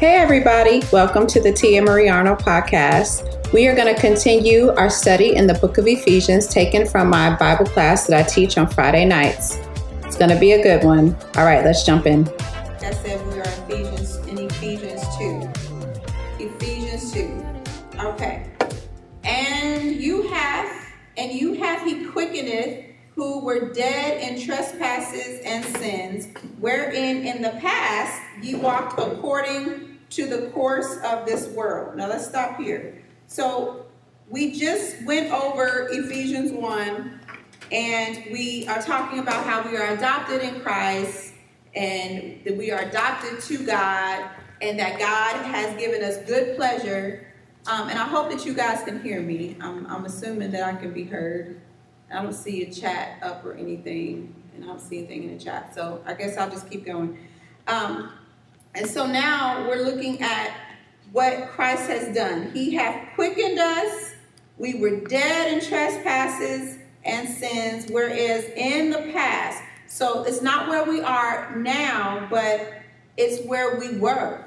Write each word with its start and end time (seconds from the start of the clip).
Hey, 0.00 0.16
everybody. 0.16 0.80
Welcome 0.90 1.26
to 1.26 1.42
the 1.42 1.52
Tia 1.52 1.82
Marie 1.82 2.08
Arnold 2.08 2.38
podcast. 2.38 3.52
We 3.52 3.66
are 3.66 3.76
going 3.76 3.94
to 3.94 4.00
continue 4.00 4.70
our 4.70 4.88
study 4.88 5.36
in 5.36 5.46
the 5.46 5.52
book 5.52 5.76
of 5.76 5.86
Ephesians, 5.86 6.46
taken 6.46 6.86
from 6.86 7.10
my 7.10 7.36
Bible 7.36 7.66
class 7.66 8.06
that 8.06 8.18
I 8.18 8.26
teach 8.26 8.56
on 8.56 8.66
Friday 8.66 9.04
nights. 9.04 9.58
It's 10.04 10.16
going 10.16 10.30
to 10.30 10.40
be 10.40 10.52
a 10.52 10.62
good 10.62 10.84
one. 10.84 11.14
All 11.36 11.44
right, 11.44 11.62
let's 11.62 11.84
jump 11.84 12.06
in. 12.06 12.26
I 12.80 12.92
said 12.92 13.26
we 13.26 13.40
are 13.40 13.42
Ephesians 13.42 14.16
in 14.26 14.38
Ephesians 14.38 15.02
2. 15.18 16.46
Ephesians 16.46 17.12
2. 17.12 18.00
Okay. 18.00 18.50
And 19.24 19.96
you 19.96 20.22
have, 20.28 20.94
and 21.18 21.30
you 21.30 21.52
have 21.62 21.82
he 21.82 22.06
quickeneth 22.06 22.86
who 23.14 23.44
were 23.44 23.70
dead 23.74 24.22
in 24.22 24.40
trespasses 24.40 25.40
and 25.44 25.62
sins, 25.76 26.28
wherein 26.58 27.18
in 27.26 27.42
the 27.42 27.50
past 27.60 28.18
ye 28.40 28.54
walked 28.54 28.98
according 28.98 29.89
to 30.10 30.26
the 30.26 30.48
course 30.50 30.98
of 31.04 31.26
this 31.26 31.48
world. 31.48 31.96
Now 31.96 32.08
let's 32.08 32.26
stop 32.26 32.58
here. 32.58 33.02
So 33.26 33.86
we 34.28 34.52
just 34.58 35.02
went 35.04 35.32
over 35.32 35.88
Ephesians 35.90 36.52
1 36.52 37.20
and 37.72 38.24
we 38.32 38.66
are 38.68 38.82
talking 38.82 39.20
about 39.20 39.44
how 39.44 39.68
we 39.68 39.76
are 39.76 39.94
adopted 39.94 40.42
in 40.42 40.60
Christ 40.60 41.34
and 41.74 42.40
that 42.44 42.56
we 42.56 42.72
are 42.72 42.80
adopted 42.80 43.40
to 43.42 43.64
God 43.64 44.28
and 44.60 44.78
that 44.78 44.98
God 44.98 45.44
has 45.46 45.78
given 45.78 46.02
us 46.02 46.18
good 46.26 46.56
pleasure. 46.56 47.26
Um, 47.66 47.88
and 47.88 47.98
I 47.98 48.04
hope 48.04 48.30
that 48.30 48.44
you 48.44 48.54
guys 48.54 48.82
can 48.82 49.00
hear 49.02 49.20
me. 49.20 49.56
I'm, 49.60 49.86
I'm 49.86 50.04
assuming 50.04 50.50
that 50.52 50.62
I 50.62 50.74
can 50.74 50.92
be 50.92 51.04
heard. 51.04 51.60
I 52.12 52.22
don't 52.22 52.32
see 52.32 52.64
a 52.64 52.72
chat 52.72 53.22
up 53.22 53.44
or 53.44 53.54
anything, 53.54 54.34
and 54.54 54.64
I 54.64 54.66
don't 54.66 54.80
see 54.80 54.98
anything 54.98 55.24
in 55.24 55.38
the 55.38 55.44
chat. 55.44 55.74
So 55.74 56.02
I 56.04 56.14
guess 56.14 56.36
I'll 56.36 56.50
just 56.50 56.68
keep 56.68 56.84
going. 56.84 57.18
Um, 57.68 58.12
and 58.74 58.86
so 58.86 59.06
now 59.06 59.68
we're 59.68 59.82
looking 59.82 60.20
at 60.22 60.54
what 61.12 61.48
Christ 61.48 61.88
has 61.88 62.14
done. 62.14 62.50
He 62.52 62.74
hath 62.74 63.14
quickened 63.14 63.58
us. 63.58 64.12
We 64.58 64.74
were 64.74 65.00
dead 65.00 65.54
in 65.54 65.68
trespasses 65.68 66.78
and 67.04 67.28
sins, 67.28 67.90
whereas 67.90 68.44
in 68.56 68.90
the 68.90 69.10
past, 69.12 69.62
so 69.88 70.22
it's 70.22 70.42
not 70.42 70.68
where 70.68 70.84
we 70.84 71.00
are 71.00 71.56
now, 71.56 72.28
but 72.30 72.82
it's 73.16 73.44
where 73.46 73.78
we 73.80 73.98
were. 73.98 74.44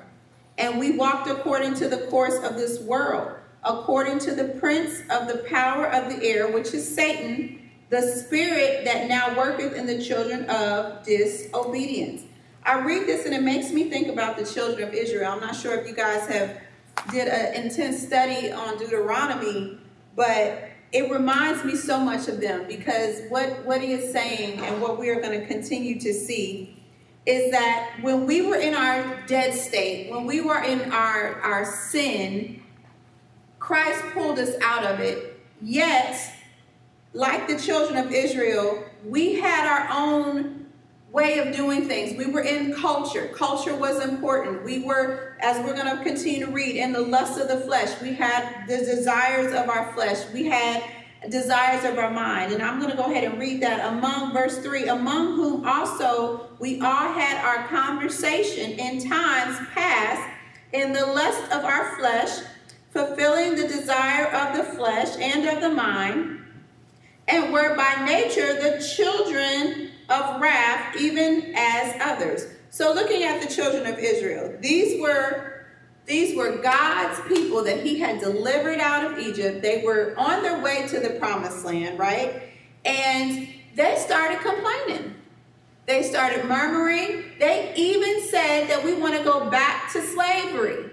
And 0.57 0.79
we 0.79 0.95
walked 0.95 1.27
according 1.27 1.73
to 1.75 1.89
the 1.89 2.07
course 2.07 2.37
of 2.43 2.55
this 2.55 2.79
world, 2.79 3.33
according 3.63 4.19
to 4.19 4.35
the 4.35 4.49
prince 4.59 5.01
of 5.09 5.27
the 5.27 5.43
power 5.49 5.87
of 5.87 6.09
the 6.09 6.23
air, 6.25 6.49
which 6.49 6.73
is 6.73 6.95
Satan, 6.95 7.59
the 7.89 8.01
spirit 8.01 8.85
that 8.85 9.09
now 9.09 9.35
worketh 9.37 9.73
in 9.73 9.85
the 9.85 10.01
children 10.01 10.45
of 10.45 11.03
disobedience 11.03 12.21
I 12.65 12.79
read 12.79 13.07
this 13.07 13.25
and 13.25 13.35
it 13.35 13.43
makes 13.43 13.71
me 13.71 13.89
think 13.89 14.07
about 14.07 14.37
the 14.37 14.45
children 14.45 14.87
of 14.87 14.93
Israel. 14.93 15.31
I'm 15.31 15.41
not 15.41 15.55
sure 15.55 15.75
if 15.75 15.87
you 15.87 15.93
guys 15.93 16.27
have 16.27 16.61
did 17.11 17.27
an 17.27 17.63
intense 17.63 18.01
study 18.01 18.51
on 18.51 18.77
Deuteronomy, 18.77 19.77
but 20.15 20.69
it 20.93 21.11
reminds 21.11 21.65
me 21.65 21.75
so 21.75 21.99
much 21.99 22.27
of 22.27 22.39
them 22.39 22.65
because 22.67 23.21
what, 23.29 23.65
what 23.65 23.81
he 23.81 23.93
is 23.93 24.13
saying 24.13 24.59
and 24.59 24.81
what 24.81 24.97
we 24.97 25.09
are 25.09 25.19
going 25.19 25.37
to 25.39 25.45
continue 25.45 25.99
to 25.99 26.13
see 26.13 26.77
is 27.25 27.51
that 27.51 27.97
when 28.01 28.25
we 28.25 28.41
were 28.41 28.57
in 28.57 28.75
our 28.75 29.21
dead 29.27 29.53
state, 29.53 30.11
when 30.11 30.25
we 30.25 30.39
were 30.39 30.61
in 30.61 30.91
our, 30.91 31.41
our 31.41 31.65
sin, 31.65 32.61
Christ 33.59 34.03
pulled 34.13 34.39
us 34.39 34.55
out 34.61 34.85
of 34.85 34.99
it. 34.99 35.39
Yet, 35.61 36.19
like 37.13 37.47
the 37.47 37.57
children 37.57 38.05
of 38.05 38.11
Israel, 38.11 38.83
we 39.05 39.35
had 39.39 39.67
our 39.67 39.87
own 39.91 40.62
way 41.13 41.37
of 41.37 41.55
doing 41.55 41.87
things. 41.87 42.17
We 42.17 42.25
were 42.25 42.41
in 42.41 42.73
culture. 42.73 43.27
Culture 43.27 43.75
was 43.75 44.03
important. 44.03 44.63
We 44.63 44.83
were, 44.83 45.37
as 45.41 45.63
we're 45.63 45.75
going 45.75 45.95
to 45.95 46.03
continue 46.03 46.47
to 46.47 46.51
read, 46.51 46.75
in 46.75 46.91
the 46.91 47.01
lust 47.01 47.39
of 47.39 47.47
the 47.47 47.59
flesh. 47.59 48.01
We 48.01 48.15
had 48.15 48.65
the 48.67 48.79
desires 48.79 49.53
of 49.53 49.69
our 49.69 49.93
flesh. 49.93 50.27
We 50.33 50.47
had 50.47 50.83
desires 51.29 51.85
of 51.85 51.99
our 51.99 52.09
mind. 52.09 52.51
And 52.51 52.63
I'm 52.63 52.79
going 52.79 52.89
to 52.91 52.97
go 52.97 53.03
ahead 53.03 53.23
and 53.23 53.39
read 53.39 53.61
that 53.61 53.93
among 53.93 54.33
verse 54.33 54.57
3 54.57 54.87
among 54.87 55.35
whom 55.35 55.65
also 55.65 56.49
we 56.59 56.81
all 56.81 57.13
had 57.13 57.37
our 57.45 57.67
conversation 57.67 58.71
in 58.71 59.07
times 59.07 59.57
past 59.73 60.29
in 60.73 60.91
the 60.91 61.05
lust 61.05 61.43
of 61.51 61.63
our 61.63 61.95
flesh, 61.97 62.39
fulfilling 62.91 63.55
the 63.55 63.67
desire 63.67 64.25
of 64.25 64.57
the 64.57 64.63
flesh 64.75 65.15
and 65.19 65.47
of 65.47 65.61
the 65.61 65.69
mind, 65.69 66.39
and 67.27 67.53
were 67.53 67.75
by 67.75 68.03
nature 68.03 68.55
the 68.55 68.83
children 68.95 69.91
of 70.09 70.41
wrath, 70.41 70.95
even 70.99 71.53
as 71.55 71.95
others. 72.01 72.47
So 72.69 72.93
looking 72.93 73.23
at 73.23 73.41
the 73.41 73.53
children 73.53 73.85
of 73.85 73.99
Israel, 73.99 74.57
these 74.59 75.01
were 75.01 75.53
these 76.05 76.35
were 76.35 76.57
God's 76.57 77.19
people 77.29 77.63
that 77.63 77.81
he 77.81 77.97
had 77.97 78.19
delivered 78.19 78.79
out 78.79 79.09
of 79.09 79.19
Egypt. 79.19 79.61
They 79.61 79.83
were 79.85 80.13
on 80.17 80.43
their 80.43 80.61
way 80.61 80.85
to 80.89 80.99
the 80.99 81.11
promised 81.11 81.63
land, 81.63 81.97
right? 81.97 82.43
And 82.83 83.47
they 83.75 83.95
started 83.97 84.39
complaining. 84.41 85.15
They 85.85 86.03
started 86.03 86.45
murmuring. 86.45 87.23
They 87.39 87.73
even 87.75 88.27
said 88.27 88.67
that 88.67 88.83
we 88.83 88.93
want 88.93 89.17
to 89.17 89.23
go 89.23 89.49
back 89.49 89.91
to 89.93 90.01
slavery. 90.01 90.91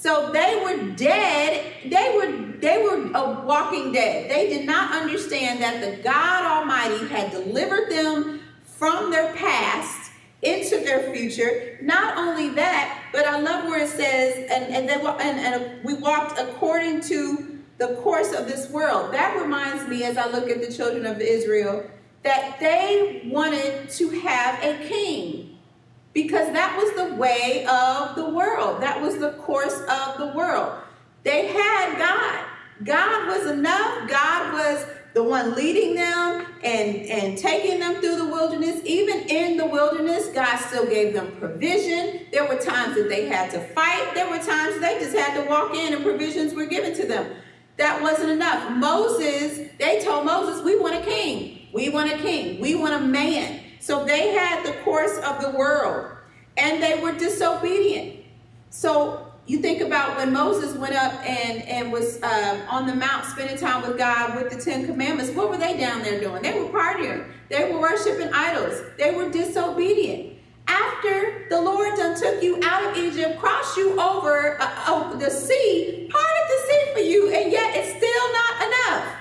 So 0.00 0.32
they 0.32 0.58
were 0.64 0.92
dead. 0.92 1.74
They 1.84 2.14
were 2.16 2.58
they 2.58 2.82
were 2.82 3.10
a 3.12 3.44
walking 3.44 3.92
dead. 3.92 4.30
They 4.30 4.48
did 4.48 4.64
not 4.64 4.92
understand 4.92 5.60
that 5.60 5.82
the 5.82 6.02
God 6.02 6.42
Almighty 6.42 7.06
had 7.08 7.30
delivered 7.30 7.90
them 7.90 8.40
from 8.64 9.10
their 9.10 9.34
past 9.34 10.10
into 10.40 10.78
their 10.78 11.12
future. 11.12 11.78
Not 11.82 12.16
only 12.16 12.48
that, 12.54 13.08
but 13.12 13.26
I 13.26 13.40
love 13.40 13.66
where 13.66 13.84
it 13.84 13.90
says, 13.90 14.36
and 14.50 14.74
and 14.74 14.88
then 14.88 15.06
and, 15.06 15.38
and 15.38 15.84
we 15.84 15.92
walked 15.92 16.40
according 16.40 17.02
to 17.02 17.58
the 17.76 17.96
course 17.96 18.32
of 18.32 18.48
this 18.48 18.70
world. 18.70 19.12
That 19.12 19.38
reminds 19.38 19.86
me, 19.86 20.04
as 20.04 20.16
I 20.16 20.30
look 20.30 20.48
at 20.48 20.62
the 20.62 20.72
children 20.72 21.04
of 21.04 21.20
Israel, 21.20 21.84
that 22.22 22.56
they 22.58 23.28
wanted 23.30 23.90
to 23.90 24.08
have 24.20 24.64
a 24.64 24.82
king 24.88 25.49
because 26.12 26.52
that 26.52 26.76
was 26.76 26.92
the 26.94 27.14
way 27.16 27.64
of 27.66 28.16
the 28.16 28.28
world. 28.28 28.82
That 28.82 29.00
was 29.00 29.18
the 29.18 29.32
course 29.32 29.80
of 29.88 30.18
the 30.18 30.32
world. 30.34 30.80
They 31.22 31.48
had 31.48 31.98
God. 31.98 32.44
God 32.84 33.26
was 33.28 33.50
enough. 33.50 34.08
God 34.08 34.54
was 34.54 34.86
the 35.12 35.22
one 35.22 35.54
leading 35.54 35.94
them 35.94 36.46
and, 36.62 36.96
and 36.96 37.36
taking 37.36 37.80
them 37.80 38.00
through 38.00 38.16
the 38.16 38.26
wilderness. 38.26 38.80
Even 38.84 39.28
in 39.28 39.56
the 39.56 39.66
wilderness, 39.66 40.28
God 40.28 40.56
still 40.58 40.86
gave 40.86 41.12
them 41.12 41.36
provision. 41.38 42.26
There 42.32 42.48
were 42.48 42.58
times 42.60 42.96
that 42.96 43.08
they 43.08 43.26
had 43.26 43.50
to 43.50 43.60
fight. 43.60 44.12
There 44.14 44.28
were 44.30 44.38
times 44.38 44.80
they 44.80 44.98
just 44.98 45.16
had 45.16 45.40
to 45.42 45.48
walk 45.48 45.74
in 45.74 45.94
and 45.94 46.02
provisions 46.02 46.54
were 46.54 46.66
given 46.66 46.94
to 46.94 47.06
them. 47.06 47.34
That 47.76 48.02
wasn't 48.02 48.30
enough. 48.30 48.70
Moses, 48.76 49.70
they 49.78 50.02
told 50.04 50.26
Moses, 50.26 50.62
we 50.64 50.78
want 50.78 50.94
a 50.94 51.00
king. 51.00 51.68
We 51.72 51.88
want 51.88 52.12
a 52.12 52.18
king. 52.18 52.60
We 52.60 52.74
want 52.74 52.94
a 52.94 53.00
man. 53.00 53.60
So 53.80 54.04
they 54.04 54.32
had 54.32 54.64
the 54.64 54.72
course 54.84 55.18
of 55.18 55.40
the 55.40 55.50
world 55.50 56.12
and 56.56 56.82
they 56.82 57.00
were 57.00 57.12
disobedient. 57.12 58.24
So 58.68 59.26
you 59.46 59.58
think 59.58 59.80
about 59.80 60.16
when 60.16 60.32
Moses 60.32 60.76
went 60.76 60.94
up 60.94 61.14
and, 61.26 61.62
and 61.62 61.90
was 61.90 62.22
um, 62.22 62.60
on 62.68 62.86
the 62.86 62.94
mount 62.94 63.24
spending 63.24 63.56
time 63.56 63.82
with 63.82 63.98
God 63.98 64.36
with 64.36 64.52
the 64.52 64.60
Ten 64.60 64.86
Commandments, 64.86 65.32
what 65.32 65.48
were 65.48 65.56
they 65.56 65.76
down 65.76 66.02
there 66.02 66.20
doing? 66.20 66.42
They 66.42 66.60
were 66.60 66.68
partying. 66.68 67.26
They 67.48 67.72
were 67.72 67.80
worshiping 67.80 68.30
idols. 68.32 68.80
They 68.96 69.14
were 69.14 69.30
disobedient. 69.30 70.36
After 70.68 71.46
the 71.48 71.60
Lord 71.60 71.96
done 71.96 72.16
took 72.16 72.42
you 72.42 72.60
out 72.62 72.84
of 72.84 72.96
Egypt, 73.02 73.40
crossed 73.40 73.76
you 73.76 74.00
over 74.00 74.60
uh, 74.60 74.70
uh, 74.86 75.16
the 75.16 75.30
sea, 75.30 76.08
parted 76.08 76.48
the 76.48 76.68
sea 76.68 76.92
for 76.92 77.00
you, 77.00 77.32
and 77.32 77.50
yet 77.50 77.74
it's 77.74 77.96
still 77.96 78.32
not 78.32 78.66
enough. 78.68 79.16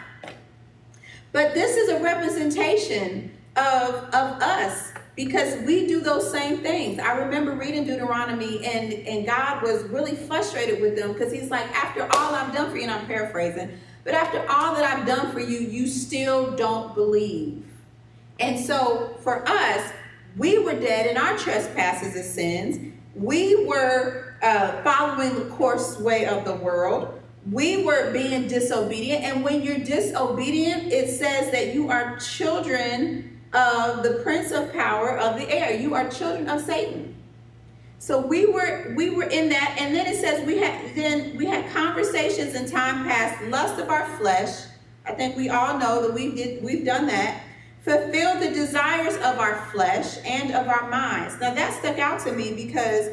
But 1.31 1.53
this 1.55 1.75
is 1.75 1.89
a 1.89 2.03
representation 2.03 3.31
of, 3.59 4.05
of 4.13 4.41
us 4.41 4.93
because 5.15 5.61
we 5.65 5.85
do 5.85 5.99
those 5.99 6.31
same 6.31 6.59
things. 6.59 6.97
I 6.97 7.17
remember 7.17 7.51
reading 7.51 7.83
Deuteronomy 7.85 8.65
and, 8.65 8.93
and 8.93 9.25
God 9.25 9.61
was 9.61 9.83
really 9.83 10.15
frustrated 10.15 10.81
with 10.81 10.95
them 10.95 11.11
because 11.11 11.33
he's 11.33 11.51
like, 11.51 11.67
after 11.75 12.03
all 12.03 12.33
I've 12.33 12.53
done 12.53 12.71
for 12.71 12.77
you, 12.77 12.83
and 12.83 12.91
I'm 12.91 13.05
paraphrasing, 13.05 13.69
but 14.05 14.13
after 14.13 14.39
all 14.49 14.75
that 14.75 14.85
I've 14.85 15.05
done 15.05 15.33
for 15.33 15.41
you, 15.41 15.59
you 15.59 15.87
still 15.87 16.55
don't 16.55 16.95
believe. 16.95 17.65
And 18.39 18.57
so 18.57 19.17
for 19.21 19.47
us, 19.47 19.91
we 20.37 20.57
were 20.59 20.79
dead 20.79 21.07
in 21.07 21.17
our 21.17 21.37
trespasses 21.37 22.15
and 22.15 22.23
sins. 22.23 22.93
We 23.13 23.65
were 23.65 24.35
uh, 24.41 24.81
following 24.83 25.35
the 25.35 25.53
course 25.53 25.99
way 25.99 26.27
of 26.27 26.45
the 26.45 26.55
world. 26.55 27.21
We 27.51 27.83
were 27.83 28.13
being 28.13 28.47
disobedient. 28.47 29.25
And 29.25 29.43
when 29.43 29.63
you're 29.63 29.79
disobedient, 29.79 30.93
it 30.93 31.09
says 31.09 31.51
that 31.51 31.73
you 31.73 31.89
are 31.89 32.17
children 32.19 33.38
of 33.53 34.03
the 34.03 34.19
prince 34.23 34.51
of 34.51 34.71
power 34.73 35.17
of 35.17 35.39
the 35.39 35.49
air. 35.49 35.79
You 35.79 35.95
are 35.95 36.09
children 36.09 36.47
of 36.49 36.61
Satan. 36.61 37.15
So 37.97 38.25
we 38.25 38.45
were 38.45 38.93
we 38.95 39.09
were 39.09 39.23
in 39.23 39.49
that, 39.49 39.77
and 39.79 39.93
then 39.93 40.07
it 40.07 40.15
says 40.21 40.45
we 40.45 40.57
had 40.57 40.95
then 40.95 41.35
we 41.35 41.45
had 41.45 41.69
conversations 41.71 42.55
in 42.55 42.69
time 42.69 43.05
past, 43.05 43.43
lust 43.49 43.79
of 43.79 43.89
our 43.89 44.05
flesh. 44.17 44.65
I 45.05 45.13
think 45.13 45.35
we 45.35 45.49
all 45.49 45.77
know 45.77 46.01
that 46.03 46.13
we 46.13 46.33
did 46.33 46.63
we've 46.63 46.85
done 46.85 47.07
that. 47.07 47.43
Fulfill 47.81 48.39
the 48.39 48.51
desires 48.51 49.15
of 49.15 49.39
our 49.39 49.65
flesh 49.71 50.17
and 50.25 50.53
of 50.53 50.67
our 50.67 50.89
minds. 50.89 51.39
Now 51.41 51.53
that 51.53 51.73
stuck 51.73 51.99
out 51.99 52.21
to 52.21 52.31
me 52.31 52.53
because 52.53 53.09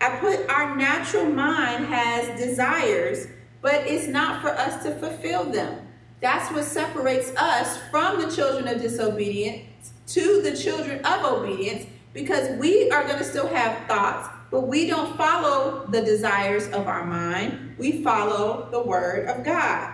I 0.00 0.16
put 0.18 0.48
our 0.48 0.76
natural 0.76 1.26
mind 1.26 1.86
has 1.86 2.40
desires, 2.40 3.26
but 3.60 3.86
it's 3.86 4.08
not 4.08 4.40
for 4.40 4.48
us 4.48 4.82
to 4.84 4.94
fulfill 4.96 5.44
them. 5.44 5.87
That's 6.20 6.52
what 6.52 6.64
separates 6.64 7.30
us 7.36 7.78
from 7.90 8.20
the 8.20 8.34
children 8.34 8.66
of 8.68 8.82
disobedience 8.82 9.92
to 10.08 10.42
the 10.42 10.56
children 10.56 11.04
of 11.04 11.24
obedience 11.24 11.86
because 12.12 12.58
we 12.58 12.90
are 12.90 13.04
going 13.04 13.18
to 13.18 13.24
still 13.24 13.46
have 13.46 13.86
thoughts, 13.86 14.28
but 14.50 14.62
we 14.62 14.86
don't 14.86 15.16
follow 15.16 15.86
the 15.88 16.02
desires 16.02 16.66
of 16.68 16.88
our 16.88 17.04
mind. 17.04 17.76
We 17.78 18.02
follow 18.02 18.68
the 18.70 18.82
word 18.82 19.28
of 19.28 19.44
God. 19.44 19.92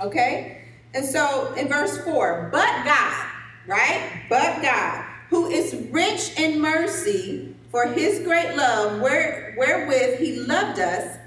Okay? 0.00 0.62
And 0.94 1.04
so 1.04 1.52
in 1.54 1.68
verse 1.68 1.98
4, 2.04 2.50
but 2.52 2.84
God, 2.84 3.26
right? 3.66 4.24
But 4.28 4.62
God, 4.62 5.04
who 5.30 5.48
is 5.48 5.74
rich 5.90 6.38
in 6.38 6.60
mercy 6.60 7.54
for 7.70 7.86
his 7.86 8.20
great 8.20 8.56
love, 8.56 9.00
where, 9.00 9.54
wherewith 9.58 10.18
he 10.18 10.36
loved 10.36 10.78
us, 10.78 11.18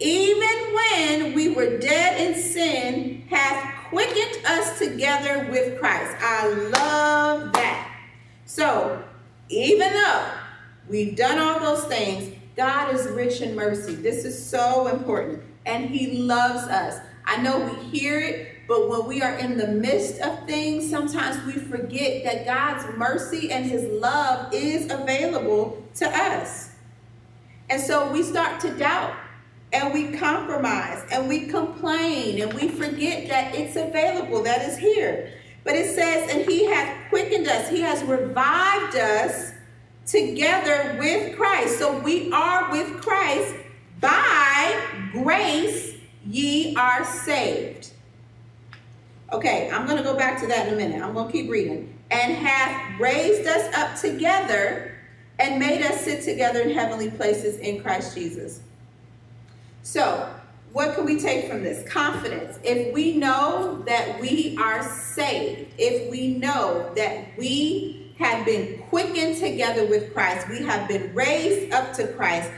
even 0.00 0.74
when 0.74 1.34
we 1.34 1.50
were 1.50 1.78
dead 1.78 2.20
in 2.20 2.40
sin, 2.40 3.24
hath 3.28 3.88
quickened 3.88 4.44
us 4.46 4.78
together 4.78 5.48
with 5.50 5.78
Christ. 5.78 6.16
I 6.20 6.48
love 6.48 7.52
that. 7.52 7.96
So, 8.44 9.02
even 9.48 9.92
though 9.92 10.30
we've 10.88 11.16
done 11.16 11.38
all 11.38 11.60
those 11.60 11.84
things, 11.84 12.36
God 12.56 12.94
is 12.94 13.06
rich 13.08 13.40
in 13.40 13.54
mercy. 13.54 13.94
This 13.94 14.24
is 14.24 14.44
so 14.44 14.88
important. 14.88 15.42
And 15.66 15.88
he 15.88 16.18
loves 16.18 16.64
us. 16.64 17.00
I 17.24 17.40
know 17.40 17.58
we 17.58 17.74
hear 17.98 18.20
it, 18.20 18.48
but 18.68 18.88
when 18.88 19.06
we 19.06 19.22
are 19.22 19.34
in 19.36 19.56
the 19.56 19.68
midst 19.68 20.20
of 20.20 20.46
things, 20.46 20.88
sometimes 20.90 21.44
we 21.46 21.52
forget 21.52 22.24
that 22.24 22.44
God's 22.44 22.96
mercy 22.98 23.50
and 23.50 23.64
his 23.64 23.84
love 24.00 24.52
is 24.52 24.90
available 24.90 25.82
to 25.96 26.08
us. 26.08 26.70
And 27.70 27.80
so 27.80 28.12
we 28.12 28.22
start 28.22 28.60
to 28.60 28.76
doubt 28.76 29.14
and 29.74 29.92
we 29.92 30.16
compromise 30.16 31.04
and 31.10 31.28
we 31.28 31.46
complain 31.46 32.40
and 32.40 32.52
we 32.54 32.68
forget 32.68 33.28
that 33.28 33.54
it's 33.54 33.74
available, 33.74 34.42
that 34.44 34.62
is 34.62 34.78
here. 34.78 35.32
But 35.64 35.74
it 35.74 35.92
says, 35.94 36.30
and 36.32 36.48
he 36.48 36.66
hath 36.66 37.08
quickened 37.08 37.48
us, 37.48 37.68
he 37.68 37.80
has 37.80 38.04
revived 38.04 38.94
us 38.94 39.50
together 40.06 40.96
with 41.00 41.36
Christ. 41.36 41.78
So 41.78 41.98
we 41.98 42.30
are 42.30 42.70
with 42.70 43.00
Christ 43.02 43.56
by 44.00 44.80
grace, 45.10 45.96
ye 46.24 46.76
are 46.76 47.04
saved. 47.04 47.90
Okay, 49.32 49.70
I'm 49.72 49.86
going 49.86 49.98
to 49.98 50.04
go 50.04 50.16
back 50.16 50.38
to 50.40 50.46
that 50.46 50.68
in 50.68 50.74
a 50.74 50.76
minute. 50.76 51.02
I'm 51.02 51.14
going 51.14 51.26
to 51.26 51.32
keep 51.32 51.50
reading. 51.50 51.98
And 52.12 52.34
hath 52.34 53.00
raised 53.00 53.48
us 53.48 53.74
up 53.74 53.98
together 53.98 54.94
and 55.40 55.58
made 55.58 55.82
us 55.82 56.02
sit 56.02 56.22
together 56.22 56.60
in 56.60 56.70
heavenly 56.70 57.10
places 57.10 57.58
in 57.58 57.82
Christ 57.82 58.14
Jesus. 58.14 58.60
So, 59.84 60.30
what 60.72 60.94
can 60.94 61.04
we 61.04 61.20
take 61.20 61.46
from 61.46 61.62
this? 61.62 61.86
Confidence. 61.86 62.58
If 62.64 62.94
we 62.94 63.18
know 63.18 63.82
that 63.86 64.18
we 64.18 64.56
are 64.58 64.82
saved, 64.82 65.74
if 65.76 66.10
we 66.10 66.28
know 66.38 66.90
that 66.96 67.36
we 67.36 68.14
have 68.18 68.46
been 68.46 68.78
quickened 68.88 69.36
together 69.36 69.84
with 69.86 70.14
Christ, 70.14 70.48
we 70.48 70.62
have 70.62 70.88
been 70.88 71.14
raised 71.14 71.70
up 71.74 71.92
to 71.96 72.06
Christ, 72.08 72.50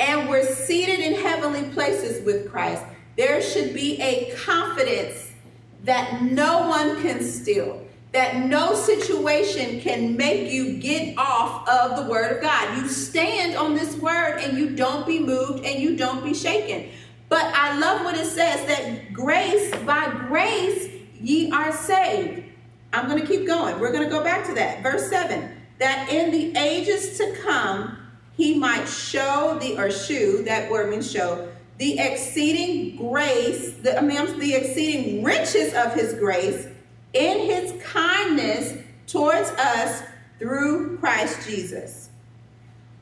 and 0.00 0.28
we're 0.28 0.44
seated 0.44 0.98
in 0.98 1.14
heavenly 1.14 1.70
places 1.70 2.26
with 2.26 2.50
Christ, 2.50 2.82
there 3.16 3.40
should 3.40 3.72
be 3.72 4.00
a 4.02 4.34
confidence 4.44 5.30
that 5.84 6.22
no 6.22 6.68
one 6.68 7.00
can 7.02 7.22
steal, 7.22 7.83
that 8.14 8.46
no 8.46 8.74
situation 8.74 9.80
can 9.80 10.16
make 10.16 10.50
you 10.50 10.78
get 10.78 11.18
off 11.18 11.68
of 11.68 11.96
the 11.96 12.08
word 12.08 12.36
of 12.36 12.40
God. 12.40 12.78
You 12.78 12.88
stand 12.88 13.56
on 13.56 13.74
this 13.74 13.96
word 13.96 14.38
and 14.38 14.56
you 14.56 14.70
don't 14.70 15.04
be 15.04 15.18
moved 15.18 15.64
and 15.64 15.82
you 15.82 15.96
don't 15.96 16.24
be 16.24 16.32
shaken. 16.32 16.90
But 17.28 17.44
I 17.46 17.76
love 17.76 18.04
what 18.04 18.14
it 18.16 18.26
says 18.26 18.64
that 18.66 19.12
grace, 19.12 19.74
by 19.84 20.08
grace, 20.28 20.92
ye 21.20 21.50
are 21.50 21.72
saved. 21.72 22.44
I'm 22.92 23.08
going 23.08 23.20
to 23.20 23.26
keep 23.26 23.48
going. 23.48 23.80
We're 23.80 23.90
going 23.90 24.04
to 24.04 24.10
go 24.10 24.22
back 24.22 24.46
to 24.46 24.54
that. 24.54 24.82
Verse 24.82 25.10
7 25.10 25.50
that 25.78 26.08
in 26.08 26.30
the 26.30 26.56
ages 26.56 27.18
to 27.18 27.34
come, 27.42 27.98
he 28.36 28.56
might 28.56 28.86
show 28.86 29.58
the, 29.60 29.76
or 29.76 29.90
shew, 29.90 30.44
that 30.44 30.70
word 30.70 30.88
means 30.88 31.10
show, 31.10 31.48
the 31.78 31.98
exceeding 31.98 32.96
grace, 32.96 33.74
the, 33.82 33.98
I 33.98 34.00
mean, 34.00 34.38
the 34.38 34.54
exceeding 34.54 35.24
riches 35.24 35.74
of 35.74 35.92
his 35.92 36.14
grace 36.14 36.68
in 37.14 37.38
his 37.46 37.82
kindness 37.82 38.78
towards 39.06 39.48
us 39.50 40.02
through 40.38 40.98
Christ 40.98 41.48
Jesus. 41.48 42.10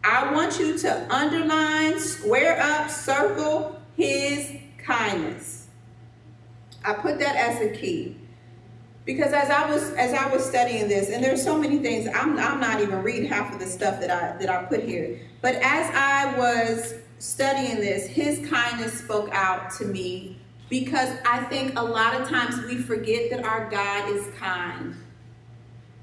I 0.04 0.32
want 0.32 0.58
you 0.58 0.78
to 0.78 1.14
underline, 1.14 1.98
square 1.98 2.60
up, 2.60 2.90
circle 2.90 3.80
his 3.96 4.56
kindness. 4.78 5.68
I 6.84 6.94
put 6.94 7.18
that 7.20 7.36
as 7.36 7.60
a 7.60 7.70
key. 7.70 8.16
Because 9.04 9.32
as 9.32 9.50
I 9.50 9.68
was 9.68 9.90
as 9.94 10.12
I 10.12 10.32
was 10.32 10.44
studying 10.44 10.86
this, 10.86 11.10
and 11.10 11.24
there's 11.24 11.42
so 11.42 11.58
many 11.58 11.78
things, 11.78 12.08
I'm, 12.14 12.38
I'm 12.38 12.60
not 12.60 12.80
even 12.80 13.02
reading 13.02 13.28
half 13.28 13.52
of 13.52 13.58
the 13.58 13.66
stuff 13.66 14.00
that 14.00 14.10
I 14.10 14.36
that 14.38 14.48
I 14.48 14.64
put 14.64 14.84
here. 14.84 15.18
But 15.40 15.56
as 15.56 15.92
I 15.92 16.36
was 16.38 16.94
studying 17.18 17.76
this, 17.76 18.06
his 18.06 18.48
kindness 18.48 18.92
spoke 19.00 19.28
out 19.32 19.72
to 19.78 19.86
me 19.86 20.38
because 20.72 21.10
I 21.26 21.44
think 21.50 21.78
a 21.78 21.82
lot 21.82 22.18
of 22.18 22.26
times 22.26 22.64
we 22.64 22.76
forget 22.76 23.28
that 23.28 23.44
our 23.44 23.68
God 23.68 24.08
is 24.08 24.26
kind. 24.38 24.96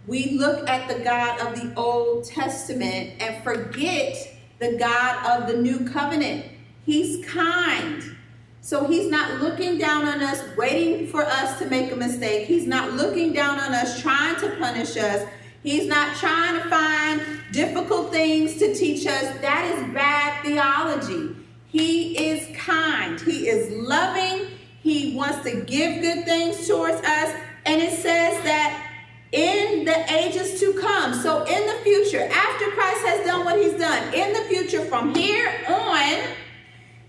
We 0.06 0.38
look 0.38 0.70
at 0.70 0.88
the 0.88 1.04
God 1.04 1.40
of 1.40 1.60
the 1.60 1.74
Old 1.76 2.26
Testament 2.26 3.20
and 3.20 3.44
forget 3.44 4.16
the 4.60 4.78
God 4.78 5.26
of 5.26 5.48
the 5.48 5.60
New 5.60 5.90
Covenant. 5.90 6.46
He's 6.86 7.26
kind. 7.26 8.16
So 8.62 8.86
he's 8.86 9.10
not 9.10 9.42
looking 9.42 9.80
down 9.80 10.06
on 10.06 10.22
us, 10.22 10.44
waiting 10.56 11.08
for 11.08 11.24
us 11.24 11.58
to 11.58 11.66
make 11.66 11.92
a 11.92 11.96
mistake. 11.96 12.46
He's 12.46 12.68
not 12.68 12.94
looking 12.94 13.34
down 13.34 13.60
on 13.60 13.74
us, 13.74 14.00
trying 14.00 14.36
to 14.36 14.56
punish 14.58 14.96
us. 14.98 15.28
He's 15.64 15.88
not 15.88 16.16
trying 16.18 16.62
to 16.62 16.70
find 16.70 17.22
difficult 17.52 18.12
things 18.12 18.58
to 18.58 18.76
teach 18.76 19.08
us. 19.08 19.36
That 19.42 19.66
is 19.66 19.94
bad 19.96 20.44
theology. 20.44 21.36
He 21.66 22.16
is 22.30 22.56
kind. 22.56 23.20
He 23.20 23.50
is 23.50 23.72
loving. 23.72 24.59
He 24.82 25.16
wants 25.16 25.44
to 25.44 25.62
give 25.62 26.02
good 26.02 26.26
things 26.26 26.68
towards 26.68 26.98
us. 26.98 27.36
And 27.66 27.82
it 27.82 28.00
says 28.00 28.44
that 28.44 28.86
in 29.32 29.86
the 29.86 30.14
ages 30.14 30.60
to 30.60 30.74
come, 30.74 31.14
so 31.14 31.44
in 31.44 31.68
the 31.68 31.74
future, 31.84 32.28
after 32.32 32.66
Christ 32.72 33.06
has 33.06 33.26
done 33.26 33.46
what 33.46 33.60
he's 33.60 33.74
done, 33.74 34.14
in 34.14 34.34
the 34.34 34.42
future, 34.50 34.84
from 34.86 35.14
here 35.14 35.52
on, 35.68 36.20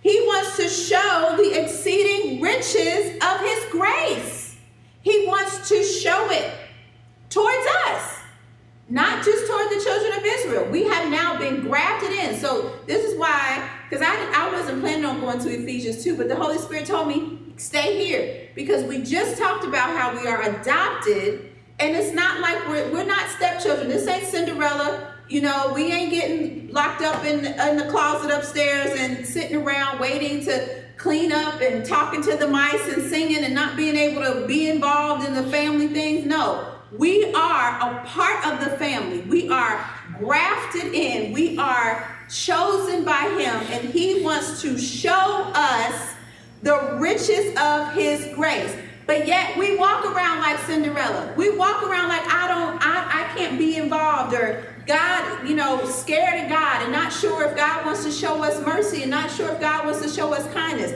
he 0.02 0.20
wants 0.26 0.56
to 0.56 0.68
show 0.68 1.34
the 1.36 1.62
exceeding 1.62 2.40
riches 2.40 3.16
of 3.22 3.40
his 3.40 3.64
grace. 3.70 4.56
He 5.02 5.26
wants 5.26 5.68
to 5.68 5.82
show 5.82 6.30
it 6.30 6.52
towards 7.30 7.66
us 7.86 8.20
not 8.90 9.24
just 9.24 9.46
toward 9.46 9.70
the 9.70 9.80
children 9.82 10.18
of 10.18 10.24
Israel. 10.24 10.68
We 10.68 10.82
have 10.84 11.10
now 11.10 11.38
been 11.38 11.62
grafted 11.62 12.10
in. 12.10 12.36
So 12.36 12.72
this 12.86 13.04
is 13.04 13.18
why, 13.18 13.70
because 13.88 14.04
I, 14.04 14.16
I 14.34 14.50
wasn't 14.52 14.80
planning 14.82 15.04
on 15.04 15.20
going 15.20 15.38
to 15.38 15.48
Ephesians 15.48 16.02
2, 16.02 16.16
but 16.16 16.28
the 16.28 16.34
Holy 16.34 16.58
Spirit 16.58 16.86
told 16.86 17.06
me, 17.06 17.39
stay 17.60 18.04
here. 18.04 18.48
Because 18.54 18.84
we 18.84 19.02
just 19.02 19.38
talked 19.38 19.64
about 19.64 19.96
how 19.96 20.12
we 20.12 20.26
are 20.26 20.42
adopted, 20.42 21.52
and 21.78 21.94
it's 21.94 22.12
not 22.12 22.40
like 22.40 22.66
we're, 22.68 22.90
we're 22.90 23.04
not 23.04 23.28
stepchildren. 23.30 23.88
This 23.88 24.06
ain't 24.06 24.26
Cinderella. 24.26 25.14
You 25.28 25.42
know, 25.42 25.72
we 25.74 25.92
ain't 25.92 26.10
getting 26.10 26.72
locked 26.72 27.02
up 27.02 27.24
in, 27.24 27.44
in 27.44 27.76
the 27.76 27.86
closet 27.90 28.32
upstairs 28.32 28.98
and 28.98 29.24
sitting 29.24 29.56
around 29.56 30.00
waiting 30.00 30.44
to 30.46 30.82
clean 30.96 31.32
up 31.32 31.60
and 31.60 31.84
talking 31.84 32.20
to 32.22 32.36
the 32.36 32.48
mice 32.48 32.92
and 32.92 33.02
singing 33.02 33.44
and 33.44 33.54
not 33.54 33.76
being 33.76 33.96
able 33.96 34.22
to 34.22 34.46
be 34.46 34.68
involved 34.68 35.26
in 35.26 35.34
the 35.34 35.44
family 35.44 35.88
things. 35.88 36.26
No, 36.26 36.74
we 36.92 37.32
are 37.32 37.78
a 37.80 38.04
part 38.06 38.44
of 38.46 38.64
the 38.64 38.76
family. 38.76 39.20
We 39.20 39.48
are 39.48 39.88
grafted 40.18 40.92
in. 40.92 41.32
We 41.32 41.56
are 41.58 42.06
chosen 42.28 43.04
by 43.04 43.22
Him, 43.38 43.54
and 43.70 43.88
He 43.88 44.22
wants 44.22 44.60
to 44.62 44.76
show 44.76 45.52
us 45.54 46.14
the 46.62 46.96
riches 46.98 47.56
of 47.58 47.92
His 47.94 48.34
grace. 48.34 48.74
But 49.06 49.26
yet 49.26 49.58
we 49.58 49.76
walk 49.76 50.04
around 50.04 50.40
like 50.40 50.58
Cinderella. 50.60 51.34
We 51.36 51.56
walk 51.56 51.82
around 51.82 52.10
like 52.10 52.22
I 52.32 52.46
don't, 52.46 52.80
I, 52.80 53.24
I 53.24 53.36
can't 53.36 53.58
be 53.58 53.76
involved, 53.76 54.34
or 54.34 54.64
God, 54.86 55.48
you 55.48 55.56
know, 55.56 55.84
scared 55.84 56.44
of 56.44 56.48
God 56.48 56.82
and 56.82 56.92
not 56.92 57.12
sure 57.12 57.44
if 57.44 57.56
God 57.56 57.84
wants 57.84 58.04
to 58.04 58.10
show 58.10 58.42
us 58.42 58.64
mercy 58.64 59.02
and 59.02 59.10
not 59.10 59.30
sure 59.30 59.50
if 59.50 59.60
God 59.60 59.84
wants 59.84 60.00
to 60.02 60.08
show 60.08 60.32
us 60.32 60.46
kindness. 60.52 60.92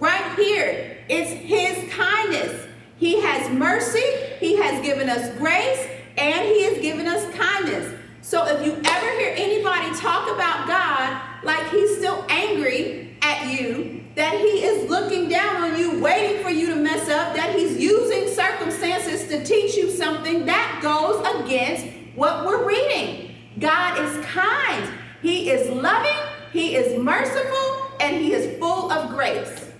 Right 0.00 0.34
here, 0.36 0.98
it's 1.08 1.30
His 1.30 1.92
kindness. 1.92 2.66
He 2.96 3.20
has 3.20 3.50
mercy, 3.50 4.04
He 4.38 4.56
has 4.56 4.82
given 4.82 5.08
us 5.08 5.36
grace, 5.36 5.88
and 6.16 6.48
He 6.48 6.62
has 6.64 6.78
given 6.78 7.06
us 7.06 7.22
kindness. 7.34 7.92
So 8.22 8.46
if 8.46 8.64
you 8.64 8.80
ever 8.84 9.10
hear 9.18 9.34
anybody 9.36 9.94
talk 9.98 10.30
about 10.30 10.66
God 10.68 11.20
like 11.44 11.68
He's 11.70 11.96
still 11.98 12.24
angry 12.28 13.16
at 13.20 13.50
you, 13.50 14.01
that 14.14 14.34
He 14.34 14.64
is 14.64 14.88
looking 14.90 15.28
down 15.28 15.70
on 15.70 15.78
you, 15.78 16.02
waiting 16.02 16.42
for 16.42 16.50
you 16.50 16.66
to 16.68 16.76
mess 16.76 17.08
up, 17.08 17.34
that 17.36 17.54
He's 17.54 17.78
using 17.78 18.28
circumstances 18.28 19.28
to 19.28 19.44
teach 19.44 19.76
you 19.76 19.90
something, 19.90 20.46
that 20.46 20.80
goes 20.82 21.24
against 21.36 21.86
what 22.14 22.44
we're 22.46 22.66
reading. 22.66 23.34
God 23.58 23.98
is 23.98 24.24
kind, 24.26 24.88
He 25.22 25.50
is 25.50 25.70
loving, 25.70 26.18
He 26.52 26.76
is 26.76 26.98
merciful 26.98 27.82
and 28.02 28.16
he 28.16 28.32
is 28.32 28.58
full 28.58 28.90
of 28.90 29.10
grace. 29.10 29.70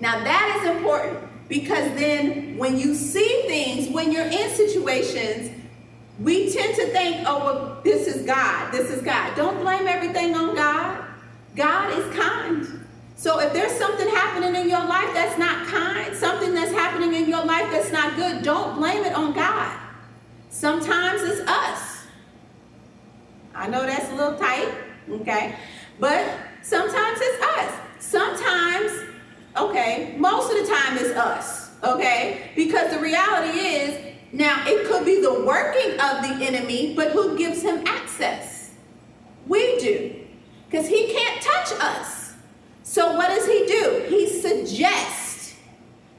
Now 0.00 0.22
that 0.22 0.60
is 0.60 0.76
important 0.76 1.18
because 1.48 1.88
then 1.98 2.58
when 2.58 2.78
you 2.78 2.94
see 2.94 3.42
things, 3.46 3.88
when 3.88 4.12
you're 4.12 4.26
in 4.26 4.50
situations, 4.50 5.50
we 6.20 6.52
tend 6.52 6.76
to 6.76 6.86
think, 6.88 7.24
oh, 7.26 7.44
well, 7.44 7.80
this 7.82 8.06
is 8.06 8.24
God. 8.24 8.70
This 8.70 8.90
is 8.90 9.02
God. 9.02 9.34
Don't 9.34 9.60
blame 9.60 9.88
everything 9.88 10.34
on 10.34 10.54
God. 10.54 11.04
God 11.56 11.98
is 11.98 12.14
kind. 12.14 12.83
So 13.16 13.38
if 13.40 13.52
there's 13.52 13.72
something 13.72 14.08
happening 14.08 14.54
in 14.54 14.68
your 14.68 14.84
life 14.84 15.08
that's 15.14 15.38
not 15.38 15.66
kind, 15.68 16.14
something 16.14 16.54
that's 16.54 16.72
happening 16.72 17.14
in 17.14 17.28
your 17.28 17.44
life 17.44 17.70
that's 17.70 17.92
not 17.92 18.16
good, 18.16 18.42
don't 18.42 18.76
blame 18.76 19.04
it 19.04 19.14
on 19.14 19.32
God. 19.32 19.78
Sometimes 20.50 21.22
it's 21.22 21.48
us. 21.48 22.06
I 23.54 23.68
know 23.68 23.86
that's 23.86 24.10
a 24.10 24.14
little 24.14 24.38
tight, 24.38 24.68
okay? 25.08 25.56
But 26.00 26.26
sometimes 26.62 27.18
it's 27.20 27.44
us. 27.44 27.72
Sometimes, 28.00 28.92
okay, 29.56 30.14
most 30.18 30.52
of 30.52 30.58
the 30.60 30.72
time 30.72 30.98
it's 30.98 31.16
us, 31.16 31.70
okay? 31.84 32.50
Because 32.56 32.92
the 32.92 32.98
reality 32.98 33.58
is, 33.58 34.14
now 34.32 34.64
it 34.66 34.88
could 34.88 35.04
be 35.04 35.20
the 35.20 35.44
working 35.44 35.92
of 35.92 36.22
the 36.22 36.44
enemy, 36.44 36.94
but 36.94 37.12
who 37.12 37.38
gives 37.38 37.62
him 37.62 37.86
access? 37.86 38.72
We 39.46 39.78
do. 39.78 40.16
Because 40.68 40.88
he 40.88 41.12
can't 41.12 41.40
touch 41.40 41.72
us. 41.80 42.34
So 42.82 43.16
what 43.16 43.28
does 43.28 43.46
he 43.46 43.66
do? 43.66 44.06
He 44.74 44.84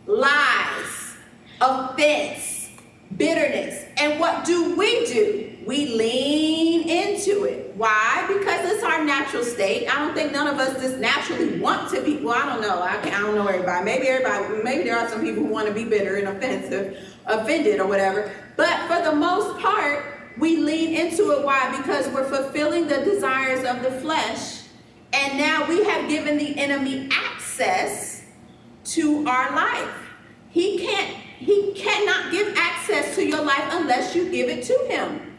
lies, 0.07 1.17
offense, 1.59 2.69
bitterness. 3.17 3.83
And 3.97 4.17
what 4.17 4.45
do 4.45 4.77
we 4.77 5.05
do? 5.05 5.57
We 5.65 5.87
lean 5.87 6.87
into 6.87 7.43
it. 7.43 7.73
Why? 7.75 8.23
Because 8.29 8.71
it's 8.71 8.83
our 8.83 9.03
natural 9.03 9.43
state. 9.43 9.89
I 9.89 9.95
don't 9.95 10.13
think 10.13 10.31
none 10.31 10.47
of 10.47 10.57
us 10.57 10.81
just 10.81 10.99
naturally 10.99 11.59
want 11.59 11.93
to 11.93 12.01
be. 12.01 12.17
Well, 12.17 12.33
I 12.33 12.45
don't 12.45 12.61
know. 12.61 12.81
I, 12.81 12.97
I 13.01 13.19
don't 13.19 13.35
know 13.35 13.47
everybody. 13.47 13.83
Maybe 13.83 14.07
everybody. 14.07 14.63
Maybe 14.63 14.85
there 14.85 14.97
are 14.97 15.09
some 15.09 15.21
people 15.21 15.43
who 15.43 15.49
want 15.49 15.67
to 15.67 15.73
be 15.73 15.83
bitter 15.83 16.15
and 16.15 16.29
offensive, 16.29 16.97
offended 17.25 17.81
or 17.81 17.87
whatever. 17.87 18.31
But 18.55 18.87
for 18.87 19.03
the 19.03 19.13
most 19.13 19.59
part, 19.59 20.05
we 20.37 20.57
lean 20.57 20.95
into 20.95 21.31
it. 21.31 21.43
Why? 21.43 21.75
Because 21.75 22.07
we're 22.09 22.29
fulfilling 22.29 22.87
the 22.87 22.99
desires 22.99 23.65
of 23.65 23.83
the 23.83 23.91
flesh, 23.99 24.61
and 25.11 25.37
now 25.37 25.67
we 25.67 25.83
have 25.83 26.07
given 26.07 26.37
the 26.37 26.57
enemy 26.57 27.09
access 27.11 28.14
to 28.85 29.27
our 29.27 29.55
life. 29.55 29.93
He 30.51 30.79
can't. 30.79 31.17
He 31.37 31.73
cannot 31.73 32.31
give 32.31 32.55
access 32.57 33.15
to 33.15 33.25
your 33.25 33.43
life 33.43 33.65
unless 33.71 34.15
you 34.15 34.29
give 34.29 34.49
it 34.49 34.63
to 34.63 34.73
him. 34.87 35.35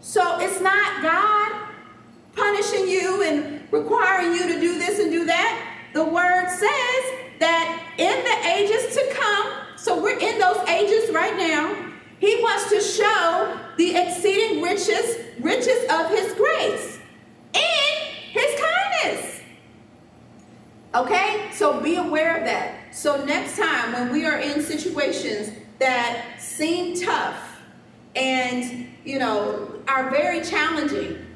So 0.00 0.38
it's 0.40 0.60
not 0.60 1.02
God 1.02 1.68
punishing 2.34 2.88
you 2.88 3.22
and 3.22 3.60
requiring 3.72 4.34
you 4.34 4.46
to 4.48 4.60
do 4.60 4.78
this 4.78 4.98
and 4.98 5.10
do 5.10 5.24
that. 5.24 5.76
The 5.92 6.04
word 6.04 6.48
says 6.48 7.04
that 7.40 7.82
in 7.98 8.24
the 8.24 8.48
ages 8.48 8.94
to 8.94 9.14
come, 9.14 9.52
so 9.76 10.00
we're 10.00 10.18
in 10.18 10.38
those 10.38 10.58
ages 10.68 11.10
right 11.10 11.36
now, 11.36 11.74
he 12.18 12.36
wants 12.42 12.70
to 12.70 12.80
show 12.80 13.58
the 13.76 13.96
exceeding 13.96 14.62
riches, 14.62 15.16
riches 15.40 15.90
of 15.90 16.10
his 16.10 16.34
grace 16.34 16.98
and 17.54 18.14
his 18.30 18.60
kindness. 18.60 19.40
Okay? 20.94 21.50
So 21.52 21.80
be 21.80 21.96
aware 21.96 22.36
of 22.36 22.44
that. 22.44 22.79
So 22.92 23.24
next 23.24 23.56
time 23.56 23.92
when 23.92 24.10
we 24.10 24.26
are 24.26 24.38
in 24.38 24.62
situations 24.62 25.52
that 25.78 26.40
seem 26.40 27.00
tough 27.00 27.60
and 28.16 28.88
you 29.04 29.18
know 29.18 29.72
are 29.88 30.10
very 30.10 30.40
challenging. 30.42 31.26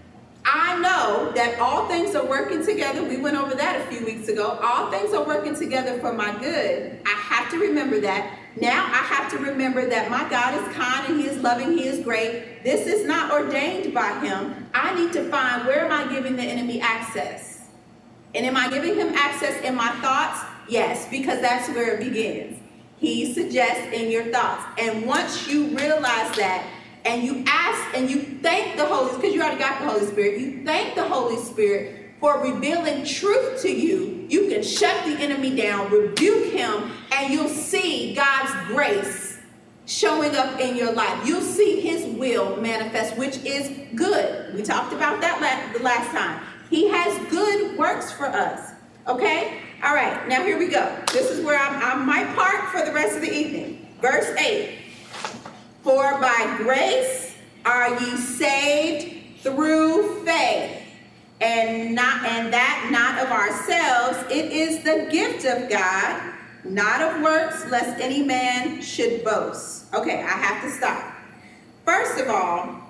I 0.47 0.79
know 0.79 1.33
that 1.35 1.59
all 1.59 1.89
things 1.89 2.15
are 2.15 2.27
working 2.27 2.65
together. 2.65 3.03
We 3.03 3.17
went 3.17 3.37
over 3.37 3.55
that 3.55 3.81
a 3.81 3.85
few 3.87 4.05
weeks 4.05 4.29
ago. 4.29 4.59
All 4.63 4.91
things 4.91 5.15
are 5.15 5.25
working 5.25 5.57
together 5.57 5.99
for 6.01 6.13
my 6.13 6.39
good. 6.39 7.01
I 7.07 7.11
have 7.11 7.51
to 7.53 7.59
remember 7.59 7.99
that. 8.01 8.39
Now 8.61 8.85
I 8.85 8.99
have 8.99 9.31
to 9.31 9.39
remember 9.39 9.89
that 9.89 10.11
my 10.11 10.29
God 10.29 10.55
is 10.55 10.75
kind 10.75 11.09
and 11.09 11.21
He 11.21 11.27
is 11.27 11.39
loving, 11.39 11.79
He 11.79 11.87
is 11.87 12.05
great. 12.05 12.63
This 12.63 12.87
is 12.87 13.07
not 13.07 13.33
ordained 13.33 13.95
by 13.95 14.21
Him. 14.21 14.69
I 14.75 14.95
need 14.95 15.13
to 15.15 15.29
find 15.31 15.67
where 15.67 15.87
am 15.87 15.93
I 15.93 16.13
giving 16.13 16.37
the 16.37 16.43
enemy 16.43 16.81
access? 16.81 17.55
And 18.35 18.45
am 18.45 18.57
I 18.57 18.69
giving 18.69 18.97
him 18.97 19.15
access 19.15 19.61
in 19.63 19.77
my 19.77 19.91
thoughts? 20.01 20.41
Yes, 20.69 21.09
because 21.11 21.41
that's 21.41 21.69
where 21.71 21.97
it 21.97 22.01
begins. 22.01 22.61
He 22.97 23.33
suggests 23.35 23.93
in 23.93 24.11
your 24.11 24.25
thoughts. 24.33 24.65
And 24.79 25.07
once 25.07 25.47
you 25.49 25.77
realize 25.77 26.37
that, 26.37 26.67
and 27.05 27.23
you 27.23 27.45
ask 27.47 27.97
and 27.97 28.11
you 28.11 28.23
thank 28.43 28.77
the 28.77 28.87
Holy 28.87 29.09
Spirit, 29.09 29.21
because 29.21 29.35
you 29.35 29.43
already 29.43 29.59
got 29.59 29.81
the 29.81 29.91
Holy 29.91 30.07
Spirit. 30.07 30.41
You 30.41 30.65
thank 30.65 30.95
the 30.95 31.05
Holy 31.05 31.37
Spirit 31.37 32.13
for 32.19 32.43
revealing 32.43 33.05
truth 33.05 33.61
to 33.63 33.71
you. 33.71 34.27
You 34.31 34.49
can 34.49 34.63
shut 34.63 35.05
the 35.05 35.23
enemy 35.23 35.55
down, 35.55 35.91
rebuke 35.91 36.53
him, 36.53 36.93
and 37.13 37.33
you'll 37.33 37.49
see 37.49 38.15
God's 38.15 38.53
grace 38.69 39.39
showing 39.87 40.35
up 40.35 40.59
in 40.59 40.77
your 40.77 40.93
life. 40.93 41.27
You'll 41.27 41.43
see 41.43 41.81
his 41.81 42.07
will 42.17 42.57
manifest, 42.57 43.19
which 43.19 43.37
is 43.45 43.71
good. 43.95 44.55
We 44.55 44.63
talked 44.63 44.95
about 44.95 45.21
that 45.21 45.75
the 45.77 45.83
last 45.83 46.11
time. 46.11 46.41
He 46.71 46.89
has 46.89 47.19
good 47.29 47.77
works 47.77 48.11
for 48.11 48.25
us. 48.25 48.73
Okay? 49.07 49.61
All 49.83 49.95
right, 49.95 50.27
now 50.29 50.43
here 50.43 50.59
we 50.59 50.69
go. 50.69 50.97
This 51.13 51.31
is 51.31 51.45
where 51.45 51.59
I'm, 51.59 51.83
I'm 51.83 52.07
my 52.07 52.25
part 52.35 52.71
for 52.71 52.85
the 52.85 52.93
rest 52.93 53.17
of 53.17 53.23
the 53.23 53.33
evening. 53.33 53.87
Verse 54.01 54.29
8. 54.39 54.79
For 55.83 56.19
by 56.21 56.55
grace 56.59 57.35
are 57.67 58.01
ye 58.01 58.17
saved 58.17 59.41
through 59.43 60.25
faith, 60.25 60.81
and 61.41 61.95
not 61.95 62.25
and 62.25 62.53
that 62.53 62.89
not 62.91 63.23
of 63.23 63.31
ourselves, 63.31 64.19
it 64.31 64.53
is 64.53 64.83
the 64.85 65.09
gift 65.11 65.45
of 65.45 65.69
God, 65.69 66.33
not 66.65 67.03
of 67.03 67.23
works, 67.23 67.67
lest 67.71 68.01
any 68.01 68.23
man 68.23 68.81
should 68.81 69.23
boast. 69.25 69.93
Okay, 69.93 70.23
I 70.23 70.29
have 70.29 70.63
to 70.63 70.71
stop. 70.71 71.13
First 71.85 72.19
of 72.19 72.29
all, 72.29 72.81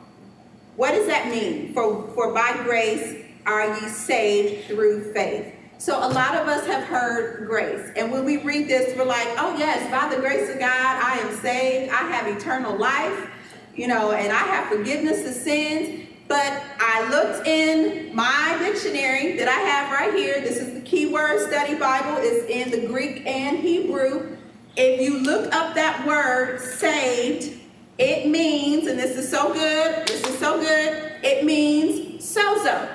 what 0.77 0.93
does 0.93 1.09
that 1.09 1.29
mean? 1.29 1.73
For 1.73 2.07
for 2.15 2.33
by 2.33 2.61
grace 2.63 3.25
are 3.47 3.81
ye 3.81 3.89
saved 3.89 4.67
through 4.67 5.13
faith. 5.13 5.53
So 5.79 5.99
a 5.99 6.09
lot 6.09 6.37
of 6.37 6.49
us 6.49 6.67
have 6.67 6.85
heard 6.85 7.47
grace. 7.47 7.91
And 7.97 8.11
when 8.11 8.25
we 8.25 8.39
read 8.39 8.69
this, 8.69 8.97
we're 8.97 9.05
like, 9.05 9.29
oh 9.39 9.57
yes, 9.59 9.91
by 9.91 10.15
the 10.15 10.21
grace 10.21 10.49
of 10.49 10.59
God, 10.59 10.71
I 10.71 11.19
am 11.19 11.35
saved. 11.37 11.93
I 11.93 12.09
have 12.11 12.27
eternal 12.27 12.77
life, 12.77 13.29
you 13.75 13.87
know, 13.87 14.13
and 14.13 14.33
I 14.33 14.39
have 14.39 14.69
forgiveness 14.69 15.27
of 15.27 15.35
sins. 15.35 16.09
But 16.27 16.63
I 16.81 17.07
looked 17.11 17.47
in 17.47 18.15
my 18.15 18.57
dictionary 18.59 19.37
that 19.37 19.47
I 19.47 19.59
have 19.59 19.93
right 19.93 20.15
here. 20.15 20.41
This 20.41 20.57
is 20.57 20.73
the 20.73 20.81
Keyword 20.81 21.41
Study 21.41 21.75
Bible. 21.75 22.17
It's 22.19 22.49
in 22.49 22.71
the 22.71 22.87
Greek 22.87 23.27
and 23.27 23.59
Hebrew. 23.59 24.37
If 24.77 25.01
you 25.01 25.19
look 25.19 25.55
up 25.55 25.75
that 25.75 26.07
word, 26.07 26.61
saved, 26.61 27.61
it 27.99 28.29
means, 28.29 28.87
and 28.89 28.99
this 28.99 29.17
is 29.17 29.29
so 29.31 29.53
good, 29.53 30.09
this 30.09 30.27
is 30.27 30.39
so 30.39 30.59
good, 30.59 31.13
it 31.23 31.45
means 31.45 32.25
sozo. 32.25 32.89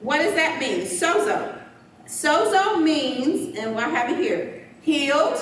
What 0.00 0.18
does 0.18 0.34
that 0.34 0.60
mean? 0.60 0.82
Sozo. 0.82 1.57
Sozo 2.08 2.82
means, 2.82 3.56
and 3.58 3.78
I 3.78 3.86
have 3.90 4.10
it 4.10 4.18
here, 4.18 4.66
healed, 4.80 5.38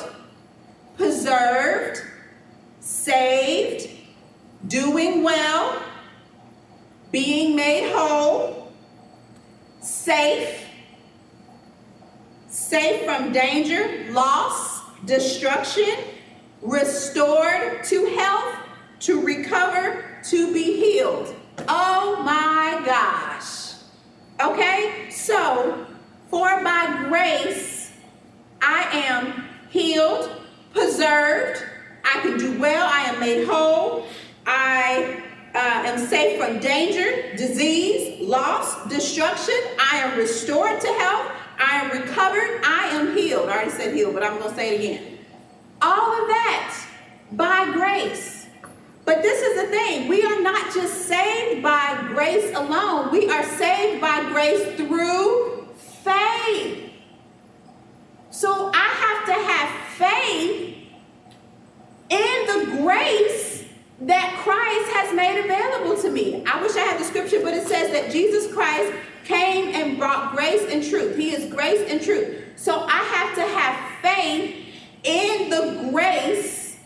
preserved, 0.96 2.02
saved, 2.80 3.88
doing 4.66 5.23
well, 5.23 5.80
being 7.12 7.54
made 7.54 7.92
whole, 7.94 8.73
safe, 9.80 10.66
safe 12.49 13.04
from 13.04 13.32
danger, 13.32 14.04
loss, 14.11 14.80
destruction, 15.04 15.94
restored 16.62 17.85
to 17.85 18.06
health, 18.16 18.56
to 18.99 19.20
recover, 19.20 20.04
to 20.25 20.52
be 20.52 20.80
healed. 20.80 21.32
Oh 21.68 22.20
my 22.25 22.82
gosh. 22.85 23.75
Okay, 24.40 25.08
so 25.11 25.86
for 26.28 26.62
by 26.62 27.06
grace 27.09 27.92
I 28.61 28.83
am 28.92 29.45
healed, 29.71 30.30
preserved, 30.73 31.62
I 32.04 32.21
can 32.21 32.38
do 32.38 32.59
well, 32.59 32.88
I 32.90 33.02
am 33.02 33.21
made 33.21 33.47
whole, 33.47 34.06
I 34.47 35.23
uh, 35.54 35.59
am 35.59 35.99
safe 35.99 36.40
from 36.40 36.59
danger, 36.59 37.37
disease, 37.37 38.21
loss, 38.21 38.88
destruction, 38.88 39.54
I 39.78 39.99
am 39.99 40.18
restored 40.18 40.80
to 40.80 40.88
health, 40.88 41.33
I 41.59 41.80
am 41.83 41.90
recovered, 41.90 42.61
I 42.64 42.88
am 42.92 43.16
healed. 43.16 43.49
I 43.49 43.54
already 43.54 43.71
said 43.71 43.95
healed, 43.95 44.14
but 44.14 44.23
I'm 44.23 44.38
going 44.38 44.50
to 44.50 44.56
say 44.56 44.75
it 44.75 44.78
again. 44.78 45.18
All 45.80 46.23
of 46.23 46.28
that 46.28 46.87
by 47.33 47.73
grace. 47.73 48.47
But 49.04 49.23
this 49.23 49.40
is 49.40 49.62
the 49.62 49.68
thing 49.68 50.09
we 50.09 50.23
are 50.25 50.42
not 50.42 50.75
just 50.75 51.06
saved 51.06 51.62
by 51.62 52.04
grace 52.09 52.54
alone, 52.54 53.11
we 53.12 53.28
are 53.30 53.45
saved 53.45 54.00
by 54.00 54.28
grace 54.30 54.76
through 54.76 55.56
faith. 56.07 56.91
So 58.31 58.71
I 58.73 58.89
have 59.05 59.27
to 59.27 59.33
have 59.33 59.69
faith 59.97 60.77
in 62.11 62.47
the 62.47 62.83
grace 62.83 63.65
that 64.03 64.39
Christ 64.45 64.93
has 64.93 65.15
made 65.15 65.43
available 65.43 66.01
to 66.03 66.11
me. 66.11 66.45
I 66.47 66.63
wish 66.63 66.77
I 66.77 66.81
had 66.81 67.01
the 67.01 67.05
scripture, 67.05 67.41
but 67.43 67.55
it 67.55 67.67
says 67.67 67.91
that 67.93 68.13
Jesus 68.13 68.53
Christ 68.53 68.93
came 69.25 69.75
and 69.75 69.99
brought 69.99 70.37
grace 70.37 70.71
and 70.71 70.85
truth. 70.85 71.17
He 71.17 71.35
is 71.35 71.53
grace 71.53 71.91
and 71.91 72.01
truth. 72.01 72.45
So 72.57 72.87
I 72.87 72.99
have 72.99 73.35
to 73.35 73.43
have 73.43 74.03
faith 74.03 74.55
in 75.03 75.51
the 75.51 75.91
grace 75.91 76.77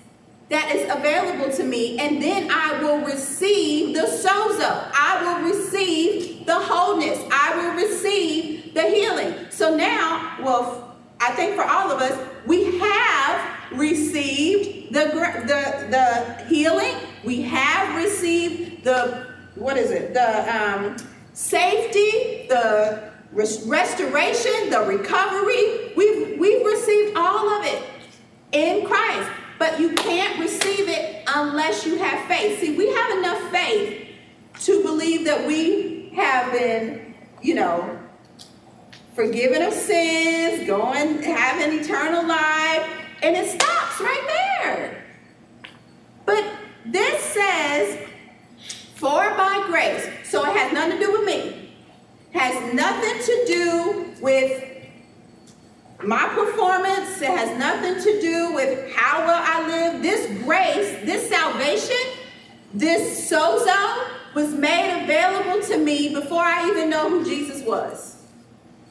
that 0.49 0.75
is 0.75 0.91
available 0.91 1.53
to 1.57 1.63
me, 1.65 1.99
and 1.99 2.21
then 2.21 2.49
I 2.51 2.83
will 2.83 3.05
receive 3.05 3.95
the 3.95 4.03
sozo. 4.03 4.91
I 4.95 5.23
will 5.23 5.49
receive 5.51 6.47
the 6.47 6.59
wholeness. 6.59 7.19
I 7.31 7.57
will 7.57 7.87
receive 7.87 8.60
the 8.75 8.83
healing. 8.83 9.35
So 9.51 9.75
now, 9.75 10.39
well, 10.43 10.97
I 11.21 11.33
think 11.33 11.55
for 11.55 11.65
all 11.65 11.91
of 11.91 12.01
us, 12.01 12.17
we 12.47 12.79
have 12.79 13.73
received 13.73 14.95
the 14.95 15.05
the 15.47 15.87
the 15.91 16.45
healing. 16.47 16.95
We 17.25 17.43
have 17.43 17.97
received 17.97 18.85
the 18.85 19.27
what 19.55 19.77
is 19.77 19.91
it? 19.91 20.15
The 20.15 20.57
um, 20.57 20.97
safety, 21.35 22.47
the 22.49 23.11
restoration, 23.33 24.71
the 24.71 24.85
recovery. 24.87 25.93
We've, 25.97 26.39
we've 26.39 26.65
received 26.65 27.17
all 27.17 27.49
of 27.49 27.65
it 27.65 27.83
in 28.53 28.87
Christ. 28.87 29.31
But 29.59 29.79
you 29.79 29.93
can't 29.93 30.41
receive 30.41 30.89
it 30.89 31.23
unless 31.29 31.85
you 31.85 31.99
have 31.99 32.27
faith. 32.27 32.61
See, 32.61 32.77
we 32.77 32.89
have 32.95 33.19
enough 33.19 33.51
faith 33.51 34.09
to 34.61 34.83
believe 34.83 35.27
that 35.27 35.47
we 35.47 36.11
have 36.17 36.53
been, 36.53 37.15
you 37.43 37.55
know, 37.55 37.99
forgiven 39.27 39.63
of 39.63 39.73
sins, 39.73 40.67
going, 40.67 41.23
having 41.23 41.79
eternal 41.79 42.27
life, 42.27 42.89
and 43.23 43.37
it 43.37 43.49
stops 43.49 44.01
right 44.01 44.25
there. 44.27 45.05
But 46.25 46.45
this 46.87 47.23
says, 47.23 48.09
for 48.95 49.21
by 49.37 49.65
grace. 49.67 50.09
So 50.25 50.45
it 50.45 50.57
has 50.57 50.73
nothing 50.73 50.99
to 50.99 51.05
do 51.05 51.13
with 51.13 51.25
me 51.25 51.61
has 52.33 52.75
nothing 52.75 53.23
to 53.25 53.45
do 53.47 54.13
with 54.21 54.65
my 56.03 56.29
performance. 56.29 57.21
It 57.21 57.31
has 57.31 57.59
nothing 57.59 58.03
to 58.03 58.21
do 58.21 58.55
with 58.55 58.93
how 58.93 59.27
well 59.27 59.43
I 59.45 59.67
live. 59.67 60.03
This 60.03 60.27
grace, 60.45 61.05
this 61.05 61.29
salvation, 61.29 61.97
this 62.73 63.31
sozo 63.31 64.07
was 64.35 64.55
made 64.55 65.03
available 65.03 65.61
to 65.67 65.79
me 65.79 66.15
before 66.15 66.43
I 66.43 66.69
even 66.71 66.89
know 66.89 67.11
who 67.11 67.25
Jesus 67.25 67.63
was. 67.67 68.20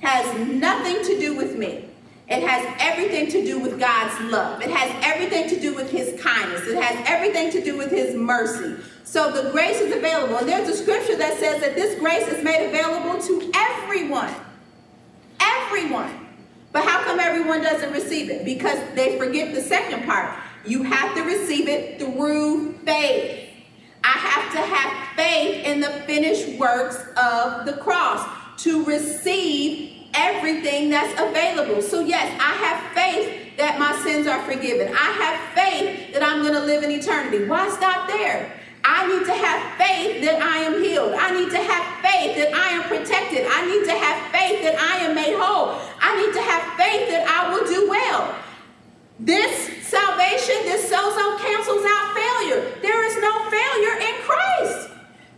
Has 0.02 0.48
nothing 0.48 1.04
to 1.04 1.20
do 1.20 1.36
with 1.36 1.58
me. 1.58 1.86
It 2.30 2.48
has 2.48 2.76
everything 2.80 3.28
to 3.32 3.44
do 3.44 3.60
with 3.60 3.80
God's 3.80 4.32
love. 4.32 4.62
It 4.62 4.70
has 4.70 5.04
everything 5.04 5.50
to 5.50 5.60
do 5.60 5.74
with 5.74 5.90
his 5.90 6.22
kindness. 6.22 6.68
It 6.68 6.82
has 6.82 7.04
everything 7.08 7.52
to 7.52 7.64
do 7.64 7.76
with 7.76 7.90
his 7.90 8.16
mercy. 8.16 8.76
So 9.04 9.32
the 9.32 9.50
grace 9.50 9.82
is 9.82 9.96
available. 9.96 10.38
And 10.38 10.48
there's 10.48 10.70
a 10.70 10.78
scripture 10.78 11.18
that 11.18 11.40
says 11.40 11.60
that 11.62 11.74
this 11.74 12.00
grace 12.00 12.28
is 12.28 12.44
made 12.44 12.68
available 12.68 13.20
to 13.20 13.52
everyone. 13.56 14.32
Everyone. 15.40 16.28
But 16.72 16.84
how 16.84 17.04
come 17.04 17.20
everyone 17.20 17.64
doesn't 17.64 17.92
receive 17.92 18.30
it? 18.30 18.46
Because 18.46 18.78
they 18.94 19.18
forget 19.18 19.56
the 19.56 19.62
second 19.62 20.06
part. 20.06 20.38
You 20.68 20.84
have 20.84 21.16
to 21.16 21.24
receive 21.24 21.68
it 21.68 21.98
through 21.98 22.74
faith. 22.86 23.50
I 24.04 24.08
have 24.08 24.52
to 24.52 24.60
have 24.60 25.16
faith 25.16 25.66
in 25.66 25.80
the 25.80 25.90
finished 26.06 26.60
works 26.60 26.98
of 27.18 27.66
the 27.66 27.74
cross 27.82 28.28
to 28.64 28.86
receive 28.86 29.89
everything 30.14 30.90
that's 30.90 31.14
available. 31.20 31.82
So, 31.82 32.02
yes, 32.02 32.28
I 32.42 32.54
have 32.66 32.94
faith 32.94 33.58
that 33.58 33.78
my 33.80 33.94
sins 34.04 34.28
are 34.28 34.42
forgiven. 34.44 34.88
I 34.88 35.10
have 35.20 35.38
faith 35.54 36.14
that 36.14 36.24
I'm 36.24 36.42
going 36.42 36.54
to 36.54 36.64
live 36.64 36.84
in 36.84 36.92
eternity. 36.92 37.46
Why 37.46 37.70
stop 37.70 38.08
there? 38.08 38.52
I 38.84 39.06
need 39.08 39.26
to 39.26 39.34
have 39.34 39.60
faith 39.78 40.24
that 40.24 40.42
I 40.42 40.64
am 40.64 40.82
healed. 40.82 41.14
I 41.14 41.36
need 41.36 41.52
to 41.52 41.60
have 41.60 41.84
faith 42.00 42.40
that 42.40 42.56
I 42.56 42.80
am 42.80 42.84
protected. 42.88 43.46
I 43.46 43.68
need 43.68 43.84
to 43.86 43.96
have 43.96 44.32
faith 44.32 44.64
that 44.64 44.80
I 44.80 45.06
am 45.06 45.16
made 45.16 45.36
whole. 45.36 45.76
I 46.00 46.16
need 46.16 46.34
to 46.34 46.42
have 46.42 46.64
faith 46.80 47.12
that 47.12 47.28
I 47.28 47.54
will 47.54 47.68
do 47.68 47.90
well. 47.90 48.36
This 49.20 49.86
salvation, 49.86 50.64
this 50.64 50.88
sozo 50.88 51.38
cancels 51.44 51.84
out 51.84 52.16
failure. 52.16 52.80
There 52.82 53.04
is 53.04 53.20
no 53.20 53.34
failure 53.52 53.96
in 54.00 54.16
Christ 54.24 54.89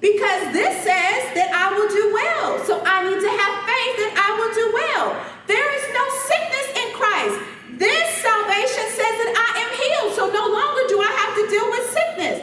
because 0.01 0.49
this 0.49 0.73
says 0.81 1.21
that 1.37 1.53
I 1.53 1.69
will 1.77 1.87
do 1.87 2.05
well. 2.09 2.57
So 2.65 2.81
I 2.81 3.05
need 3.05 3.21
to 3.21 3.31
have 3.31 3.53
faith 3.69 3.95
that 4.01 4.13
I 4.17 4.29
will 4.33 4.49
do 4.49 4.67
well. 4.73 5.13
There 5.45 5.69
is 5.77 5.85
no 5.93 6.03
sickness 6.25 6.67
in 6.73 6.89
Christ. 6.97 7.37
This 7.77 8.05
salvation 8.17 8.85
says 8.97 9.15
that 9.21 9.31
I 9.37 9.49
am 9.61 9.71
healed. 9.77 10.11
So 10.17 10.25
no 10.33 10.45
longer 10.49 10.83
do 10.89 10.97
I 11.05 11.11
have 11.21 11.33
to 11.37 11.43
deal 11.53 11.67
with 11.69 11.85
sickness. 11.93 12.37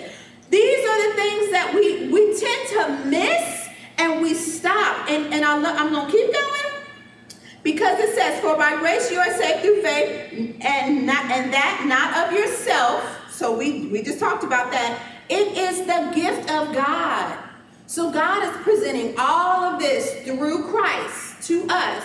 These 0.55 0.81
are 0.87 1.01
the 1.11 1.15
things 1.19 1.45
that 1.51 1.75
we, 1.75 2.09
we 2.15 2.31
tend 2.39 2.63
to 2.79 2.83
miss 3.11 3.69
and 3.99 4.23
we 4.23 4.35
stop. 4.35 5.11
And, 5.11 5.35
and 5.35 5.45
I'm, 5.45 5.67
I'm 5.67 5.91
going 5.91 6.07
to 6.07 6.13
keep 6.13 6.33
going 6.33 6.69
because 7.67 7.99
it 7.99 8.15
says, 8.15 8.41
For 8.41 8.57
by 8.57 8.79
grace 8.79 9.11
you 9.11 9.19
are 9.19 9.35
saved 9.35 9.67
through 9.67 9.83
faith, 9.83 10.63
and, 10.63 11.05
not, 11.07 11.27
and 11.27 11.53
that 11.53 11.85
not 11.91 12.15
of 12.23 12.39
yourself. 12.39 13.03
So 13.31 13.57
we, 13.57 13.89
we 13.89 14.03
just 14.03 14.21
talked 14.21 14.45
about 14.45 14.71
that. 14.71 15.03
It 15.29 15.59
is 15.59 15.87
the 15.87 16.11
gift 16.15 16.51
of 16.51 16.73
God. 16.73 17.48
So 17.89 18.11
God 18.11 18.45
is 18.45 18.63
presenting 18.63 19.15
all 19.19 19.63
of 19.65 19.81
this 19.81 20.23
through 20.23 20.65
Christ 20.65 21.43
to 21.49 21.67
us. 21.71 22.05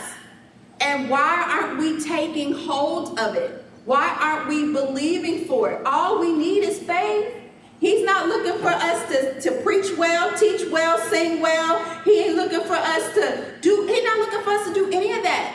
And 0.79 1.09
why 1.09 1.45
aren't 1.45 1.77
we 1.77 2.01
taking 2.01 2.53
hold 2.53 3.19
of 3.19 3.35
it? 3.35 3.65
Why 3.83 4.15
aren't 4.17 4.47
we 4.47 4.71
believing 4.71 5.43
for 5.43 5.71
it? 5.71 5.85
All 5.85 6.21
we 6.21 6.31
need 6.31 6.63
is 6.63 6.79
faith. 6.79 7.35
He's 7.81 8.05
not 8.05 8.29
looking 8.29 8.61
for 8.61 8.69
us 8.69 9.09
to, 9.11 9.41
to 9.41 9.61
preach 9.61 9.97
well, 9.97 10.33
teach 10.37 10.71
well, 10.71 10.97
sing 11.09 11.41
well. 11.41 11.83
He 12.05 12.27
ain't 12.27 12.37
looking 12.37 12.61
for 12.61 12.75
us 12.75 13.13
to 13.15 13.53
do, 13.59 13.85
he's 13.85 14.05
not 14.05 14.19
looking 14.19 14.41
for 14.41 14.51
us 14.51 14.67
to 14.69 14.73
do 14.73 14.89
any 14.89 15.11
of 15.11 15.23
that. 15.23 15.53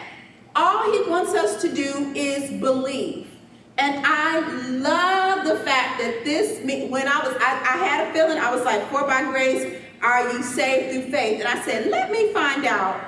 All 0.54 0.92
he 0.92 1.08
wants 1.08 1.32
us 1.32 1.58
to 1.62 1.74
do 1.74 2.12
is 2.14 2.50
believe. 2.60 3.30
And 3.78 4.04
I 4.04 4.40
love 4.68 5.46
the 5.46 5.56
fact 5.64 6.00
that 6.00 6.22
this, 6.24 6.60
when 6.62 7.08
I 7.08 7.18
was, 7.20 7.34
I, 7.40 7.62
I 7.62 7.86
had 7.86 8.08
a 8.08 8.12
feeling, 8.12 8.36
I 8.36 8.54
was 8.54 8.62
like, 8.66 8.82
for 8.90 9.06
by 9.06 9.22
grace 9.22 9.84
are 10.02 10.32
you 10.32 10.42
saved 10.42 10.92
through 10.92 11.10
faith. 11.12 11.40
And 11.40 11.48
I 11.48 11.62
said, 11.64 11.90
let 11.90 12.10
me 12.10 12.32
find 12.32 12.64
out. 12.64 13.00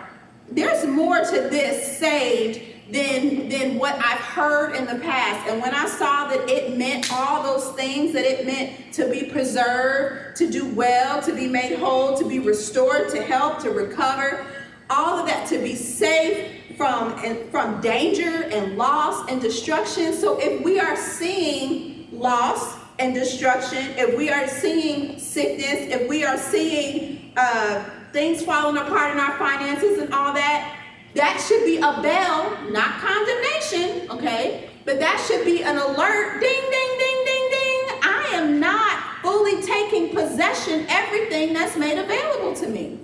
There's 0.50 0.87
more 0.87 1.18
to 1.20 1.48
this 1.48 1.98
saved 1.98 2.92
than, 2.92 3.48
than 3.48 3.79
what 3.79 3.94
I've 3.96 4.18
heard 4.18 4.74
in 4.74 4.85
the 4.87 4.96
past. 5.05 5.48
And 5.48 5.62
when 5.62 5.74
I 5.74 5.87
saw 5.87 6.29
that 6.29 6.48
it 6.48 6.76
meant 6.76 7.12
all 7.12 7.42
those 7.42 7.74
things, 7.76 8.12
that 8.12 8.24
it 8.24 8.44
meant 8.44 8.92
to 8.94 9.09
be 9.09 9.31
preserved, 9.31 10.37
to 10.37 10.50
do 10.50 10.68
well, 10.74 11.22
to 11.22 11.35
be 11.35 11.46
made 11.46 11.79
whole, 11.79 12.16
to 12.16 12.29
be 12.29 12.40
restored, 12.40 13.09
to 13.11 13.22
help, 13.22 13.61
to 13.61 13.70
recover, 13.70 14.44
all 14.88 15.18
of 15.18 15.26
that, 15.26 15.48
to 15.48 15.59
be 15.59 15.76
safe 15.76 16.76
from, 16.76 17.12
and, 17.24 17.48
from 17.50 17.81
danger 17.81 18.44
and 18.44 18.76
loss 18.76 19.29
and 19.31 19.40
destruction. 19.40 20.12
So 20.12 20.38
if 20.40 20.64
we 20.64 20.81
are 20.81 20.96
seeing 20.96 22.09
loss 22.11 22.80
and 23.01 23.15
destruction, 23.15 23.95
if 23.97 24.17
we 24.17 24.29
are 24.29 24.47
seeing 24.47 25.19
sickness, 25.19 25.89
if 25.91 26.07
we 26.07 26.23
are 26.23 26.37
seeing 26.37 27.33
uh, 27.35 27.83
things 28.13 28.45
falling 28.45 28.77
apart 28.77 29.13
in 29.13 29.19
our 29.19 29.37
finances 29.39 29.99
and 29.99 30.13
all 30.13 30.35
that, 30.35 30.77
that 31.15 31.41
should 31.41 31.65
be 31.65 31.79
a 31.79 32.03
bell, 32.03 32.57
not 32.71 33.01
condemnation, 33.01 34.11
okay? 34.11 34.69
But 34.85 35.01
that 35.01 35.25
should 35.27 35.47
be 35.47 35.63
an 35.63 35.77
alert. 35.79 36.41
Ding, 36.41 36.63
ding, 36.71 36.99
ding, 36.99 37.25
ding, 37.25 37.51
ding. 37.51 38.01
I 38.03 38.31
am 38.35 38.61
not 38.61 39.03
fully 39.23 39.63
taking 39.63 40.15
possession 40.15 40.85
everything 40.89 41.55
that's 41.55 41.77
made 41.77 41.99
available 41.99 42.55
to 42.57 42.69
me. 42.69 43.01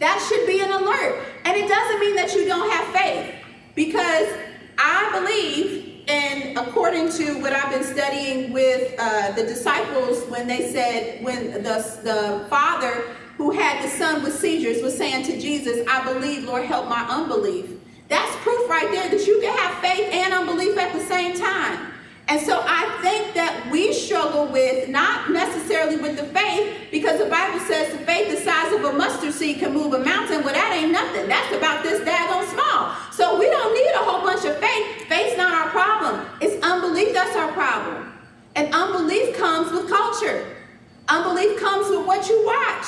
That 0.00 0.24
should 0.28 0.46
be 0.46 0.60
an 0.60 0.70
alert. 0.70 1.24
And 1.46 1.56
it 1.56 1.66
doesn't 1.68 2.00
mean 2.00 2.14
that 2.16 2.34
you 2.34 2.46
don't 2.46 2.70
have 2.70 2.86
faith 2.94 3.34
because 3.74 4.28
I 4.78 5.10
believe, 5.18 5.95
and 6.08 6.56
according 6.56 7.10
to 7.12 7.40
what 7.40 7.52
I've 7.52 7.70
been 7.70 7.84
studying 7.84 8.52
with 8.52 8.94
uh, 8.98 9.32
the 9.32 9.42
disciples, 9.42 10.24
when 10.30 10.46
they 10.46 10.70
said, 10.70 11.24
when 11.24 11.52
the, 11.62 12.00
the 12.02 12.46
Father 12.48 13.04
who 13.36 13.50
had 13.50 13.84
the 13.84 13.88
son 13.88 14.22
with 14.22 14.34
seizures 14.38 14.82
was 14.82 14.96
saying 14.96 15.24
to 15.26 15.38
Jesus, 15.38 15.86
I 15.88 16.12
believe, 16.12 16.44
Lord, 16.44 16.64
help 16.64 16.88
my 16.88 17.06
unbelief. 17.08 17.70
That's 18.08 18.34
proof 18.36 18.70
right 18.70 18.90
there 18.90 19.10
that 19.10 19.26
you 19.26 19.40
can 19.40 19.56
have 19.58 19.78
faith 19.78 20.08
and 20.12 20.32
unbelief 20.32 20.78
at 20.78 20.92
the 20.92 21.00
same 21.00 21.36
time. 21.36 21.92
And 22.28 22.40
so 22.40 22.60
I 22.66 22.98
think 23.02 23.34
that 23.34 23.68
we 23.70 23.92
struggle 23.92 24.46
with 24.48 24.88
not 24.88 25.30
necessarily 25.30 25.96
with 25.96 26.16
the 26.16 26.24
faith, 26.24 26.88
because 26.90 27.20
the 27.20 27.26
Bible 27.26 27.60
says 27.60 27.92
the 27.92 28.04
faith 28.04 28.30
the 28.30 28.36
size 28.42 28.72
of 28.72 28.84
a 28.84 28.92
mustard 28.92 29.32
seed 29.32 29.60
can 29.60 29.72
move 29.72 29.92
a 29.92 30.00
mountain. 30.00 30.42
Well, 30.42 30.54
that 30.54 30.72
ain't 30.74 30.90
nothing. 30.90 31.28
That's 31.28 31.54
about 31.54 31.84
this 31.84 32.00
daggone 32.00 32.50
small. 32.50 32.96
So 33.12 33.38
we 33.38 33.46
don't 33.46 33.72
need 33.74 33.92
a 33.94 34.02
whole 34.02 34.22
bunch 34.22 34.44
of 34.44 34.58
faith. 34.58 35.06
Faith's 35.08 35.36
not 35.36 35.52
our 35.54 35.70
problem. 35.70 36.26
It's 36.40 36.60
unbelief 36.64 37.14
that's 37.14 37.36
our 37.36 37.52
problem. 37.52 38.12
And 38.56 38.74
unbelief 38.74 39.36
comes 39.36 39.70
with 39.70 39.88
culture. 39.88 40.46
Unbelief 41.08 41.60
comes 41.60 41.88
with 41.88 42.04
what 42.06 42.28
you 42.28 42.44
watch 42.44 42.86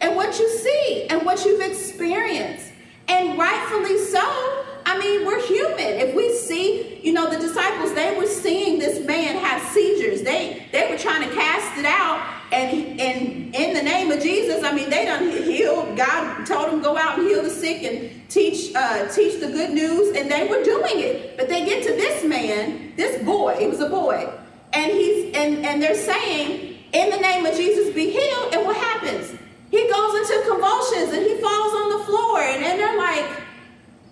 and 0.00 0.16
what 0.16 0.36
you 0.40 0.48
see 0.48 1.06
and 1.10 1.24
what 1.24 1.44
you've 1.44 1.60
experienced. 1.60 2.72
And 3.06 3.38
rightfully 3.38 3.98
so. 3.98 4.64
I 4.90 4.98
mean, 4.98 5.24
we're 5.24 5.40
human. 5.46 6.00
If 6.04 6.16
we 6.16 6.34
see, 6.34 6.98
you 7.00 7.12
know, 7.12 7.30
the 7.30 7.38
disciples, 7.38 7.94
they 7.94 8.16
were 8.18 8.26
seeing 8.26 8.80
this 8.80 9.06
man 9.06 9.36
have 9.36 9.62
seizures. 9.70 10.22
They 10.22 10.66
they 10.72 10.90
were 10.90 10.98
trying 10.98 11.28
to 11.28 11.32
cast 11.32 11.78
it 11.78 11.84
out, 11.84 12.20
and, 12.50 13.00
and 13.00 13.54
in 13.54 13.74
the 13.74 13.82
name 13.82 14.10
of 14.10 14.20
Jesus, 14.20 14.64
I 14.64 14.72
mean, 14.72 14.90
they 14.90 15.04
done 15.04 15.30
healed. 15.30 15.96
God 15.96 16.44
told 16.44 16.72
them 16.72 16.82
go 16.82 16.98
out 16.98 17.20
and 17.20 17.28
heal 17.28 17.40
the 17.40 17.50
sick 17.50 17.84
and 17.84 18.28
teach 18.28 18.74
uh, 18.74 19.06
teach 19.06 19.38
the 19.38 19.46
good 19.46 19.70
news, 19.70 20.16
and 20.16 20.28
they 20.28 20.48
were 20.48 20.64
doing 20.64 20.98
it. 20.98 21.36
But 21.36 21.48
they 21.48 21.64
get 21.64 21.84
to 21.84 21.92
this 21.92 22.24
man, 22.24 22.92
this 22.96 23.22
boy. 23.22 23.58
It 23.60 23.70
was 23.70 23.78
a 23.78 23.88
boy, 23.88 24.28
and 24.72 24.90
he's 24.90 25.32
and 25.36 25.64
and 25.64 25.80
they're 25.80 25.94
saying, 25.94 26.78
in 26.92 27.10
the 27.10 27.18
name 27.18 27.46
of 27.46 27.54
Jesus, 27.54 27.94
be 27.94 28.10
healed. 28.10 28.54
And 28.54 28.66
what 28.66 28.76
happens? 28.76 29.38
He 29.70 29.88
goes 29.88 30.14
into 30.18 30.48
convulsions 30.50 31.12
and 31.12 31.22
he 31.22 31.40
falls 31.40 31.72
on 31.74 31.96
the 31.96 32.04
floor, 32.06 32.40
and, 32.40 32.64
and 32.64 32.80
they're 32.80 32.98
like, 32.98 33.24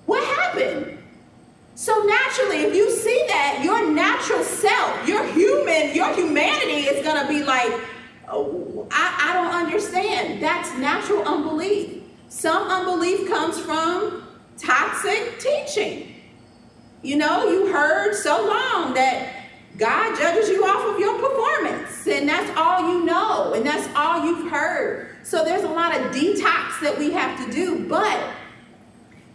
what 0.09 0.25
happened? 0.39 0.99
So 1.75 2.03
naturally, 2.03 2.63
if 2.63 2.75
you 2.75 2.91
see 2.91 3.25
that, 3.29 3.61
your 3.63 3.93
natural 3.93 4.43
self, 4.43 5.07
your 5.07 5.23
human, 5.33 5.95
your 5.95 6.15
humanity 6.15 6.89
is 6.89 7.05
gonna 7.05 7.29
be 7.29 7.45
like, 7.45 7.71
oh, 8.27 8.89
I, 8.91 9.29
I 9.29 9.35
don't 9.35 9.55
understand. 9.55 10.43
That's 10.43 10.75
natural 10.79 11.23
unbelief. 11.25 12.03
Some 12.31 12.69
unbelief 12.69 13.29
comes 13.29 13.61
from 13.61 14.27
toxic 14.57 15.39
teaching. 15.41 16.15
You 17.03 17.19
know, 17.19 17.45
you 17.45 17.71
heard 17.71 18.15
so 18.15 18.47
long 18.47 18.95
that 18.95 19.45
God 19.77 20.19
judges 20.19 20.49
you 20.49 20.65
off 20.65 20.95
of 20.95 20.99
your 20.99 21.19
performance, 21.21 22.07
and 22.09 22.27
that's 22.27 22.51
all 22.57 22.95
you 22.95 23.05
know, 23.05 23.53
and 23.53 23.65
that's 23.65 23.87
all 23.95 24.25
you've 24.25 24.51
heard. 24.51 25.17
So 25.23 25.45
there's 25.45 25.65
a 25.65 25.69
lot 25.69 25.95
of 25.95 26.11
detox 26.13 26.81
that 26.81 26.97
we 26.99 27.11
have 27.11 27.45
to 27.45 27.53
do, 27.53 27.87
but 27.87 28.19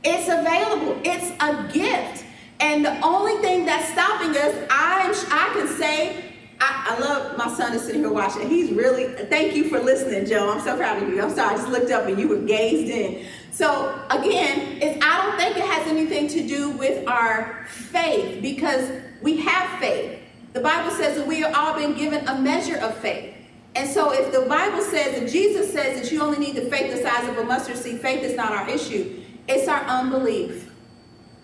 it's 0.03 0.27
available. 0.27 0.99
It's 1.03 1.31
a 1.39 1.71
gift. 1.71 2.25
And 2.59 2.85
the 2.85 2.99
only 3.01 3.41
thing 3.41 3.65
that's 3.65 3.91
stopping 3.91 4.29
us, 4.31 4.55
I, 4.69 5.09
I 5.31 5.53
can 5.53 5.67
say, 5.67 6.33
I, 6.59 6.95
I, 6.95 6.99
love 6.99 7.37
my 7.37 7.53
son 7.53 7.73
is 7.73 7.83
sitting 7.83 8.01
here 8.01 8.11
watching. 8.11 8.49
He's 8.49 8.71
really, 8.71 9.07
thank 9.25 9.53
you 9.53 9.65
for 9.65 9.79
listening, 9.79 10.25
Joe. 10.25 10.49
I'm 10.49 10.61
so 10.61 10.77
proud 10.77 11.01
of 11.01 11.09
you. 11.09 11.21
I'm 11.21 11.29
sorry, 11.29 11.55
I 11.55 11.57
just 11.57 11.67
looked 11.67 11.91
up 11.91 12.07
and 12.07 12.17
you 12.17 12.27
were 12.29 12.39
gazed 12.39 12.89
in. 12.89 13.25
So 13.51 13.99
again, 14.09 14.81
it's, 14.81 15.03
I 15.03 15.25
don't 15.25 15.37
think 15.37 15.57
it 15.57 15.65
has 15.65 15.87
anything 15.87 16.27
to 16.29 16.47
do 16.47 16.71
with 16.71 17.05
our 17.07 17.65
faith 17.67 18.41
because 18.41 18.89
we 19.21 19.37
have 19.37 19.79
faith. 19.79 20.19
The 20.53 20.61
Bible 20.61 20.91
says 20.91 21.17
that 21.17 21.27
we 21.27 21.41
have 21.41 21.53
all 21.55 21.73
been 21.73 21.95
given 21.95 22.27
a 22.27 22.39
measure 22.39 22.77
of 22.77 22.95
faith. 22.97 23.33
And 23.75 23.89
so 23.89 24.11
if 24.13 24.31
the 24.31 24.47
Bible 24.47 24.81
says 24.81 25.17
and 25.17 25.27
Jesus 25.27 25.73
says 25.73 25.99
that 25.99 26.11
you 26.11 26.21
only 26.21 26.37
need 26.37 26.55
the 26.55 26.69
faith 26.69 26.91
the 26.91 27.01
size 27.01 27.27
of 27.27 27.37
a 27.39 27.43
mustard 27.43 27.75
seed, 27.75 27.99
faith 27.99 28.23
is 28.23 28.35
not 28.35 28.51
our 28.51 28.69
issue. 28.69 29.22
It's 29.47 29.67
our 29.67 29.81
unbelief. 29.81 30.71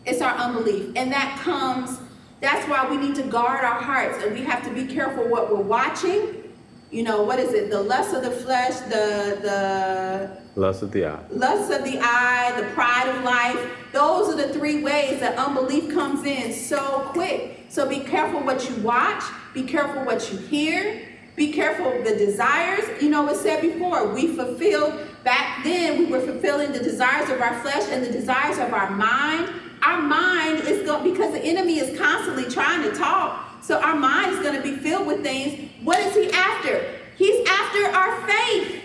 It's 0.06 0.22
our 0.22 0.36
unbelief. 0.36 0.94
And 0.96 1.12
that 1.12 1.40
comes, 1.42 2.00
that's 2.42 2.68
why 2.70 2.90
we 2.90 2.98
need 2.98 3.16
to 3.16 3.24
guard 3.24 3.64
our 3.64 3.82
hearts 3.82 4.24
and 4.24 4.34
we 4.34 4.44
have 4.44 4.64
to 4.64 4.74
be 4.74 4.86
careful 4.86 5.28
what 5.28 5.52
we're 5.52 5.62
watching. 5.62 6.36
You 6.92 7.04
know, 7.04 7.22
what 7.22 7.40
is 7.40 7.54
it? 7.54 7.70
The 7.70 7.82
lust 7.82 8.16
of 8.16 8.24
the 8.24 8.32
flesh, 8.32 8.80
the 8.90 9.38
the 9.44 10.42
lust 10.60 10.82
of 10.82 10.92
the 10.92 11.06
eye. 11.06 11.20
Lust 11.30 11.72
of 11.72 11.84
the 11.84 12.00
eye, 12.02 12.60
the 12.60 12.68
pride 12.70 13.08
of 13.10 13.24
life. 13.24 13.60
Those 13.94 14.34
are 14.34 14.36
the 14.36 14.52
three 14.52 14.82
ways 14.82 15.20
that 15.20 15.38
unbelief 15.38 15.94
comes 15.94 16.26
in 16.26 16.52
so 16.52 17.02
quick. 17.14 17.66
So 17.70 17.88
be 17.88 18.00
careful 18.00 18.40
what 18.40 18.68
you 18.68 18.76
watch, 18.78 19.24
be 19.54 19.62
careful 19.62 20.04
what 20.04 20.32
you 20.32 20.40
hear, 20.40 21.08
be 21.36 21.54
careful 21.54 21.92
the 22.04 22.16
desires. 22.16 22.86
You 23.00 23.10
know, 23.10 23.30
it 23.30 23.36
said 23.36 23.62
before, 23.62 24.12
we 24.12 24.36
fulfilled 24.36 25.09
back 25.24 25.64
then 25.64 26.00
we 26.00 26.06
were 26.06 26.22
fulfilling 26.22 26.72
the 26.72 26.80
desires 26.80 27.30
of 27.30 27.42
our 27.42 27.60
flesh 27.62 27.84
and 27.90 28.06
the 28.06 28.12
desires 28.12 28.58
of 28.58 28.74
our 28.74 28.90
mind 28.92 29.50
our 29.82 30.02
mind 30.02 30.68
is 30.68 30.86
going 30.86 31.10
because 31.10 31.32
the 31.32 31.40
enemy 31.40 31.80
is 31.80 31.98
constantly 31.98 32.46
trying 32.46 32.84
to 32.84 32.92
talk. 32.92 33.64
So 33.64 33.80
our 33.82 33.96
mind 33.96 34.34
is 34.34 34.40
going 34.40 34.56
to 34.56 34.62
be 34.62 34.76
filled 34.76 35.08
with 35.08 35.24
things. 35.24 35.70
What 35.84 36.00
is 36.00 36.16
he 36.16 36.30
after? 36.32 36.84
He's 37.16 37.48
after 37.48 37.86
our 37.88 38.28
faith. 38.28 38.84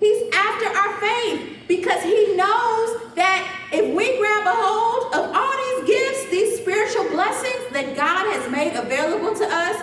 He's 0.00 0.34
after 0.34 0.66
our 0.66 1.00
faith 1.00 1.56
because 1.66 2.02
he 2.02 2.36
knows 2.36 3.14
that 3.14 3.68
if 3.72 3.94
we 3.94 4.16
grab 4.18 4.46
a 4.46 4.52
hold 4.54 5.14
of 5.14 5.34
all 5.34 5.82
these 5.82 5.96
gifts, 5.96 6.30
these 6.30 6.60
spiritual 6.60 7.08
blessings 7.10 7.72
that 7.72 7.96
God 7.96 8.32
has 8.32 8.50
made 8.50 8.74
available 8.74 9.34
to 9.34 9.44
us, 9.44 9.82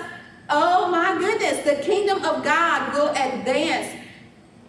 oh 0.49 0.89
my 0.89 1.17
goodness, 1.19 1.63
the 1.65 1.83
kingdom 1.83 2.23
of 2.23 2.43
God 2.43 2.93
will 2.93 3.09
advance 3.09 3.93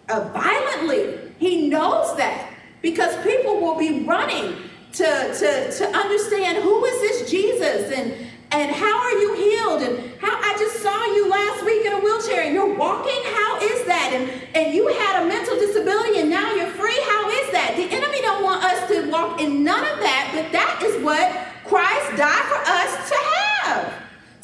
uh, 0.09 0.29
violently. 0.33 1.33
He 1.37 1.69
knows 1.69 2.15
that 2.17 2.51
because 2.81 3.15
people 3.23 3.59
will 3.59 3.77
be 3.77 4.03
running 4.03 4.55
to, 4.93 5.03
to, 5.03 5.71
to 5.71 5.85
understand 5.95 6.63
who 6.63 6.85
is 6.85 7.01
this 7.01 7.29
Jesus 7.29 7.91
and, 7.91 8.13
and 8.51 8.71
how 8.71 8.99
are 8.99 9.11
you 9.11 9.35
healed 9.35 9.81
and 9.81 10.19
how 10.19 10.33
I 10.41 10.55
just 10.57 10.81
saw 10.81 11.05
you 11.13 11.29
last 11.29 11.65
week 11.65 11.85
in 11.85 11.93
a 11.93 11.99
wheelchair 11.99 12.43
and 12.43 12.53
you're 12.53 12.75
walking. 12.75 13.19
How 13.35 13.59
is 13.61 13.85
that? 13.85 14.11
And, 14.13 14.29
and 14.55 14.73
you 14.73 14.87
had 14.87 15.23
a 15.23 15.27
mental 15.27 15.55
disability 15.59 16.19
and 16.21 16.29
now 16.29 16.53
you're 16.55 16.71
free. 16.71 16.97
How 17.05 17.29
is 17.29 17.51
that? 17.51 17.73
The 17.75 17.95
enemy 17.95 18.21
don't 18.21 18.43
want 18.43 18.63
us 18.63 18.87
to 18.89 19.09
walk 19.11 19.41
in 19.41 19.63
none 19.63 19.83
of 19.83 19.99
that, 19.99 20.31
but 20.33 20.51
that 20.51 20.81
is 20.83 21.03
what 21.03 21.29
Christ 21.65 22.17
died 22.17 22.45
for 22.47 22.61
us 22.65 23.09
to 23.09 23.17
have. 23.17 23.93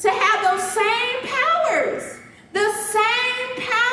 To 0.00 0.10
have 0.10 0.38
those 0.44 0.70
same 0.70 1.32
powers. 1.32 2.20
The 2.52 2.72
same 2.72 3.66
power. 3.66 3.83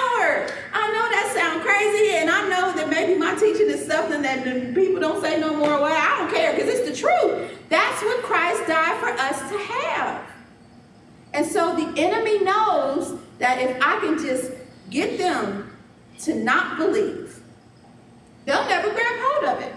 That 1.22 1.34
sounds 1.36 1.64
crazy, 1.64 2.16
and 2.16 2.32
I 2.32 2.50
know 2.50 2.74
that 2.74 2.90
maybe 2.90 3.16
my 3.16 3.36
teaching 3.36 3.70
is 3.70 3.86
something 3.86 4.24
that 4.24 4.44
people 4.74 5.00
don't 5.00 5.22
say 5.22 5.40
no 5.40 5.56
more. 5.56 5.80
Well, 5.80 5.86
I 5.86 6.18
don't 6.18 6.34
care 6.34 6.52
because 6.52 6.68
it's 6.68 6.90
the 6.90 6.96
truth. 6.96 7.52
That's 7.70 8.02
what 8.02 8.24
Christ 8.24 8.66
died 8.66 9.00
for 9.00 9.10
us 9.10 9.40
to 9.52 9.58
have. 9.72 10.26
And 11.34 11.46
so 11.46 11.76
the 11.76 12.02
enemy 12.02 12.44
knows 12.44 13.20
that 13.38 13.60
if 13.60 13.78
I 13.84 14.00
can 14.00 14.18
just 14.18 14.52
get 14.90 15.20
them 15.20 15.78
to 16.22 16.34
not 16.34 16.80
believe, 16.80 17.40
they'll 18.46 18.68
never 18.68 18.90
grab 18.90 19.06
hold 19.06 19.58
of 19.58 19.62
it. 19.62 19.76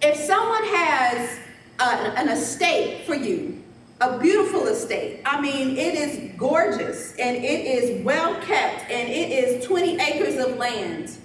If 0.00 0.16
someone 0.16 0.64
has 0.64 1.38
an 1.78 2.30
estate 2.30 3.04
for 3.04 3.14
you 3.14 3.62
a 4.00 4.18
beautiful 4.18 4.66
estate. 4.66 5.22
I 5.24 5.40
mean, 5.40 5.76
it 5.76 5.94
is 5.94 6.32
gorgeous 6.36 7.16
and 7.16 7.36
it 7.36 7.64
is 7.64 8.04
well 8.04 8.34
kept 8.42 8.90
and 8.90 9.08
it 9.08 9.30
is 9.30 9.64
20 9.64 9.98
acres 10.00 10.36
of 10.36 10.56
land. 10.58 11.16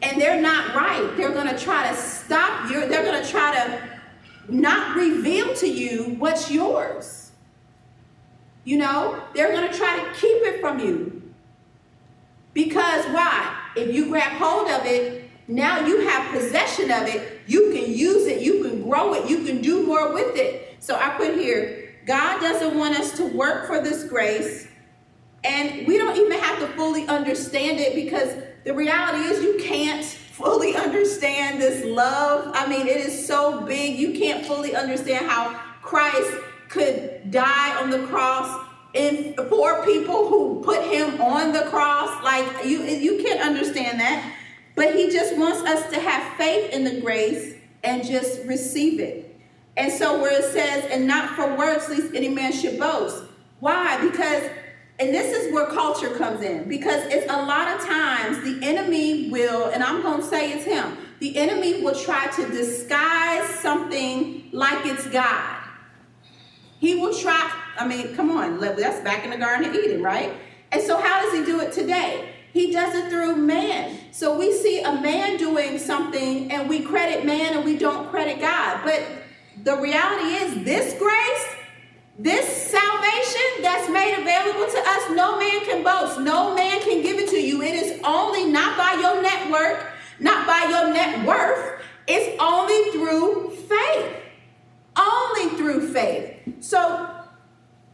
And 0.00 0.20
they're 0.20 0.40
not 0.40 0.74
right. 0.74 1.12
They're 1.16 1.32
going 1.32 1.48
to 1.48 1.58
try 1.58 1.90
to 1.90 1.96
stop 1.96 2.70
you. 2.70 2.88
They're 2.88 3.02
going 3.02 3.22
to 3.22 3.28
try 3.28 3.54
to 3.54 3.88
not 4.48 4.96
reveal 4.96 5.54
to 5.56 5.68
you 5.68 6.16
what's 6.18 6.50
yours. 6.50 7.32
You 8.64 8.78
know, 8.78 9.22
they're 9.34 9.52
going 9.52 9.70
to 9.70 9.76
try 9.76 9.98
to 9.98 10.20
keep 10.20 10.42
it 10.44 10.60
from 10.60 10.78
you. 10.78 11.22
Because 12.54 13.04
why? 13.06 13.56
If 13.76 13.94
you 13.94 14.08
grab 14.08 14.32
hold 14.32 14.68
of 14.68 14.86
it, 14.86 15.30
now 15.48 15.86
you 15.86 16.00
have 16.08 16.32
possession 16.32 16.90
of 16.90 17.06
it. 17.08 17.40
You 17.46 17.72
can 17.72 17.92
use 17.92 18.26
it, 18.26 18.42
you 18.42 18.62
can 18.62 18.82
grow 18.82 19.14
it, 19.14 19.28
you 19.28 19.44
can 19.44 19.60
do 19.60 19.86
more 19.86 20.12
with 20.12 20.36
it. 20.36 20.67
So 20.80 20.96
I 20.96 21.10
put 21.10 21.34
here, 21.34 21.94
God 22.06 22.40
doesn't 22.40 22.76
want 22.76 22.98
us 22.98 23.16
to 23.18 23.26
work 23.26 23.66
for 23.66 23.82
this 23.82 24.04
grace. 24.04 24.68
And 25.44 25.86
we 25.86 25.98
don't 25.98 26.16
even 26.16 26.38
have 26.38 26.58
to 26.60 26.66
fully 26.68 27.06
understand 27.06 27.78
it 27.80 27.94
because 27.94 28.34
the 28.64 28.74
reality 28.74 29.24
is 29.24 29.42
you 29.42 29.58
can't 29.60 30.04
fully 30.38 30.76
understand 30.76 31.60
this 31.60 31.84
love. 31.84 32.50
I 32.54 32.68
mean, 32.68 32.86
it 32.86 32.98
is 32.98 33.26
so 33.26 33.62
big. 33.62 33.98
You 33.98 34.12
can't 34.12 34.46
fully 34.46 34.74
understand 34.74 35.26
how 35.26 35.60
Christ 35.82 36.32
could 36.68 37.30
die 37.30 37.82
on 37.82 37.90
the 37.90 38.06
cross 38.06 38.66
and 38.94 39.34
for 39.48 39.84
people 39.84 40.28
who 40.28 40.62
put 40.64 40.82
him 40.84 41.20
on 41.20 41.52
the 41.52 41.62
cross. 41.70 42.22
Like 42.22 42.64
you 42.64 42.82
you 42.82 43.22
can't 43.22 43.40
understand 43.40 44.00
that. 44.00 44.34
But 44.74 44.94
he 44.94 45.10
just 45.10 45.36
wants 45.36 45.60
us 45.62 45.90
to 45.92 45.98
have 45.98 46.36
faith 46.36 46.72
in 46.72 46.84
the 46.84 47.00
grace 47.00 47.54
and 47.82 48.04
just 48.04 48.44
receive 48.44 49.00
it. 49.00 49.27
And 49.78 49.92
so 49.92 50.20
where 50.20 50.40
it 50.40 50.52
says, 50.52 50.84
and 50.90 51.06
not 51.06 51.36
for 51.36 51.56
words, 51.56 51.88
least 51.88 52.12
any 52.12 52.28
man 52.28 52.52
should 52.52 52.80
boast. 52.80 53.22
Why? 53.60 53.96
Because, 54.04 54.50
and 54.98 55.14
this 55.14 55.32
is 55.32 55.54
where 55.54 55.66
culture 55.66 56.10
comes 56.16 56.42
in, 56.42 56.68
because 56.68 57.04
it's 57.04 57.30
a 57.30 57.42
lot 57.42 57.68
of 57.68 57.86
times 57.86 58.42
the 58.42 58.58
enemy 58.66 59.30
will, 59.30 59.66
and 59.66 59.84
I'm 59.84 60.02
going 60.02 60.20
to 60.20 60.26
say 60.26 60.52
it's 60.52 60.64
him, 60.64 60.98
the 61.20 61.36
enemy 61.36 61.80
will 61.82 61.94
try 61.94 62.26
to 62.26 62.48
disguise 62.48 63.48
something 63.60 64.48
like 64.50 64.84
it's 64.84 65.06
God. 65.08 65.56
He 66.80 66.96
will 66.96 67.14
try, 67.14 67.52
I 67.78 67.86
mean, 67.86 68.16
come 68.16 68.32
on, 68.32 68.58
that's 68.58 69.00
back 69.04 69.24
in 69.24 69.30
the 69.30 69.36
Garden 69.36 69.68
of 69.68 69.74
Eden, 69.76 70.02
right? 70.02 70.32
And 70.72 70.82
so 70.82 71.00
how 71.00 71.22
does 71.22 71.38
he 71.38 71.44
do 71.44 71.60
it 71.60 71.72
today? 71.72 72.34
He 72.52 72.72
does 72.72 72.96
it 72.96 73.10
through 73.10 73.36
man. 73.36 73.96
So 74.10 74.36
we 74.36 74.52
see 74.52 74.80
a 74.80 74.92
man 74.92 75.36
doing 75.36 75.78
something 75.78 76.50
and 76.50 76.68
we 76.68 76.80
credit 76.80 77.24
man 77.24 77.54
and 77.54 77.64
we 77.64 77.76
don't 77.78 78.08
credit 78.10 78.40
God. 78.40 78.80
But 78.84 79.04
the 79.64 79.76
reality 79.76 80.34
is 80.34 80.64
this 80.64 80.98
grace, 80.98 81.46
this 82.18 82.70
salvation 82.70 83.62
that's 83.62 83.88
made 83.90 84.14
available 84.18 84.66
to 84.70 84.78
us, 84.78 85.10
no 85.10 85.38
man 85.38 85.64
can 85.64 85.82
boast. 85.82 86.20
No 86.20 86.54
man 86.54 86.80
can 86.80 87.02
give 87.02 87.18
it 87.18 87.28
to 87.30 87.40
you. 87.40 87.62
It 87.62 87.74
is 87.74 88.00
only 88.04 88.50
not 88.50 88.76
by 88.76 89.00
your 89.00 89.22
network, 89.22 89.92
not 90.18 90.46
by 90.46 90.66
your 90.68 90.92
net 90.92 91.26
worth. 91.26 91.80
It's 92.06 92.36
only 92.40 92.90
through 92.92 93.50
faith. 93.68 94.16
Only 94.96 95.56
through 95.56 95.92
faith. 95.92 96.34
So 96.60 97.08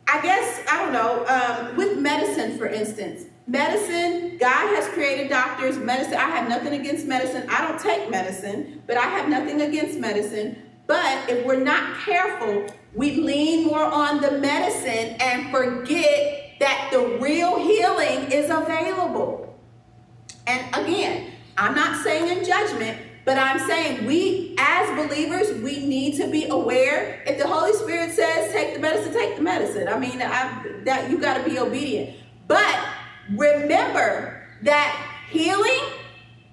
I 0.08 0.20
guess, 0.22 0.62
I 0.70 0.82
don't 0.82 0.92
know, 0.92 1.26
um, 1.26 1.76
with 1.76 1.98
medicine, 1.98 2.56
for 2.56 2.66
instance, 2.66 3.24
medicine, 3.46 4.36
God 4.38 4.74
has 4.76 4.88
created 4.88 5.28
doctors, 5.28 5.76
medicine. 5.76 6.14
I 6.14 6.30
have 6.30 6.48
nothing 6.48 6.80
against 6.80 7.06
medicine. 7.06 7.46
I 7.48 7.66
don't 7.66 7.80
take 7.80 8.10
medicine, 8.10 8.82
but 8.86 8.96
I 8.96 9.06
have 9.06 9.28
nothing 9.28 9.62
against 9.62 9.98
medicine. 9.98 10.56
But 10.86 11.30
if 11.30 11.46
we're 11.46 11.62
not 11.62 11.98
careful, 12.00 12.66
we 12.94 13.16
lean 13.16 13.66
more 13.66 13.84
on 13.84 14.20
the 14.20 14.32
medicine 14.32 15.16
and 15.20 15.50
forget 15.50 16.56
that 16.60 16.88
the 16.92 17.18
real 17.20 17.58
healing 17.58 18.30
is 18.30 18.50
available. 18.50 19.58
And 20.46 20.74
again, 20.74 21.32
I'm 21.56 21.74
not 21.74 22.02
saying 22.02 22.36
in 22.36 22.44
judgment, 22.44 22.98
but 23.24 23.38
I'm 23.38 23.58
saying 23.66 24.06
we 24.06 24.54
as 24.58 25.08
believers, 25.08 25.62
we 25.62 25.86
need 25.86 26.16
to 26.18 26.30
be 26.30 26.46
aware. 26.48 27.22
If 27.26 27.38
the 27.38 27.48
Holy 27.48 27.72
Spirit 27.72 28.12
says 28.12 28.52
take 28.52 28.74
the 28.74 28.80
medicine, 28.80 29.12
take 29.12 29.36
the 29.36 29.42
medicine. 29.42 29.88
I 29.88 29.98
mean, 29.98 30.20
I, 30.20 30.62
that 30.84 31.10
you 31.10 31.18
got 31.18 31.42
to 31.42 31.48
be 31.48 31.58
obedient. 31.58 32.16
But 32.46 32.78
remember 33.30 34.46
that 34.62 35.10
healing, 35.30 35.80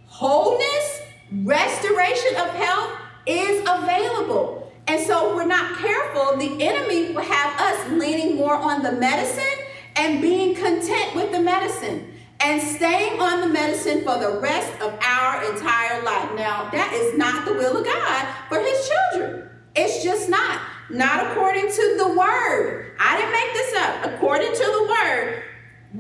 wholeness, 0.06 1.02
restoration 1.32 2.36
of 2.38 2.50
health 2.52 3.01
is 3.26 3.62
available. 3.62 4.72
And 4.88 5.06
so 5.06 5.36
we're 5.36 5.46
not 5.46 5.78
careful, 5.78 6.38
the 6.38 6.64
enemy 6.64 7.14
will 7.14 7.22
have 7.22 7.60
us 7.62 7.90
leaning 7.92 8.36
more 8.36 8.56
on 8.56 8.82
the 8.82 8.92
medicine 8.92 9.66
and 9.96 10.22
being 10.22 10.56
content 10.56 11.16
with 11.16 11.32
the 11.32 11.40
medicine 11.40 12.12
and 12.40 12.62
staying 12.62 13.22
on 13.22 13.42
the 13.42 13.48
medicine 13.48 14.00
for 14.04 14.18
the 14.18 14.40
rest 14.40 14.72
of 14.82 14.98
our 15.04 15.54
entire 15.54 16.02
life. 16.04 16.30
Now, 16.36 16.70
that 16.72 16.94
is 16.94 17.18
not 17.18 17.46
the 17.46 17.54
will 17.54 17.78
of 17.78 17.86
God 17.86 18.28
for 18.50 18.60
his 18.60 18.90
children. 18.90 19.50
It's 19.76 20.04
just 20.04 20.30
not. 20.30 20.62
Not 20.90 21.32
according 21.32 21.72
to 21.72 21.96
the 21.98 22.08
word. 22.18 22.92
I 23.00 23.18
didn't 23.18 23.32
make 23.32 23.54
this 23.54 23.76
up. 23.76 24.16
According 24.16 24.52
to 24.52 24.58
the 24.58 24.88
word, 24.90 25.44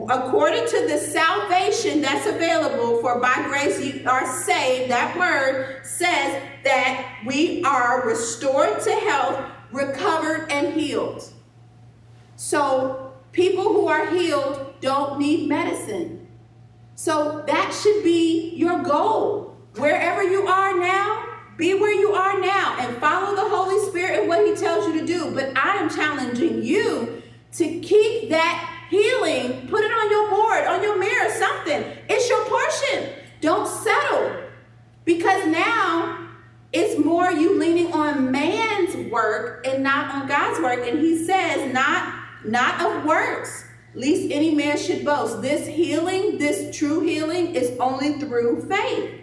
according 0.09 0.67
to 0.67 0.87
the 0.87 0.97
salvation 0.97 2.01
that's 2.01 2.27
available 2.27 2.99
for 3.01 3.19
by 3.19 3.35
grace 3.47 3.79
you 3.79 4.05
are 4.09 4.25
saved, 4.25 4.91
that 4.91 5.17
word 5.17 5.85
says 5.85 6.41
that 6.63 7.21
we 7.25 7.63
are 7.63 8.05
restored 8.05 8.81
to 8.81 8.91
health, 8.91 9.49
recovered, 9.71 10.51
and 10.51 10.73
healed. 10.73 11.31
So 12.35 13.13
people 13.31 13.63
who 13.63 13.87
are 13.87 14.07
healed 14.07 14.75
don't 14.81 15.19
need 15.19 15.47
medicine. 15.47 16.27
So 16.95 17.43
that 17.47 17.73
should 17.73 18.03
be 18.03 18.53
your 18.55 18.81
goal. 18.83 19.57
Wherever 19.75 20.23
you 20.23 20.47
are 20.47 20.77
now, 20.77 21.25
be 21.57 21.73
where 21.73 21.93
you 21.93 22.13
are 22.13 22.39
now 22.39 22.77
and 22.79 22.97
follow 22.97 23.35
the 23.35 23.49
Holy 23.49 23.87
Spirit 23.89 24.19
and 24.19 24.27
what 24.27 24.45
He 24.45 24.55
tells 24.55 24.87
you 24.87 24.99
to 24.99 25.05
do. 25.05 25.31
But 25.33 25.57
I 25.57 25.77
am 25.77 25.89
challenging 25.89 26.63
you 26.63 27.21
to 27.53 27.79
keep 27.79 28.29
that 28.29 28.85
healing, 28.89 29.67
put 29.67 29.83
it 29.83 29.91
on 29.91 30.11
your 30.11 30.29
board, 30.29 30.65
on 30.65 30.83
your 30.83 30.97
mirror, 30.97 31.29
something. 31.31 31.83
It's 32.09 32.29
your 32.29 32.43
portion. 32.45 33.13
Don't 33.39 33.67
settle 33.67 34.41
because 35.05 35.47
now 35.47 36.20
it's 36.73 37.03
more 37.03 37.31
you 37.31 37.59
leaning 37.59 37.91
on 37.93 38.31
man's 38.31 39.11
work 39.11 39.65
and 39.67 39.83
not 39.83 40.13
on 40.13 40.27
God's 40.27 40.59
work. 40.61 40.87
And 40.87 40.99
He 40.99 41.25
says, 41.25 41.73
not 41.73 42.19
not 42.43 42.81
of 42.81 43.05
works 43.05 43.65
least 43.93 44.31
any 44.31 44.53
man 44.53 44.77
should 44.77 45.03
boast. 45.03 45.41
This 45.41 45.67
healing, 45.67 46.37
this 46.37 46.75
true 46.75 47.01
healing, 47.01 47.55
is 47.55 47.77
only 47.79 48.19
through 48.19 48.67
faith. 48.67 49.19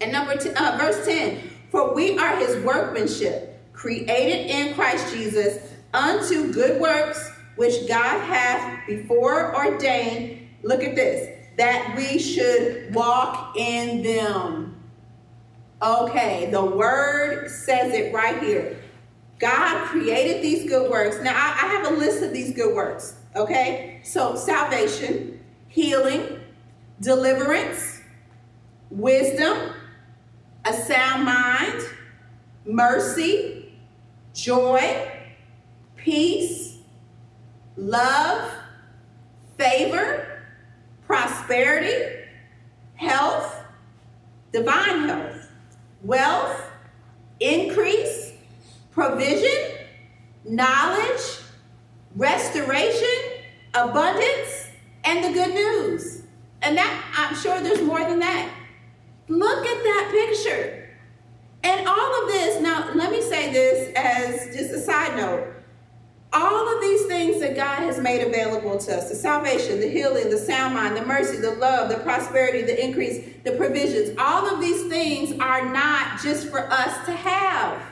And 0.00 0.12
number 0.12 0.36
t- 0.36 0.50
uh, 0.50 0.76
verse 0.78 1.04
10 1.06 1.50
For 1.70 1.94
we 1.94 2.18
are 2.18 2.36
his 2.36 2.62
workmanship, 2.64 3.60
created 3.72 4.50
in 4.50 4.74
Christ 4.74 5.12
Jesus 5.12 5.58
unto 5.92 6.52
good 6.52 6.80
works, 6.80 7.30
which 7.56 7.88
God 7.88 8.20
hath 8.20 8.86
before 8.86 9.54
ordained. 9.56 10.48
Look 10.62 10.82
at 10.82 10.94
this 10.94 11.36
that 11.56 11.94
we 11.96 12.20
should 12.20 12.94
walk 12.94 13.56
in 13.56 14.02
them. 14.02 14.67
Okay, 15.80 16.50
the 16.50 16.64
word 16.64 17.48
says 17.50 17.92
it 17.92 18.12
right 18.12 18.42
here. 18.42 18.78
God 19.38 19.86
created 19.86 20.42
these 20.42 20.68
good 20.68 20.90
works. 20.90 21.18
Now, 21.22 21.34
I, 21.34 21.66
I 21.66 21.66
have 21.74 21.92
a 21.92 21.94
list 21.96 22.22
of 22.22 22.32
these 22.32 22.52
good 22.52 22.74
works. 22.74 23.14
Okay? 23.36 24.00
So, 24.02 24.34
salvation, 24.34 25.40
healing, 25.68 26.40
deliverance, 27.00 28.00
wisdom, 28.90 29.56
a 30.64 30.72
sound 30.72 31.24
mind, 31.24 31.82
mercy, 32.66 33.72
joy, 34.34 35.12
peace, 35.96 36.78
love, 37.76 38.50
favor, 39.56 40.42
prosperity, 41.06 42.24
health, 42.96 43.62
divine 44.52 45.08
health, 45.08 45.37
wealth, 46.02 46.62
increase, 47.40 48.32
provision, 48.90 49.86
knowledge, 50.44 51.40
restoration, 52.16 53.42
abundance, 53.74 54.66
and 55.04 55.24
the 55.24 55.32
good 55.32 55.54
news. 55.54 56.22
And 56.62 56.76
that, 56.76 57.04
I'm 57.16 57.36
sure 57.36 57.60
there's 57.60 57.82
more 57.82 58.00
than 58.00 58.18
that. 58.18 58.52
Look 59.28 59.66
at 59.66 59.82
that 59.84 60.08
picture. 60.10 60.88
And 61.62 61.86
all 61.86 62.22
of 62.22 62.28
this, 62.28 62.60
now 62.60 62.92
let 62.94 63.10
me 63.10 63.20
say 63.20 63.52
this 63.52 63.92
as 63.96 64.56
just 64.56 64.72
a 64.72 64.80
side 64.80 65.16
note. 65.16 65.57
All 66.32 66.74
of 66.74 66.82
these 66.82 67.06
things 67.06 67.40
that 67.40 67.56
God 67.56 67.78
has 67.78 67.98
made 67.98 68.20
available 68.20 68.76
to 68.78 68.96
us 68.96 69.08
the 69.08 69.14
salvation, 69.14 69.80
the 69.80 69.88
healing, 69.88 70.28
the 70.28 70.38
sound 70.38 70.74
mind, 70.74 70.96
the 70.96 71.04
mercy, 71.06 71.38
the 71.38 71.52
love, 71.52 71.88
the 71.88 71.96
prosperity, 71.98 72.62
the 72.62 72.84
increase, 72.84 73.24
the 73.44 73.52
provisions 73.52 74.16
all 74.18 74.46
of 74.46 74.60
these 74.60 74.86
things 74.88 75.38
are 75.40 75.72
not 75.72 76.20
just 76.20 76.48
for 76.48 76.70
us 76.70 77.06
to 77.06 77.12
have, 77.12 77.82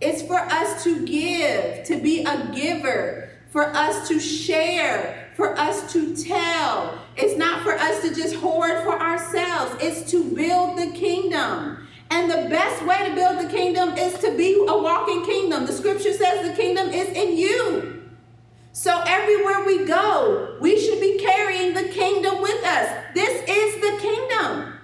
it's 0.00 0.22
for 0.22 0.38
us 0.38 0.84
to 0.84 1.04
give, 1.04 1.84
to 1.84 2.00
be 2.00 2.24
a 2.24 2.50
giver 2.54 3.26
for 3.56 3.74
us 3.74 4.06
to 4.08 4.20
share, 4.20 5.30
for 5.34 5.58
us 5.58 5.90
to 5.92 6.14
tell. 6.14 6.98
It's 7.16 7.38
not 7.38 7.62
for 7.62 7.72
us 7.72 8.02
to 8.02 8.14
just 8.14 8.34
hoard 8.34 8.82
for 8.84 9.00
ourselves, 9.00 9.82
it's 9.82 10.10
to 10.10 10.22
build 10.34 10.78
the 10.78 10.90
kingdom. 10.90 11.85
And 12.10 12.30
the 12.30 12.48
best 12.48 12.84
way 12.86 13.08
to 13.08 13.14
build 13.14 13.44
the 13.44 13.48
kingdom 13.48 13.90
is 13.96 14.18
to 14.20 14.36
be 14.36 14.64
a 14.68 14.78
walking 14.78 15.24
kingdom. 15.24 15.66
The 15.66 15.72
scripture 15.72 16.12
says 16.12 16.48
the 16.48 16.54
kingdom 16.54 16.88
is 16.88 17.08
in 17.08 17.36
you. 17.36 18.10
So 18.72 19.02
everywhere 19.06 19.64
we 19.64 19.86
go, 19.86 20.56
we 20.60 20.78
should 20.78 21.00
be 21.00 21.18
carrying 21.18 21.74
the 21.74 21.88
kingdom 21.88 22.42
with 22.42 22.62
us. 22.64 23.04
This 23.14 23.42
is 23.48 23.80
the 23.80 23.98
kingdom. 24.00 24.74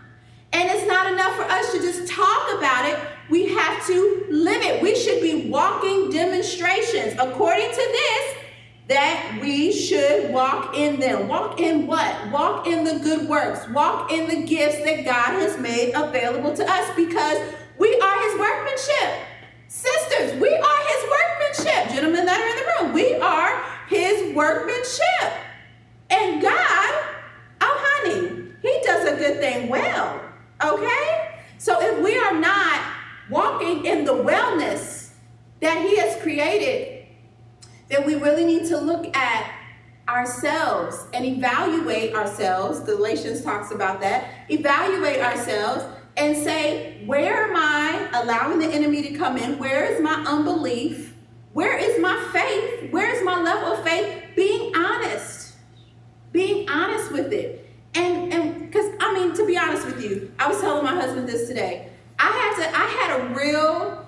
And 0.53 0.71
it's 0.71 0.87
not 0.87 1.13
enough 1.13 1.37
for 1.37 1.43
us 1.43 1.73
to 1.73 1.79
just 1.79 2.11
talk 2.11 2.57
about 2.57 2.87
it. 2.87 2.99
We 3.31 3.55
have 3.55 3.87
to 3.87 4.27
live 4.31 4.63
it. 4.63 4.83
We 4.83 4.95
should 4.97 5.23
be 5.23 5.49
walking 5.49 6.11
demonstrations. 6.11 7.15
According 7.19 7.71
to 7.71 7.77
this, 7.77 8.35
that 8.93 9.39
we 9.41 9.73
should 9.73 10.31
walk 10.31 10.77
in 10.77 11.01
them. 11.01 11.27
Walk 11.27 11.61
in 11.61 11.87
what? 11.87 12.31
Walk 12.31 12.67
in 12.67 12.85
the 12.85 12.99
good 12.99 13.27
works. 13.27 13.67
Walk 13.71 14.13
in 14.13 14.29
the 14.29 14.47
gifts 14.47 14.85
that 14.85 15.05
God 15.05 15.41
has 15.41 15.59
made 15.59 15.95
available 15.95 16.55
to 16.55 16.71
us 16.71 16.95
because 16.95 17.39
we 17.79 17.99
are 17.99 18.23
his 18.23 18.39
workmanship. 18.39 19.27
Sisters, 19.69 20.39
we 20.39 20.55
are 20.55 20.81
his 20.89 21.11
workmanship. 21.11 21.95
Gentlemen 21.95 22.27
that 22.27 22.39
are 22.39 22.49
in 22.49 22.57
the 22.57 22.85
room, 22.85 22.95
we 22.95 23.15
are 23.15 23.65
his 23.89 24.35
workmanship. 24.35 25.33
And 26.11 26.43
God, 26.43 27.05
oh 27.63 28.03
honey, 28.03 28.53
he 28.61 28.81
does 28.85 29.11
a 29.11 29.17
good 29.17 29.41
thing 29.41 29.71
well. 29.71 30.21
Okay? 30.63 31.41
So 31.57 31.81
if 31.81 32.05
we 32.05 32.19
are 32.19 32.39
not 32.39 32.83
walking 33.31 33.87
in 33.87 34.05
the 34.05 34.13
wellness 34.13 35.13
that 35.61 35.81
he 35.81 35.97
has 35.97 36.21
created 36.21 36.92
that 37.93 38.07
we 38.07 38.15
really 38.15 38.45
need 38.45 38.67
to 38.67 38.79
look 38.79 39.15
at 39.15 39.55
ourselves 40.09 41.07
and 41.13 41.27
evaluate 41.27 42.15
ourselves. 42.15 42.81
Galatians 42.81 43.43
talks 43.43 43.71
about 43.71 44.01
that. 44.01 44.31
Evaluate 44.49 45.21
ourselves 45.21 45.85
and 46.17 46.35
say, 46.35 47.03
where 47.05 47.45
am 47.45 47.55
I 47.55 48.09
allowing 48.15 48.59
the 48.59 48.67
enemy 48.67 49.03
to 49.03 49.17
come 49.17 49.37
in? 49.37 49.59
Where 49.59 49.85
is 49.85 50.01
my 50.01 50.25
unbelief? 50.27 51.15
Where 51.53 51.77
is 51.77 52.01
my 52.01 52.17
faith? 52.33 52.91
Where 52.91 53.15
is 53.15 53.23
my 53.25 53.41
level 53.41 53.75
of 53.75 53.85
faith? 53.85 54.25
Being 54.35 54.75
honest. 54.75 55.53
Being 56.33 56.69
honest 56.71 57.13
with 57.13 57.31
it. 57.31 57.71
And 57.95 58.33
and 58.33 58.61
because 58.61 58.91
I 59.01 59.13
mean, 59.13 59.35
to 59.35 59.45
be 59.45 59.59
honest 59.59 59.85
with 59.85 60.03
you, 60.03 60.33
I 60.39 60.49
was 60.49 60.59
telling 60.63 60.83
my 60.83 60.95
husband 60.95 61.29
this 61.29 61.47
today. 61.47 61.91
I 62.19 62.25
had 62.25 62.57
to, 62.57 62.79
I 62.79 62.87
had 62.87 63.21
a 63.21 63.35
real 63.35 64.02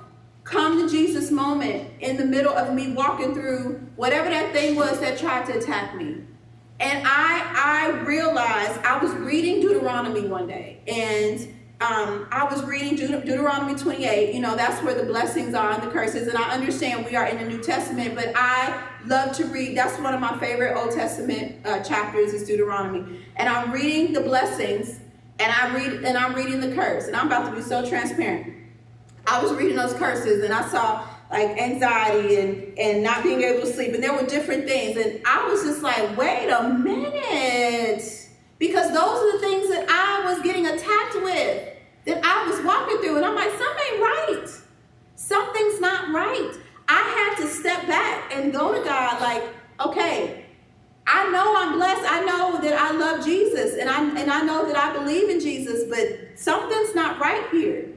come 0.44 0.86
to 0.86 0.88
Jesus 0.88 1.30
moment 1.30 1.90
in 2.00 2.16
the 2.16 2.24
middle 2.24 2.52
of 2.52 2.74
me 2.74 2.92
walking 2.92 3.34
through 3.34 3.80
whatever 3.96 4.28
that 4.28 4.52
thing 4.52 4.76
was 4.76 5.00
that 5.00 5.18
tried 5.18 5.46
to 5.46 5.58
attack 5.58 5.96
me. 5.96 6.18
And 6.80 7.06
I 7.06 7.52
I 7.54 8.04
realized 8.04 8.80
I 8.80 8.98
was 8.98 9.12
reading 9.14 9.60
Deuteronomy 9.60 10.28
one 10.28 10.46
day 10.46 10.80
and 10.86 11.54
um, 11.80 12.28
I 12.30 12.44
was 12.44 12.62
reading 12.64 12.96
Deut- 12.96 13.24
Deuteronomy 13.24 13.74
28. 13.74 14.34
You 14.34 14.40
know, 14.40 14.56
that's 14.56 14.82
where 14.82 14.94
the 14.94 15.04
blessings 15.04 15.54
are 15.54 15.72
and 15.72 15.82
the 15.82 15.90
curses. 15.90 16.28
And 16.28 16.38
I 16.38 16.50
understand 16.50 17.04
we 17.04 17.16
are 17.16 17.26
in 17.26 17.38
the 17.38 17.44
New 17.44 17.62
Testament, 17.62 18.14
but 18.14 18.32
I 18.34 18.82
love 19.06 19.36
to 19.36 19.46
read. 19.46 19.76
That's 19.76 19.98
one 20.00 20.14
of 20.14 20.20
my 20.20 20.38
favorite 20.38 20.76
Old 20.76 20.92
Testament 20.92 21.66
uh, 21.66 21.82
chapters 21.82 22.32
is 22.32 22.46
Deuteronomy. 22.46 23.20
And 23.36 23.48
I'm 23.48 23.72
reading 23.72 24.12
the 24.12 24.20
blessings, 24.20 25.00
and 25.38 25.52
I 25.52 25.74
read 25.74 26.04
and 26.04 26.16
I'm 26.16 26.34
reading 26.34 26.60
the 26.60 26.74
curse. 26.74 27.06
And 27.06 27.16
I'm 27.16 27.26
about 27.26 27.50
to 27.50 27.56
be 27.56 27.62
so 27.62 27.86
transparent. 27.86 28.53
I 29.26 29.42
was 29.42 29.52
reading 29.54 29.76
those 29.76 29.94
curses, 29.94 30.44
and 30.44 30.52
I 30.52 30.66
saw 30.68 31.06
like 31.30 31.58
anxiety 31.58 32.36
and 32.36 32.78
and 32.78 33.02
not 33.02 33.22
being 33.22 33.42
able 33.42 33.60
to 33.60 33.72
sleep, 33.72 33.94
and 33.94 34.02
there 34.02 34.12
were 34.12 34.26
different 34.26 34.66
things. 34.66 34.96
And 34.96 35.20
I 35.26 35.48
was 35.48 35.62
just 35.62 35.82
like, 35.82 36.16
wait 36.16 36.48
a 36.50 36.68
minute 36.68 38.24
because 38.58 38.88
those 38.88 38.98
are 38.98 39.32
the 39.32 39.38
things 39.40 39.68
that 39.68 39.86
I 39.88 40.32
was 40.32 40.42
getting 40.42 40.66
attacked 40.66 41.14
with, 41.16 41.68
that 42.06 42.20
I 42.24 42.48
was 42.48 42.64
walking 42.64 42.98
through. 42.98 43.16
And 43.16 43.26
I'm 43.26 43.34
like, 43.34 43.50
something 43.50 43.84
ain't 43.92 44.00
right. 44.00 44.46
Something's 45.16 45.80
not 45.80 46.14
right. 46.14 46.52
I 46.88 47.34
had 47.36 47.42
to 47.42 47.48
step 47.48 47.86
back 47.86 48.32
and 48.34 48.52
go 48.52 48.72
to 48.72 48.84
God, 48.84 49.20
like, 49.20 49.42
okay, 49.80 50.44
I 51.06 51.30
know 51.30 51.54
I'm 51.56 51.74
blessed. 51.74 52.10
I 52.10 52.24
know 52.24 52.60
that 52.62 52.74
I 52.80 52.92
love 52.92 53.24
Jesus 53.24 53.76
and 53.78 53.90
I 53.90 54.20
and 54.20 54.30
I 54.30 54.42
know 54.42 54.66
that 54.66 54.76
I 54.76 54.92
believe 54.92 55.28
in 55.28 55.40
Jesus, 55.40 55.84
but 55.88 56.38
something's 56.38 56.94
not 56.94 57.20
right 57.20 57.46
here. 57.50 57.93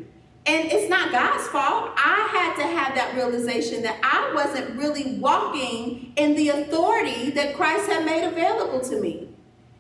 And 0.47 0.71
it's 0.71 0.89
not 0.89 1.11
God's 1.11 1.45
fault. 1.49 1.91
I 1.97 2.29
had 2.31 2.55
to 2.55 2.63
have 2.63 2.95
that 2.95 3.15
realization 3.15 3.81
that 3.83 3.99
I 4.01 4.33
wasn't 4.33 4.77
really 4.77 5.17
walking 5.19 6.13
in 6.15 6.35
the 6.35 6.49
authority 6.49 7.31
that 7.31 7.55
Christ 7.55 7.87
had 7.87 8.05
made 8.05 8.23
available 8.25 8.79
to 8.89 9.01
me. 9.01 9.27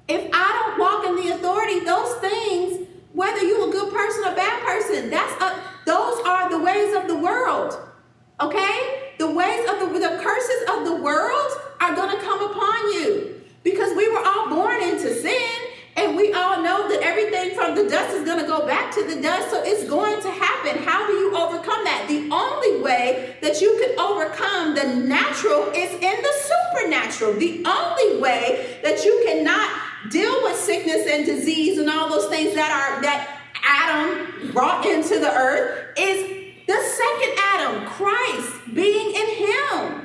If 0.09 0.29
I 0.33 0.75
don't 0.75 0.79
walk 0.79 1.05
in 1.05 1.15
the 1.15 1.35
authority, 1.35 1.79
those 1.79 2.13
things, 2.15 2.85
whether 3.13 3.41
you're 3.43 3.69
a 3.69 3.71
good 3.71 3.93
person 3.93 4.25
or 4.25 4.35
bad 4.35 4.61
person, 4.65 5.09
that's 5.09 5.41
a, 5.41 5.61
those 5.85 6.19
are 6.25 6.49
the 6.49 6.59
ways 6.59 6.93
of 6.95 7.07
the 7.07 7.17
world. 7.17 7.77
Okay? 8.41 9.13
The 9.19 9.31
ways 9.31 9.69
of 9.69 9.79
the 9.79 9.87
the 9.99 10.21
curses 10.21 10.69
of 10.69 10.85
the 10.85 10.95
world 10.95 11.51
are 11.79 11.95
going 11.95 12.15
to 12.15 12.23
come 12.23 12.43
upon 12.43 12.93
you 12.93 13.41
because 13.63 13.95
we 13.95 14.07
were 14.09 14.21
all 14.23 14.49
born 14.49 14.81
into 14.83 15.13
sin 15.13 15.66
and 15.97 16.15
we 16.15 16.31
all 16.31 16.61
know 16.61 16.87
that 16.87 17.01
everything 17.01 17.55
from 17.55 17.73
the 17.73 17.89
dust 17.89 18.15
is 18.15 18.23
going 18.23 18.39
to 18.39 18.45
go 18.45 18.67
back 18.67 18.93
to 18.93 19.03
the 19.03 19.19
dust 19.19 19.49
so 19.49 19.63
it's 19.65 19.83
going 19.89 20.21
to 20.21 20.29
happen. 20.29 20.83
How 20.83 21.07
do 21.07 21.13
you 21.13 21.35
overcome 21.35 21.83
that? 21.85 22.05
The 22.07 22.29
only 22.31 22.81
way 22.81 23.35
that 23.41 23.59
you 23.59 23.75
can 23.81 23.99
overcome 23.99 24.75
the 24.75 25.07
natural 25.07 25.71
is 25.73 25.91
in 25.93 26.21
the 26.21 26.33
supernatural. 26.49 27.33
The 27.33 27.63
only 27.65 28.21
way 28.21 28.79
that 28.83 29.03
you 29.03 29.23
cannot 29.25 30.11
deal 30.11 30.43
with 30.43 30.55
sickness 30.55 31.07
and 31.09 31.25
disease 31.25 31.79
and 31.79 31.89
all 31.89 32.09
those 32.09 32.27
things 32.27 32.53
that 32.53 32.71
are 32.71 33.01
that 33.01 33.39
Adam 33.65 34.51
brought 34.53 34.85
into 34.85 35.19
the 35.19 35.33
earth 35.33 35.97
is 35.97 36.53
the 36.67 36.77
second 36.77 37.33
Adam, 37.53 37.87
Christ, 37.87 38.75
being 38.75 39.15
in 39.15 39.27
him. 39.35 40.03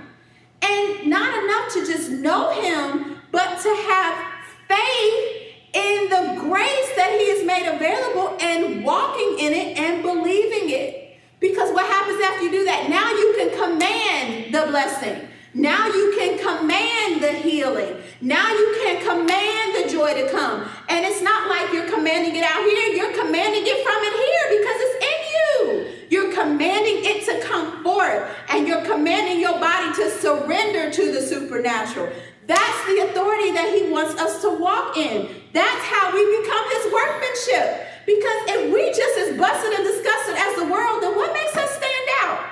And 0.63 1.11
not 1.11 1.45
enough 1.45 1.73
to 1.75 1.85
just 1.85 2.09
know 2.09 2.51
him, 2.63 3.19
but 3.31 3.61
to 3.61 3.69
have 3.69 4.27
faith 4.69 5.42
in 5.75 6.09
the 6.11 6.41
grace 6.41 6.91
that 6.97 7.17
he 7.19 7.31
has 7.31 7.45
made 7.45 7.67
available 7.67 8.37
and 8.41 8.85
walking 8.85 9.39
in 9.39 9.53
it 9.53 9.79
and 9.79 10.03
believing 10.03 10.71
it. 10.71 11.17
Because 11.41 11.73
what 11.73 11.87
happens 11.87 12.23
after 12.23 12.45
you 12.45 12.51
do 12.51 12.65
that? 12.65 12.89
Now 12.89 13.11
you 13.11 13.35
can 13.37 13.51
command 13.51 14.55
the 14.55 14.71
blessing. 14.71 15.29
Now 15.55 15.87
you 15.87 16.15
can 16.17 16.39
command 16.39 17.23
the 17.23 17.33
healing. 17.33 17.97
Now 18.21 18.49
you 18.49 18.79
can 18.83 19.03
command 19.03 19.75
the 19.77 19.93
joy 19.93 20.15
to 20.15 20.31
come. 20.31 20.67
And 20.89 21.05
it's 21.05 21.21
not 21.21 21.49
like 21.49 21.73
you're 21.73 21.91
commanding 21.91 22.37
it 22.37 22.45
out 22.45 22.63
here, 22.65 22.95
you're 22.95 23.13
commanding 23.13 23.63
it 23.65 23.85
from 23.85 23.99
in 24.03 24.13
here 24.13 24.61
because 24.61 24.79
it's 24.81 25.05
in 25.05 25.21
you. 25.35 25.93
You're 26.09 26.33
commanding 26.33 27.05
it 27.05 27.25
to 27.27 27.47
come 27.47 27.83
forth 27.83 28.31
and 28.49 28.67
you're 28.67 28.85
commanding 28.85 29.41
your 29.41 29.59
body 29.59 29.93
to 29.97 30.11
surrender 30.11 30.91
to 30.91 31.13
the 31.13 31.21
supernatural. 31.21 32.13
That's 32.53 32.85
the 32.85 33.09
authority 33.09 33.53
that 33.57 33.73
he 33.73 33.89
wants 33.89 34.21
us 34.21 34.43
to 34.43 34.51
walk 34.53 34.97
in. 34.97 35.25
That's 35.57 35.85
how 35.89 36.13
we 36.13 36.21
become 36.45 36.65
his 36.69 36.93
workmanship. 36.93 37.89
Because 38.05 38.41
if 38.53 38.61
we 38.69 38.93
just 38.93 39.17
as 39.25 39.39
busted 39.41 39.73
and 39.73 39.85
disgusted 39.89 40.37
as 40.37 40.53
the 40.61 40.69
world, 40.69 41.03
then 41.03 41.17
what 41.17 41.33
makes 41.33 41.57
us 41.57 41.71
stand 41.73 42.09
out? 42.21 42.45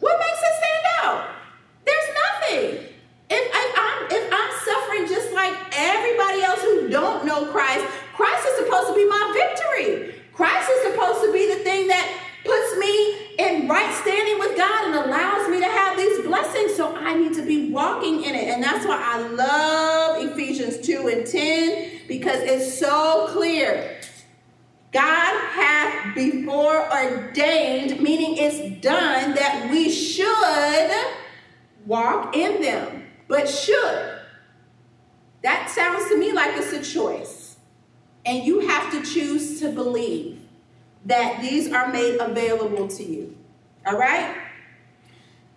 What 0.00 0.16
makes 0.16 0.40
us 0.40 0.54
stand 0.64 0.84
out? 1.04 1.18
There's 1.84 2.08
nothing. 2.24 2.88
If, 3.28 3.44
I'm, 3.52 3.98
if 4.08 4.24
I'm 4.32 4.52
suffering 4.64 5.04
just 5.12 5.32
like 5.36 5.52
everybody 5.76 6.40
else 6.40 6.62
who 6.62 6.88
don't 6.88 7.26
know 7.26 7.44
Christ, 7.52 7.84
Christ 8.16 8.48
is 8.48 8.64
supposed 8.64 8.88
to 8.88 8.94
be 8.94 9.04
my 9.04 9.24
victory. 9.36 10.14
Christ 10.32 10.70
is 10.70 10.92
supposed 10.92 11.20
to 11.20 11.32
be 11.32 11.52
the 11.52 11.60
thing 11.60 11.88
that 11.88 12.06
puts 12.44 12.78
me 12.78 13.36
in 13.38 13.68
right 13.68 13.92
standing 14.00 14.38
with 14.38 14.56
God 14.56 14.88
and 14.88 14.94
allows 14.94 15.48
me 15.48 15.60
to 15.60 15.68
have 15.68 15.96
these 15.96 16.24
blessings. 16.24 16.74
So 16.74 16.94
I 17.14 17.18
need 17.18 17.34
to 17.34 17.46
be 17.46 17.70
walking 17.70 18.24
in 18.24 18.34
it. 18.34 18.48
And 18.48 18.62
that's 18.62 18.84
why 18.84 19.00
I 19.00 19.20
love 19.28 20.32
Ephesians 20.32 20.84
2 20.84 21.06
and 21.06 21.24
10 21.24 22.00
because 22.08 22.40
it's 22.42 22.76
so 22.76 23.28
clear. 23.30 24.00
God 24.92 25.50
hath 25.50 26.14
before 26.14 26.92
ordained, 26.92 28.00
meaning 28.00 28.36
it's 28.36 28.80
done, 28.80 29.34
that 29.34 29.68
we 29.70 29.90
should 29.90 30.90
walk 31.86 32.36
in 32.36 32.60
them. 32.60 33.04
But 33.28 33.48
should. 33.48 34.20
That 35.42 35.70
sounds 35.70 36.08
to 36.08 36.18
me 36.18 36.32
like 36.32 36.56
it's 36.56 36.72
a 36.72 36.82
choice. 36.82 37.56
And 38.26 38.44
you 38.44 38.66
have 38.66 38.90
to 38.90 39.02
choose 39.02 39.60
to 39.60 39.70
believe 39.70 40.40
that 41.04 41.40
these 41.40 41.70
are 41.72 41.92
made 41.92 42.18
available 42.20 42.88
to 42.88 43.04
you. 43.04 43.36
All 43.86 43.98
right? 43.98 44.36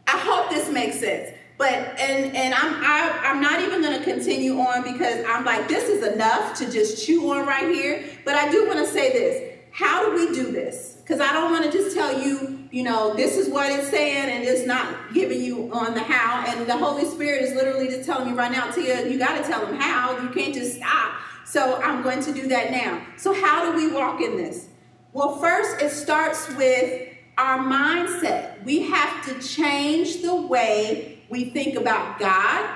I 0.06 0.18
hope 0.18 0.50
this 0.50 0.70
makes 0.70 1.00
sense. 1.00 1.37
But 1.58 1.74
and 2.00 2.36
and 2.36 2.54
I'm 2.54 2.74
I, 2.84 3.00
am 3.00 3.26
i 3.26 3.30
am 3.32 3.42
not 3.42 3.62
even 3.62 3.82
going 3.82 3.98
to 3.98 4.04
continue 4.04 4.60
on 4.60 4.84
because 4.84 5.26
I'm 5.28 5.44
like 5.44 5.68
this 5.68 5.90
is 5.90 6.06
enough 6.06 6.56
to 6.60 6.72
just 6.72 7.04
chew 7.04 7.32
on 7.32 7.48
right 7.48 7.74
here. 7.74 8.06
But 8.26 8.36
I 8.36 8.52
do 8.52 8.68
want 8.68 8.80
to 8.80 8.88
say 8.88 9.12
this: 9.12 9.58
How 9.72 10.06
do 10.06 10.16
we 10.16 10.36
do 10.36 10.52
this? 10.52 10.98
Because 11.02 11.20
I 11.20 11.34
don't 11.34 11.52
want 11.52 11.66
to 11.66 11.72
just 11.72 11.96
tell 11.96 12.22
you, 12.22 12.68
you 12.70 12.84
know, 12.84 13.16
this 13.16 13.38
is 13.38 13.50
what 13.50 13.72
it's 13.72 13.90
saying, 13.90 14.30
and 14.30 14.44
it's 14.44 14.68
not 14.68 15.14
giving 15.14 15.42
you 15.42 15.72
on 15.74 15.94
the 15.94 16.02
how. 16.02 16.46
And 16.46 16.68
the 16.68 16.78
Holy 16.78 17.06
Spirit 17.06 17.42
is 17.42 17.56
literally 17.56 17.88
just 17.88 18.06
telling 18.06 18.30
me 18.30 18.38
right 18.38 18.52
now, 18.52 18.70
Tia, 18.70 19.10
you 19.10 19.18
got 19.18 19.42
to 19.42 19.50
tell 19.50 19.66
them 19.66 19.80
how. 19.80 20.20
You 20.22 20.30
can't 20.30 20.54
just 20.54 20.76
stop. 20.76 21.14
So 21.46 21.82
I'm 21.82 22.04
going 22.04 22.22
to 22.24 22.34
do 22.34 22.48
that 22.50 22.72
now. 22.72 23.02
So 23.16 23.34
how 23.34 23.72
do 23.72 23.78
we 23.78 23.92
walk 23.94 24.22
in 24.22 24.36
this? 24.36 24.68
Well, 25.14 25.38
first, 25.38 25.82
it 25.82 25.90
starts 25.92 26.54
with 26.56 27.08
our 27.38 27.60
mindset. 27.60 28.64
We 28.66 28.82
have 28.82 29.26
to 29.26 29.48
change 29.48 30.22
the 30.22 30.36
way 30.36 31.17
we 31.30 31.46
think 31.46 31.76
about 31.76 32.20
God, 32.20 32.76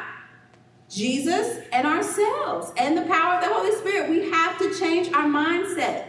Jesus, 0.89 1.59
and 1.71 1.87
ourselves, 1.87 2.71
and 2.77 2.97
the 2.97 3.03
power 3.03 3.35
of 3.35 3.41
the 3.41 3.53
Holy 3.53 3.71
Spirit. 3.77 4.09
We 4.09 4.29
have 4.29 4.57
to 4.59 4.77
change 4.77 5.07
our 5.13 5.25
mindset. 5.25 6.07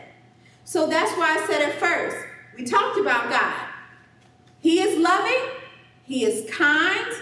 So 0.65 0.89
that's 0.89 1.13
why 1.17 1.39
I 1.39 1.47
said 1.47 1.69
it 1.69 1.75
first. 1.75 2.17
We 2.57 2.65
talked 2.65 2.99
about 2.99 3.31
God. 3.31 3.69
He 4.61 4.81
is 4.81 4.99
loving, 4.99 5.51
He 6.05 6.25
is 6.25 6.49
kind, 6.51 7.13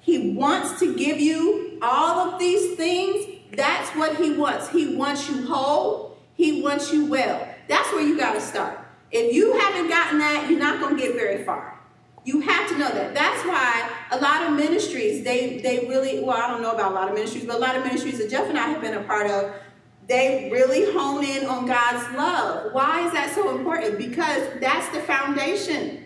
He 0.00 0.32
wants 0.32 0.78
to 0.80 0.96
give 0.96 1.20
you 1.20 1.78
all 1.82 2.18
of 2.18 2.38
these 2.38 2.76
things. 2.76 3.26
That's 3.54 3.90
what 3.96 4.16
He 4.16 4.32
wants. 4.32 4.68
He 4.68 4.94
wants 4.94 5.28
you 5.28 5.46
whole, 5.46 6.18
He 6.34 6.62
wants 6.62 6.92
you 6.92 7.06
well. 7.06 7.46
That's 7.68 7.92
where 7.92 8.02
you 8.02 8.16
got 8.16 8.34
to 8.34 8.40
start. 8.40 8.78
If 9.10 9.34
you 9.34 9.58
haven't 9.58 9.88
gotten 9.88 10.18
that, 10.18 10.48
you're 10.48 10.58
not 10.58 10.80
going 10.80 10.96
to 10.96 11.02
get 11.02 11.14
very 11.14 11.44
far. 11.44 11.79
You 12.24 12.40
have 12.40 12.68
to 12.68 12.78
know 12.78 12.90
that. 12.90 13.14
That's 13.14 13.44
why 13.46 13.90
a 14.10 14.18
lot 14.18 14.42
of 14.46 14.52
ministries, 14.52 15.24
they 15.24 15.58
they 15.58 15.86
really, 15.88 16.22
well, 16.22 16.36
I 16.36 16.48
don't 16.48 16.62
know 16.62 16.72
about 16.72 16.92
a 16.92 16.94
lot 16.94 17.08
of 17.08 17.14
ministries, 17.14 17.44
but 17.44 17.56
a 17.56 17.58
lot 17.58 17.76
of 17.76 17.84
ministries 17.84 18.18
that 18.18 18.30
Jeff 18.30 18.48
and 18.48 18.58
I 18.58 18.68
have 18.68 18.80
been 18.80 18.94
a 18.94 19.02
part 19.04 19.30
of, 19.30 19.54
they 20.06 20.50
really 20.52 20.92
hone 20.92 21.24
in 21.24 21.46
on 21.46 21.66
God's 21.66 22.16
love. 22.16 22.72
Why 22.72 23.06
is 23.06 23.12
that 23.12 23.32
so 23.34 23.56
important? 23.56 23.96
Because 23.96 24.48
that's 24.60 24.88
the 24.90 25.00
foundation. 25.00 26.04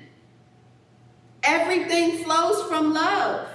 Everything 1.42 2.24
flows 2.24 2.62
from 2.68 2.94
love. 2.94 3.48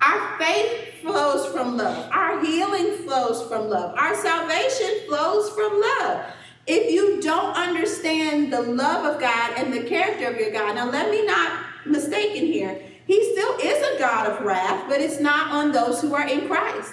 Our 0.00 0.38
faith 0.38 1.02
flows 1.02 1.52
from 1.52 1.76
love. 1.76 2.10
Our 2.12 2.44
healing 2.44 2.98
flows 2.98 3.42
from 3.48 3.68
love. 3.68 3.94
Our 3.96 4.14
salvation 4.16 5.06
flows 5.08 5.50
from 5.50 5.80
love. 5.80 6.26
If 6.66 6.92
you 6.92 7.20
don't 7.20 7.56
understand 7.56 8.52
the 8.52 8.60
love 8.60 9.14
of 9.14 9.20
God 9.20 9.54
and 9.56 9.72
the 9.72 9.82
character 9.88 10.26
of 10.26 10.38
your 10.38 10.50
God, 10.50 10.74
now 10.74 10.90
let 10.90 11.10
me 11.10 11.24
not 11.24 11.64
mistaken 11.88 12.46
here. 12.46 12.82
He 13.06 13.32
still 13.32 13.56
is 13.56 13.96
a 13.96 13.98
God 13.98 14.30
of 14.30 14.44
wrath, 14.44 14.84
but 14.88 15.00
it's 15.00 15.20
not 15.20 15.50
on 15.50 15.72
those 15.72 16.00
who 16.00 16.14
are 16.14 16.28
in 16.28 16.46
Christ. 16.46 16.92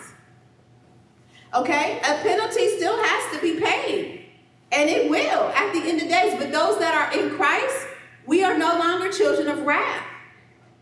Okay? 1.53 1.99
A 1.99 2.21
penalty 2.23 2.77
still 2.77 2.97
has 2.97 3.35
to 3.35 3.41
be 3.41 3.59
paid. 3.59 4.25
And 4.71 4.89
it 4.89 5.09
will 5.09 5.49
at 5.49 5.73
the 5.73 5.89
end 5.89 6.01
of 6.01 6.07
days. 6.07 6.35
But 6.37 6.51
those 6.51 6.79
that 6.79 6.93
are 6.93 7.17
in 7.17 7.35
Christ, 7.35 7.87
we 8.25 8.43
are 8.43 8.57
no 8.57 8.77
longer 8.77 9.11
children 9.11 9.47
of 9.47 9.65
wrath. 9.65 10.05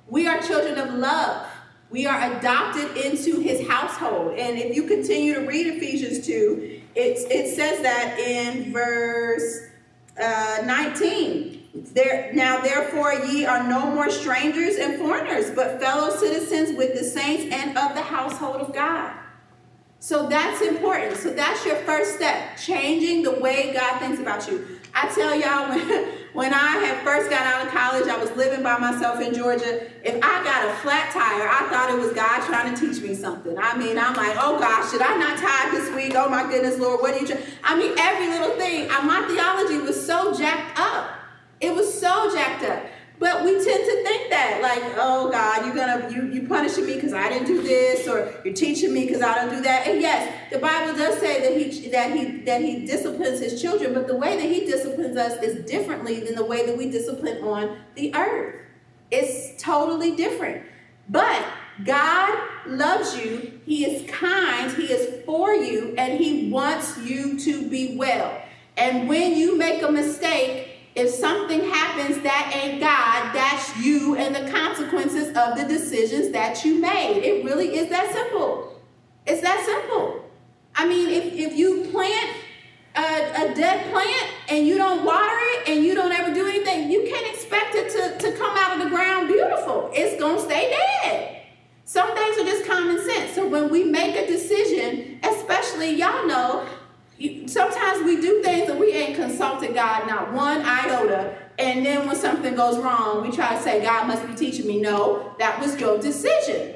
We 0.07 0.27
are 0.27 0.41
children 0.41 0.77
of 0.77 0.93
love. 0.93 1.47
We 1.89 2.07
are 2.07 2.37
adopted 2.37 2.97
into 2.97 3.39
his 3.39 3.67
household. 3.67 4.37
And 4.37 4.57
if 4.57 4.75
you 4.75 4.83
continue 4.83 5.35
to 5.35 5.41
read 5.41 5.67
Ephesians 5.67 6.25
2, 6.25 6.81
it, 6.95 7.31
it 7.31 7.55
says 7.55 7.81
that 7.83 8.17
in 8.19 8.73
verse 8.73 9.69
uh, 10.19 10.63
19. 10.65 11.62
There, 11.73 12.31
now 12.33 12.61
therefore 12.61 13.13
ye 13.13 13.45
are 13.45 13.67
no 13.67 13.89
more 13.89 14.11
strangers 14.11 14.75
and 14.75 14.99
foreigners, 14.99 15.49
but 15.51 15.81
fellow 15.81 16.15
citizens 16.15 16.77
with 16.77 16.93
the 16.93 17.03
saints 17.03 17.53
and 17.53 17.75
of 17.77 17.95
the 17.95 18.01
household 18.01 18.57
of 18.57 18.73
God. 18.73 19.11
So 19.99 20.27
that's 20.27 20.61
important. 20.61 21.17
So 21.17 21.31
that's 21.31 21.65
your 21.65 21.77
first 21.77 22.15
step, 22.15 22.57
changing 22.57 23.23
the 23.23 23.39
way 23.39 23.73
God 23.73 23.99
thinks 23.99 24.19
about 24.19 24.47
you. 24.47 24.79
I 24.93 25.07
tell 25.07 25.33
y'all 25.33 25.69
when 25.77 26.09
when 26.33 26.53
I 26.53 26.83
had 26.83 27.03
first 27.03 27.29
got 27.29 27.45
out 27.45 27.65
of 27.65 27.71
college, 27.71 28.07
I 28.07 28.17
was 28.17 28.31
living 28.31 28.63
by 28.63 28.77
myself 28.79 29.21
in 29.21 29.33
Georgia. 29.33 29.87
If 30.03 30.15
I 30.15 30.43
got 30.43 30.67
a 30.67 30.73
flat 30.81 31.11
tire, 31.13 31.47
I 31.47 31.69
thought 31.69 31.91
it 31.91 31.97
was 31.97 32.11
God 32.13 32.43
trying 32.45 32.73
to 32.73 32.79
teach 32.79 33.01
me 33.01 33.13
something. 33.13 33.55
I 33.57 33.77
mean, 33.77 33.97
I'm 33.97 34.15
like, 34.15 34.35
oh 34.39 34.59
gosh, 34.59 34.91
should 34.91 35.01
I 35.01 35.15
not 35.17 35.37
tithe 35.37 35.71
this 35.71 35.95
week? 35.95 36.13
Oh 36.15 36.27
my 36.29 36.43
goodness, 36.49 36.79
Lord, 36.79 37.01
what 37.01 37.13
are 37.13 37.19
you 37.19 37.27
trying? 37.27 37.43
I 37.63 37.77
mean, 37.77 37.93
every 37.97 38.27
little 38.27 38.57
thing. 38.57 38.89
Uh, 38.89 39.03
my 39.03 39.21
theology 39.29 39.77
was 39.77 40.03
so 40.05 40.35
jacked 40.35 40.79
up. 40.79 40.82
But 43.19 43.45
we 43.45 43.53
tend 43.53 43.65
to 43.65 44.03
think 44.03 44.29
that, 44.31 44.59
like, 44.61 44.83
oh 44.97 45.29
God, 45.31 45.65
you're 45.65 45.75
gonna 45.75 46.11
you 46.11 46.23
you 46.33 46.47
punishing 46.47 46.85
me 46.85 46.95
because 46.95 47.13
I 47.13 47.29
didn't 47.29 47.47
do 47.47 47.61
this, 47.61 48.07
or 48.07 48.33
you're 48.43 48.53
teaching 48.53 48.93
me 48.93 49.05
because 49.05 49.21
I 49.21 49.35
don't 49.35 49.49
do 49.49 49.61
that. 49.61 49.87
And 49.87 50.01
yes, 50.01 50.51
the 50.51 50.57
Bible 50.57 50.97
does 50.97 51.19
say 51.19 51.41
that 51.41 51.57
he 51.57 51.89
that 51.89 52.17
he 52.17 52.41
that 52.41 52.61
he 52.61 52.85
disciplines 52.85 53.39
his 53.39 53.61
children, 53.61 53.93
but 53.93 54.07
the 54.07 54.15
way 54.15 54.35
that 54.35 54.45
he 54.45 54.65
disciplines 54.65 55.15
us 55.15 55.41
is 55.41 55.65
differently 55.69 56.19
than 56.19 56.35
the 56.35 56.45
way 56.45 56.65
that 56.65 56.77
we 56.77 56.89
discipline 56.89 57.43
on 57.43 57.77
the 57.95 58.13
earth. 58.15 58.55
It's 59.11 59.61
totally 59.61 60.15
different. 60.15 60.65
But 61.09 61.45
God 61.83 62.37
loves 62.65 63.17
you, 63.17 63.59
He 63.65 63.85
is 63.85 64.09
kind, 64.09 64.71
He 64.71 64.91
is 64.91 65.23
for 65.25 65.53
you, 65.53 65.93
and 65.97 66.19
He 66.19 66.49
wants 66.49 66.97
you 66.99 67.39
to 67.39 67.69
be 67.69 67.95
well. 67.97 68.41
And 68.77 69.07
when 69.07 69.35
you 69.35 69.57
make 69.57 69.81
a 69.81 69.91
mistake, 69.91 70.72
if 70.95 71.09
something 71.09 71.61
happens 71.61 72.21
that 72.21 72.51
ain't 72.53 72.79
God, 72.79 73.33
that's 73.33 73.77
you 73.77 74.15
and 74.15 74.35
the 74.35 74.51
consequences 74.51 75.29
of 75.29 75.57
the 75.57 75.65
decisions 75.67 76.31
that 76.31 76.63
you 76.63 76.79
made. 76.79 77.23
It 77.23 77.43
really 77.43 77.75
is 77.75 77.89
that 77.89 78.13
simple. 78.13 78.79
It's 79.25 79.41
that 79.41 79.63
simple. 79.65 80.23
I 80.75 80.87
mean, 80.87 81.09
if, 81.09 81.33
if 81.33 81.55
you 81.57 81.87
plant 81.91 82.29
a, 82.95 83.01
a 83.01 83.55
dead 83.55 83.91
plant 83.91 84.27
and 84.49 84.67
you 84.67 84.77
don't 84.77 85.03
water 85.03 85.35
it 85.39 85.69
and 85.69 85.83
you 85.83 85.95
don't 85.95 86.11
ever 86.11 86.33
do 86.33 86.45
anything, 86.45 86.91
you 86.91 87.07
can't 87.09 87.33
expect 87.33 87.75
it 87.75 87.89
to, 87.91 88.29
to 88.29 88.37
come 88.37 88.55
out 88.57 88.77
of 88.77 88.83
the 88.83 88.89
ground 88.89 89.27
beautiful. 89.27 89.89
It's 89.93 90.19
going 90.19 90.37
to 90.37 90.43
stay 90.43 90.75
dead. 91.03 91.41
Some 91.85 92.15
things 92.15 92.37
are 92.37 92.45
just 92.45 92.65
common 92.65 93.03
sense. 93.03 93.33
So 93.33 93.47
when 93.47 93.69
we 93.69 93.83
make 93.83 94.15
a 94.15 94.27
decision, 94.27 95.19
especially 95.23 95.95
y'all 95.95 96.27
know, 96.27 96.67
sometimes 97.47 98.03
we 98.03 98.19
do 98.19 98.41
things 98.43 98.67
that 98.67 98.79
we 98.79 98.91
ain't 98.91 99.15
consulted 99.15 99.73
God 99.73 100.07
not 100.07 100.33
one 100.33 100.61
iota. 100.61 101.35
And 101.59 101.85
then 101.85 102.07
when 102.07 102.15
something 102.15 102.55
goes 102.55 102.79
wrong, 102.79 103.21
we 103.21 103.31
try 103.31 103.55
to 103.55 103.61
say, 103.61 103.81
God 103.81 104.07
must 104.07 104.25
be 104.27 104.33
teaching 104.33 104.65
me. 104.65 104.81
No, 104.81 105.35
that 105.37 105.59
was 105.59 105.79
your 105.79 105.99
decision. 105.99 106.75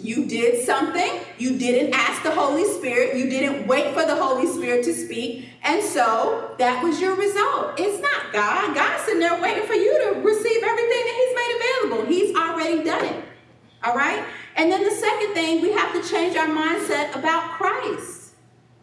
You 0.00 0.26
did 0.26 0.64
something, 0.64 1.20
you 1.38 1.58
didn't 1.58 1.94
ask 1.94 2.22
the 2.22 2.30
Holy 2.30 2.64
Spirit, 2.64 3.16
you 3.16 3.30
didn't 3.30 3.66
wait 3.66 3.94
for 3.94 4.04
the 4.04 4.14
Holy 4.14 4.46
Spirit 4.46 4.84
to 4.84 4.92
speak, 4.92 5.48
and 5.62 5.82
so 5.82 6.54
that 6.58 6.84
was 6.84 7.00
your 7.00 7.16
result. 7.16 7.80
It's 7.80 8.00
not 8.02 8.30
God. 8.32 8.74
God's 8.74 9.04
sitting 9.04 9.20
there 9.20 9.40
waiting 9.40 9.66
for 9.66 9.72
you 9.72 9.90
to 10.04 10.20
receive 10.20 10.62
everything 10.62 11.02
that 11.06 11.14
He's 11.16 11.34
made 11.34 11.60
available. 11.60 12.06
He's 12.12 12.36
already 12.36 12.84
done 12.84 13.04
it. 13.06 13.24
All 13.84 13.96
right? 13.96 14.22
And 14.56 14.70
then 14.70 14.84
the 14.84 14.90
second 14.90 15.32
thing, 15.32 15.62
we 15.62 15.72
have 15.72 15.92
to 15.94 16.06
change 16.08 16.36
our 16.36 16.46
mindset 16.46 17.16
about 17.16 17.52
Christ. 17.52 18.15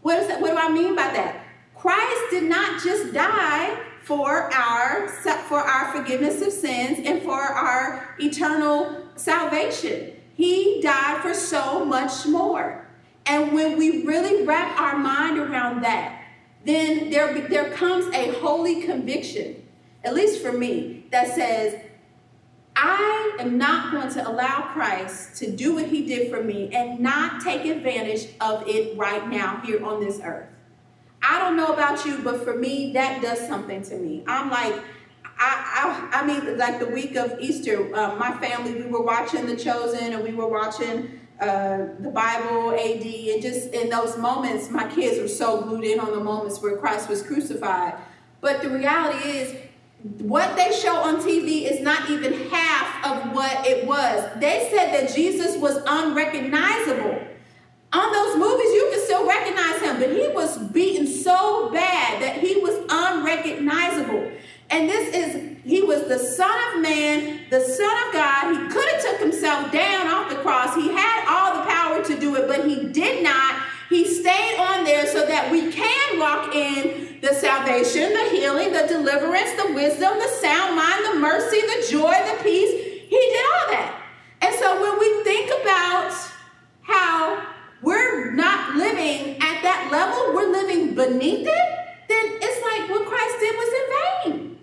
What, 0.03 0.19
is 0.19 0.27
that, 0.27 0.39
what 0.39 0.51
do 0.51 0.57
I 0.57 0.69
mean 0.69 0.95
by 0.95 1.11
that? 1.13 1.45
Christ 1.75 2.21
did 2.29 2.43
not 2.43 2.83
just 2.83 3.13
die 3.13 3.77
for 4.03 4.53
our 4.53 5.07
for 5.07 5.59
our 5.59 5.93
forgiveness 5.93 6.41
of 6.41 6.51
sins 6.51 6.99
and 7.05 7.21
for 7.23 7.39
our 7.41 8.15
eternal 8.19 9.07
salvation. 9.15 10.13
He 10.35 10.81
died 10.81 11.21
for 11.21 11.33
so 11.33 11.85
much 11.85 12.25
more. 12.25 12.85
And 13.25 13.53
when 13.53 13.77
we 13.77 14.03
really 14.03 14.45
wrap 14.45 14.79
our 14.79 14.97
mind 14.97 15.37
around 15.37 15.81
that, 15.83 16.21
then 16.65 17.09
there, 17.09 17.47
there 17.47 17.71
comes 17.71 18.13
a 18.13 18.31
holy 18.39 18.81
conviction, 18.81 19.63
at 20.03 20.13
least 20.13 20.41
for 20.41 20.51
me, 20.51 21.05
that 21.11 21.33
says, 21.33 21.81
I 22.75 23.35
am 23.39 23.57
not 23.57 23.91
going 23.91 24.09
to 24.13 24.27
allow 24.27 24.69
Christ 24.73 25.37
to 25.37 25.51
do 25.51 25.75
what 25.75 25.87
he 25.87 26.05
did 26.05 26.31
for 26.31 26.43
me 26.43 26.73
and 26.73 26.99
not 26.99 27.41
take 27.41 27.65
advantage 27.65 28.29
of 28.41 28.67
it 28.67 28.97
right 28.97 29.27
now 29.29 29.61
here 29.63 29.83
on 29.85 29.99
this 29.99 30.19
earth. 30.23 30.47
I 31.21 31.39
don't 31.39 31.55
know 31.55 31.67
about 31.67 32.05
you, 32.05 32.19
but 32.19 32.43
for 32.43 32.55
me, 32.55 32.91
that 32.93 33.21
does 33.21 33.39
something 33.47 33.81
to 33.83 33.95
me. 33.97 34.23
I'm 34.27 34.49
like, 34.49 34.75
I, 35.37 36.09
I, 36.11 36.21
I 36.21 36.25
mean, 36.25 36.57
like 36.57 36.79
the 36.79 36.87
week 36.87 37.15
of 37.15 37.39
Easter, 37.39 37.95
uh, 37.95 38.15
my 38.15 38.37
family, 38.37 38.75
we 38.75 38.89
were 38.89 39.01
watching 39.01 39.45
The 39.45 39.55
Chosen 39.55 40.13
and 40.13 40.23
we 40.23 40.33
were 40.33 40.47
watching 40.47 41.19
uh, 41.39 41.87
the 41.99 42.09
Bible, 42.13 42.71
AD, 42.71 43.05
and 43.05 43.41
just 43.41 43.73
in 43.73 43.89
those 43.89 44.17
moments, 44.17 44.69
my 44.69 44.87
kids 44.87 45.19
were 45.19 45.27
so 45.27 45.61
glued 45.61 45.83
in 45.83 45.99
on 45.99 46.11
the 46.11 46.23
moments 46.23 46.61
where 46.61 46.77
Christ 46.77 47.09
was 47.09 47.21
crucified. 47.21 47.95
But 48.41 48.61
the 48.61 48.69
reality 48.69 49.29
is, 49.29 49.55
what 50.03 50.57
they 50.57 50.71
show 50.73 50.95
on 50.97 51.17
TV 51.17 51.63
is 51.63 51.79
not 51.79 52.09
even 52.09 52.49
half 52.49 53.05
of 53.05 53.33
what 53.33 53.65
it 53.65 53.87
was. 53.87 54.29
They 54.39 54.67
said 54.69 54.91
that 54.93 55.15
Jesus 55.15 55.57
was 55.57 55.77
unrecognizable. 55.87 57.25
On 57.93 58.11
those 58.11 58.37
movies, 58.37 58.73
you 58.73 58.89
can 58.91 58.99
still 59.05 59.25
recognize 59.25 59.81
him, 59.81 59.99
but 59.99 60.09
he 60.09 60.27
was 60.29 60.57
beaten 60.57 61.07
so 61.07 61.69
bad 61.71 62.21
that 62.21 62.37
he 62.37 62.59
was 62.59 62.75
unrecognizable. 62.89 64.29
And 64.69 64.89
this 64.89 65.15
is, 65.15 65.57
he 65.63 65.81
was 65.83 66.03
the 66.07 66.19
Son 66.19 66.51
of 66.73 66.81
Man, 66.81 67.41
the 67.49 67.61
Son 67.61 68.07
of 68.07 68.13
God. 68.13 68.51
He 68.51 68.73
could 68.73 68.89
have 68.89 69.01
took 69.03 69.19
himself 69.19 69.71
down 69.71 70.07
off 70.07 70.29
the 70.29 70.37
cross. 70.37 70.75
He 70.75 70.89
had 70.89 71.25
all 71.29 71.59
the 71.59 71.69
power 71.69 72.03
to 72.03 72.19
do 72.19 72.35
it, 72.35 72.47
but 72.47 72.67
he 72.67 72.87
did 72.87 73.23
not. 73.23 73.61
He 73.93 74.05
stayed 74.05 74.57
on 74.57 74.85
there 74.85 75.05
so 75.05 75.23
that 75.27 75.51
we 75.51 75.71
can 75.71 76.19
walk 76.19 76.55
in 76.55 77.19
the 77.21 77.33
salvation, 77.33 78.11
the 78.11 78.29
healing, 78.31 78.73
the 78.73 78.87
deliverance, 78.87 79.51
the 79.53 79.71
wisdom, 79.71 80.17
the 80.17 80.27
sound 80.41 80.75
mind, 80.75 81.05
the 81.05 81.19
mercy, 81.19 81.61
the 81.61 81.85
joy, 81.91 82.11
the 82.11 82.43
peace. 82.43 82.71
He 83.07 83.19
did 83.19 83.45
all 83.53 83.71
that. 83.71 84.01
And 84.41 84.55
so 84.55 84.81
when 84.81 84.97
we 84.97 85.23
think 85.23 85.51
about 85.61 86.11
how 86.81 87.45
we're 87.83 88.31
not 88.31 88.75
living 88.75 89.35
at 89.35 89.61
that 89.61 89.89
level, 89.91 90.33
we're 90.33 90.51
living 90.51 90.95
beneath 90.95 91.47
it, 91.47 91.69
then 92.09 92.25
it's 92.41 92.61
like 92.63 92.89
what 92.89 93.07
Christ 93.07 93.39
did 93.39 93.55
was 93.55 93.73
in 93.79 94.31
vain. 94.33 94.57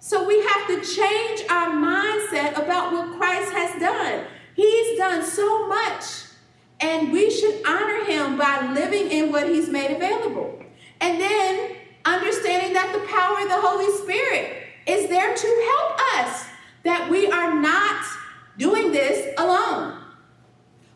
So 0.00 0.26
we 0.26 0.40
have 0.42 0.66
to 0.66 0.80
change 0.80 1.42
our 1.48 1.68
mindset 1.68 2.60
about 2.60 2.92
what 2.92 3.16
Christ 3.16 3.52
has 3.52 3.80
done. 3.80 4.24
He's 4.56 4.98
done 4.98 5.22
so 5.24 5.68
much, 5.68 6.02
and 6.80 7.12
we 7.12 7.30
should 7.30 7.62
honor 7.66 7.97
him 8.08 8.38
by 8.38 8.72
living 8.72 9.10
in 9.10 9.30
what 9.30 9.48
he's 9.48 9.68
made 9.68 9.94
available. 9.94 10.62
And 11.00 11.20
then 11.20 11.76
understanding 12.04 12.72
that 12.72 12.92
the 12.92 13.06
power 13.06 13.40
of 13.42 13.48
the 13.48 13.60
Holy 13.60 13.96
Spirit 13.98 14.64
is 14.86 15.08
there 15.08 15.34
to 15.34 15.76
help 15.76 16.24
us, 16.24 16.46
that 16.84 17.10
we 17.10 17.30
are 17.30 17.54
not 17.60 18.04
doing 18.56 18.90
this 18.92 19.34
alone. 19.38 20.02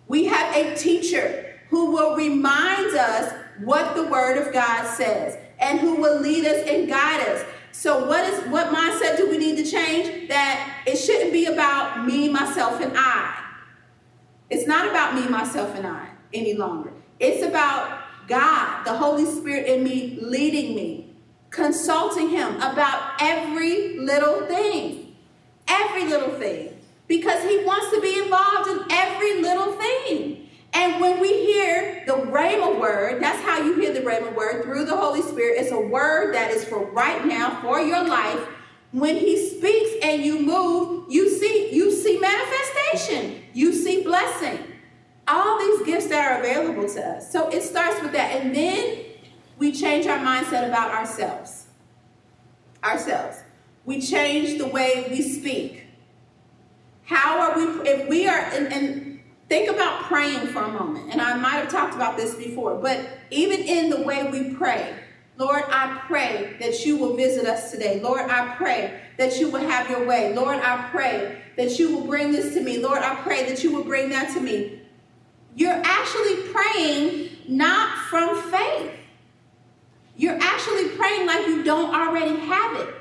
We 0.08 0.24
have 0.26 0.56
a 0.56 0.74
teacher 0.74 1.60
who 1.68 1.92
will 1.92 2.16
remind 2.16 2.96
us 2.96 3.32
what 3.60 3.94
the 3.94 4.04
Word 4.04 4.38
of 4.38 4.52
God 4.52 4.86
says 4.86 5.38
and 5.58 5.78
who 5.78 5.96
will 5.96 6.20
lead 6.20 6.44
us 6.44 6.66
and 6.66 6.88
guide 6.88 7.26
us. 7.28 7.44
So 7.72 8.06
what 8.06 8.24
is 8.24 8.44
what 8.48 8.68
mindset 8.68 9.16
do 9.16 9.30
we 9.30 9.38
need 9.38 9.56
to 9.64 9.70
change? 9.70 10.28
That 10.28 10.82
it 10.86 10.96
shouldn't 10.96 11.32
be 11.32 11.46
about 11.46 12.04
me, 12.04 12.28
myself, 12.28 12.80
and 12.80 12.92
I. 12.94 13.38
It's 14.50 14.66
not 14.66 14.86
about 14.88 15.14
me, 15.14 15.26
myself, 15.28 15.74
and 15.76 15.86
I 15.86 16.08
any 16.34 16.54
longer. 16.54 16.92
It's 17.22 17.46
about 17.46 18.00
God, 18.26 18.82
the 18.82 18.94
Holy 18.94 19.24
Spirit 19.24 19.68
in 19.68 19.84
me 19.84 20.18
leading 20.20 20.74
me, 20.74 21.14
consulting 21.50 22.30
Him 22.30 22.56
about 22.56 23.12
every 23.20 23.96
little 23.96 24.44
thing. 24.46 25.14
Every 25.68 26.08
little 26.08 26.36
thing. 26.40 26.76
Because 27.06 27.48
He 27.48 27.64
wants 27.64 27.94
to 27.94 28.00
be 28.00 28.18
involved 28.18 28.70
in 28.70 28.80
every 28.90 29.40
little 29.40 29.72
thing. 29.74 30.48
And 30.72 31.00
when 31.00 31.20
we 31.20 31.28
hear 31.28 32.02
the 32.08 32.14
Rhema 32.14 32.80
word, 32.80 33.22
that's 33.22 33.40
how 33.42 33.62
you 33.62 33.80
hear 33.80 33.92
the 33.92 34.00
Rhema 34.00 34.34
word 34.34 34.64
through 34.64 34.86
the 34.86 34.96
Holy 34.96 35.22
Spirit. 35.22 35.60
It's 35.60 35.70
a 35.70 35.80
word 35.80 36.34
that 36.34 36.50
is 36.50 36.64
for 36.64 36.90
right 36.90 37.24
now, 37.24 37.60
for 37.60 37.80
your 37.80 38.04
life. 38.04 38.40
When 38.90 39.14
He 39.14 39.48
speaks 39.48 39.90
and 40.02 40.24
you 40.24 40.40
move, 40.40 41.04
you 41.08 41.30
see, 41.30 41.72
you 41.72 41.92
see 41.92 42.18
manifestation. 42.18 43.42
You 43.52 43.72
see 43.72 44.02
blessing 44.02 44.71
all 45.28 45.58
these 45.58 45.86
gifts 45.86 46.08
that 46.08 46.32
are 46.32 46.40
available 46.40 46.88
to 46.94 47.06
us. 47.06 47.30
So 47.30 47.48
it 47.48 47.62
starts 47.62 48.02
with 48.02 48.12
that. 48.12 48.40
And 48.40 48.54
then 48.54 49.04
we 49.58 49.72
change 49.72 50.06
our 50.06 50.18
mindset 50.18 50.66
about 50.66 50.90
ourselves. 50.90 51.66
Ourselves. 52.82 53.38
We 53.84 54.00
change 54.00 54.58
the 54.58 54.66
way 54.66 55.06
we 55.10 55.22
speak. 55.22 55.86
How 57.04 57.40
are 57.40 57.56
we, 57.56 57.88
if 57.88 58.08
we 58.08 58.28
are, 58.28 58.38
and, 58.38 58.72
and 58.72 59.12
think 59.48 59.68
about 59.68 60.04
praying 60.04 60.46
for 60.46 60.62
a 60.62 60.68
moment. 60.68 61.12
And 61.12 61.20
I 61.20 61.36
might 61.36 61.56
have 61.56 61.68
talked 61.68 61.94
about 61.94 62.16
this 62.16 62.34
before, 62.34 62.76
but 62.76 63.06
even 63.30 63.60
in 63.60 63.90
the 63.90 64.00
way 64.00 64.26
we 64.30 64.54
pray, 64.54 64.94
Lord, 65.36 65.64
I 65.68 66.00
pray 66.06 66.56
that 66.58 66.86
you 66.86 66.96
will 66.96 67.16
visit 67.16 67.46
us 67.46 67.70
today. 67.70 68.00
Lord, 68.00 68.30
I 68.30 68.54
pray 68.54 69.00
that 69.18 69.38
you 69.38 69.50
will 69.50 69.60
have 69.60 69.90
your 69.90 70.06
way. 70.06 70.34
Lord, 70.34 70.56
I 70.56 70.88
pray 70.90 71.42
that 71.56 71.78
you 71.78 71.94
will 71.94 72.06
bring 72.06 72.32
this 72.32 72.54
to 72.54 72.62
me. 72.62 72.78
Lord, 72.78 73.02
I 73.02 73.14
pray 73.16 73.46
that 73.48 73.62
you 73.62 73.74
will 73.74 73.84
bring 73.84 74.08
that 74.10 74.32
to 74.34 74.40
me. 74.40 74.82
You're 75.55 75.80
actually 75.84 76.48
praying 76.53 77.30
not 77.48 77.98
from 77.98 78.50
faith. 78.50 78.92
You're 80.16 80.38
actually 80.40 80.88
praying 80.90 81.26
like 81.26 81.46
you 81.46 81.62
don't 81.62 81.94
already 81.94 82.36
have 82.36 82.76
it. 82.76 82.94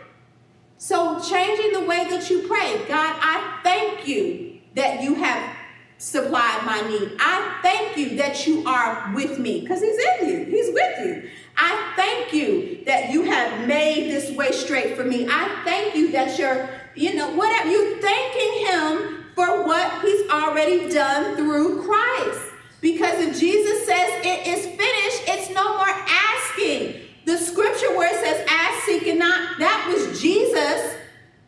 So, 0.78 1.20
changing 1.20 1.74
the 1.74 1.86
way 1.86 2.08
that 2.10 2.30
you 2.30 2.48
pray, 2.48 2.84
God, 2.88 3.16
I 3.22 3.60
thank 3.64 4.08
you 4.08 4.60
that 4.76 5.04
you 5.04 5.16
have 5.16 5.56
supplied 6.00 6.66
my 6.66 6.82
need. 6.90 7.16
I 7.20 7.60
thank 7.62 7.96
you 7.96 8.18
that 8.18 8.48
you 8.48 8.66
are 8.66 9.14
with 9.14 9.38
me 9.38 9.62
because 9.62 9.82
He's 9.82 9.98
in 9.98 10.30
you, 10.30 10.46
He's 10.46 10.74
with 10.74 11.00
you. 11.06 11.30
I 11.56 11.94
thank 11.96 12.34
you 12.34 12.84
that 12.86 13.12
you 13.12 13.24
have 13.24 13.68
made 13.68 14.10
this 14.10 14.36
way 14.36 14.52
straight 14.52 14.96
for 14.98 15.04
me. 15.04 15.28
I 15.30 15.62
thank 15.64 15.96
you 15.96 16.12
that 16.14 16.40
you're, 16.40 16.68
you 16.96 17.14
know, 17.14 17.30
whatever, 17.36 17.70
you 17.70 18.02
thanking 18.02 18.66
Him 18.66 19.21
for 19.36 19.66
what 19.66 20.02
He's 20.02 20.30
already 20.30 20.90
done 20.90 21.36
through 21.36 21.84
Christ. 21.84 22.42
Because 22.82 23.20
if 23.20 23.40
Jesus 23.40 23.86
says 23.86 24.10
it 24.26 24.48
is 24.48 24.66
finished, 24.66 25.24
it's 25.28 25.50
no 25.54 25.78
more 25.78 25.88
asking. 25.88 27.02
The 27.26 27.38
scripture 27.38 27.96
where 27.96 28.12
it 28.12 28.26
says 28.26 28.46
ask, 28.50 28.86
seek, 28.86 29.08
and 29.08 29.20
not, 29.20 29.60
that 29.60 29.88
was 29.88 30.20
Jesus. 30.20 30.96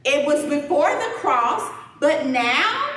It 0.06 0.26
was 0.26 0.44
before 0.46 0.94
the 0.94 1.12
cross, 1.16 1.70
but 2.00 2.28
now 2.28 2.90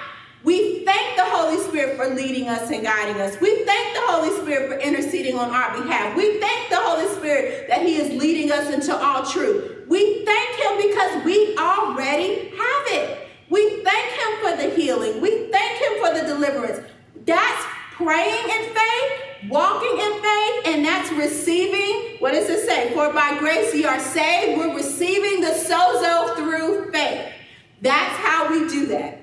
we 0.45 0.85
thank 0.85 1.17
the 1.17 1.25
Holy 1.25 1.59
Spirit 1.65 1.97
for 1.97 2.15
leading 2.15 2.49
us 2.49 2.71
and 2.71 2.83
guiding 2.83 3.21
us. 3.21 3.41
We 3.41 3.65
thank 3.65 3.95
the 3.95 4.03
Holy 4.03 4.31
Spirit 4.43 4.69
for 4.69 4.79
interceding 4.79 5.37
on 5.37 5.51
our 5.51 5.83
behalf. 5.83 6.17
We 6.17 6.39
thank 6.39 6.69
the 6.69 6.77
Holy 6.79 7.09
Spirit 7.17 7.69
that 7.69 7.83
He 7.83 7.97
is 7.97 8.21
leading 8.21 8.53
us 8.53 8.73
into 8.73 8.95
all 8.95 9.25
truth. 9.25 9.89
We 9.89 10.25
thank 10.25 10.57
Him 10.57 10.89
because 10.89 11.25
we 11.25 11.57
already 11.57 12.51
have 12.51 12.87
it. 12.89 13.26
We 13.51 13.83
thank 13.83 14.13
Him 14.13 14.33
for 14.43 14.57
the 14.63 14.75
healing. 14.75 15.21
We 15.21 15.51
thank 15.51 15.81
Him 15.81 16.05
for 16.05 16.15
the 16.15 16.27
deliverance. 16.27 16.87
That's 17.25 17.65
praying 17.93 18.45
in 18.45 18.75
faith, 18.75 19.51
walking 19.51 19.99
in 19.99 20.23
faith, 20.23 20.67
and 20.67 20.85
that's 20.85 21.11
receiving. 21.13 22.19
What 22.19 22.33
does 22.33 22.49
it 22.49 22.67
say? 22.67 22.93
For 22.93 23.13
by 23.13 23.39
grace 23.39 23.75
ye 23.75 23.85
are 23.85 24.01
saved. 24.01 24.59
We're 24.59 24.75
receiving 24.75 25.41
the 25.41 25.49
sozo 25.51 26.35
through 26.37 26.93
faith. 26.93 27.33
That's 27.81 28.17
how 28.17 28.51
we 28.51 28.69
do 28.69 28.87
that. 28.87 29.21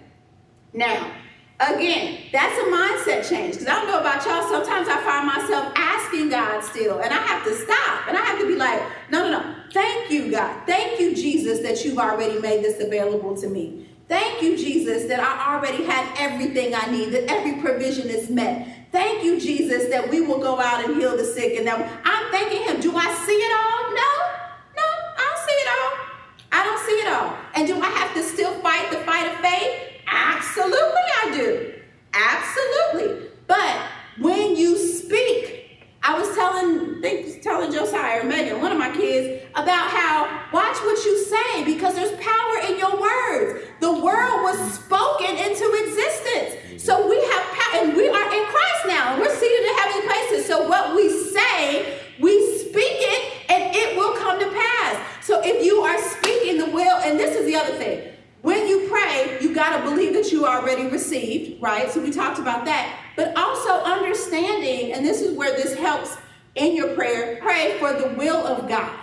Now, 0.74 1.12
again, 1.60 2.20
that's 2.32 2.58
a 2.58 2.64
mindset 2.64 3.30
change. 3.30 3.54
Because 3.54 3.68
I 3.68 3.76
don't 3.76 3.88
know 3.88 4.00
about 4.00 4.26
y'all, 4.26 4.48
sometimes 4.50 4.88
I 4.88 5.04
find 5.04 5.28
myself 5.28 5.72
asking 5.76 6.30
God 6.30 6.64
still, 6.64 7.00
and 7.00 7.14
I 7.14 7.18
have 7.18 7.44
to 7.44 7.56
stop 7.56 8.08
and 8.08 8.18
I 8.18 8.22
have 8.22 8.40
to 8.40 8.48
be 8.48 8.56
like, 8.56 8.82
no, 9.12 9.30
no, 9.30 9.40
no. 9.40 9.56
Thank 9.72 10.12
you, 10.12 10.32
God. 10.32 10.66
Thank 10.68 11.00
you, 11.00 11.16
Jesus, 11.16 11.60
that 11.60 11.84
you've 11.84 11.98
already 11.98 12.40
made 12.40 12.64
this 12.64 12.80
available 12.80 13.36
to 13.38 13.48
me. 13.48 13.83
Thank 14.08 14.42
you, 14.42 14.58
Jesus, 14.58 15.06
that 15.08 15.20
I 15.20 15.56
already 15.56 15.86
have 15.86 16.16
everything 16.20 16.76
I 16.76 16.92
need, 16.92 17.12
that 17.12 17.30
every 17.30 17.62
provision 17.62 18.10
is 18.10 18.30
met. 18.30 18.68
Thank 18.92 19.24
you, 19.24 19.40
Jesus, 19.40 19.90
that 19.90 20.10
we 20.10 20.22
will 20.22 20.40
go 20.40 20.60
out 20.60 20.86
and 20.86 20.98
heal 20.98 21.18
the 21.18 21.24
sick. 21.24 21.58
And 21.58 21.66
that 21.66 21.80
I'm 22.04 22.32
thanking 22.32 22.64
Him. 22.64 22.80
Do 22.80 22.96
I 22.96 23.12
see 23.26 23.32
it 23.34 23.52
all? 23.52 23.90
No, 23.90 24.12
no, 24.78 24.88
I 25.18 25.24
don't 25.28 25.46
see 25.48 25.60
it 25.64 25.70
all. 25.78 25.92
I 26.52 26.64
don't 26.64 26.86
see 26.86 27.00
it 27.02 27.14
all. 27.14 27.38
And 27.56 27.68
do 27.68 27.82
I 27.82 27.90
have 27.98 28.14
to 28.14 28.24
still 28.24 28.54
fight 28.62 28.92
the 28.92 28.98
fight 29.00 29.32
of 29.32 29.40
faith? 29.40 29.80
Absolutely, 30.06 31.06
I 31.24 31.32
do. 31.34 31.74
Absolutely. 32.14 33.30
But 33.48 33.82
when 34.20 34.56
you 34.56 34.78
speak, 34.78 35.53
I 36.06 36.20
was 36.20 36.36
telling, 36.36 37.02
think, 37.02 37.42
telling 37.42 37.72
Josiah 37.72 38.20
or 38.22 38.24
Megan, 38.26 38.60
one 38.60 38.74
of 38.74 38.78
my 38.78 38.92
kids, 38.92 39.42
about 39.56 39.90
how 39.90 40.26
watch 40.52 40.76
what 40.84 41.04
you 41.06 41.24
say 41.24 41.64
because 41.64 41.96
there's 41.96 42.12
power 42.20 42.56
in 42.68 42.78
your 42.78 43.00
words. 43.00 43.64
The 43.80 43.90
world 43.90 44.44
was 44.44 44.74
spoken 44.74 45.32
into 45.32 45.64
existence. 45.88 46.84
So 46.84 47.08
we 47.08 47.16
have 47.16 47.44
power, 47.56 47.86
and 47.86 47.96
we 47.96 48.10
are 48.10 48.36
in 48.36 48.46
Christ 48.52 48.84
now, 48.86 49.14
and 49.14 49.22
we're 49.22 49.34
seated 49.34 49.66
in 49.66 49.78
heavenly 49.78 50.08
places. 50.08 50.46
So 50.46 50.68
what 50.68 50.94
we 50.94 51.10
say, 51.10 52.00
we 52.20 52.58
speak 52.58 52.98
it, 53.00 53.50
and 53.50 53.74
it 53.74 53.96
will 53.96 54.18
come 54.18 54.40
to 54.42 54.50
pass. 54.52 55.26
So 55.26 55.42
if 55.42 55.66
you 55.66 55.84
are 55.84 55.98
speaking 56.02 56.58
the 56.58 56.66
will, 56.66 56.98
and 56.98 57.18
this 57.18 57.38
is 57.38 57.46
the 57.46 57.56
other 57.56 57.74
thing. 57.76 58.10
When 58.42 58.68
you 58.68 58.90
pray, 58.90 59.38
you 59.40 59.56
got 59.56 59.78
to 59.78 59.90
believe 59.90 60.14
that 60.16 60.34
you 60.34 60.46
already 60.46 60.88
received, 60.88 61.62
right? 61.62 61.90
So 61.90 62.02
we 62.02 62.12
talked 62.12 62.40
about 62.40 62.66
that. 62.66 63.00
But 63.16 63.36
also 63.38 63.72
understanding, 63.84 64.94
and 64.94 65.06
this 65.06 65.22
is 65.22 65.38
where 65.38 65.56
this 65.56 65.76
helps 65.76 66.18
in 66.56 66.76
your 66.76 66.96
prayer, 66.96 67.40
pray 67.42 67.78
for 67.80 67.94
the 67.94 68.10
will 68.16 68.46
of 68.46 68.68
God, 68.68 68.94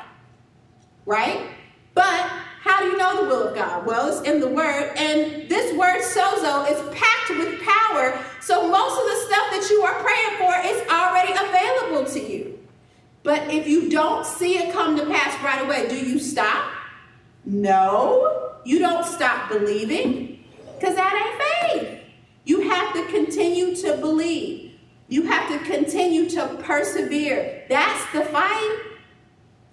right? 1.07 1.49
But 1.95 2.31
how 2.61 2.81
do 2.81 2.87
you 2.87 2.97
know 2.97 3.23
the 3.23 3.29
will 3.29 3.49
of 3.49 3.55
God? 3.55 3.87
Well, 3.87 4.09
it's 4.09 4.29
in 4.29 4.41
the 4.41 4.49
word, 4.49 4.93
and 4.97 5.49
this 5.49 5.77
word 5.77 6.03
sozo 6.03 6.71
is 6.71 6.97
packed 6.97 7.31
with 7.31 7.61
power. 7.63 8.19
So 8.41 8.69
most 8.69 9.01
of 9.01 9.07
the 9.07 9.17
stuff 9.27 9.51
that 9.51 9.69
you 9.71 9.83
are 9.83 10.03
praying 10.03 10.39
for 10.39 10.69
is 10.69 10.89
already 10.89 11.33
available 11.33 12.05
to 12.13 12.21
you. 12.21 12.59
But 13.23 13.53
if 13.53 13.67
you 13.67 13.91
don't 13.91 14.25
see 14.25 14.59
it 14.59 14.73
come 14.73 14.97
to 14.97 15.07
pass 15.07 15.43
right 15.43 15.63
away, 15.63 15.89
do 15.89 15.97
you 15.97 16.19
stop? 16.19 16.73
No 17.45 18.51
you 18.65 18.79
don't 18.79 19.05
stop 19.05 19.51
believing 19.51 20.45
because 20.79 20.95
that 20.97 21.73
ain't 21.73 21.83
faith. 21.89 22.00
You 22.45 22.69
have 22.69 22.93
to 22.95 23.07
continue 23.07 23.77
to 23.77 23.97
believe. 23.99 24.73
You 25.09 25.23
have 25.25 25.49
to 25.51 25.59
continue 25.71 26.31
to 26.31 26.47
persevere. 26.63 27.65
That's 27.69 28.13
the 28.13 28.23
fight. 28.23 28.79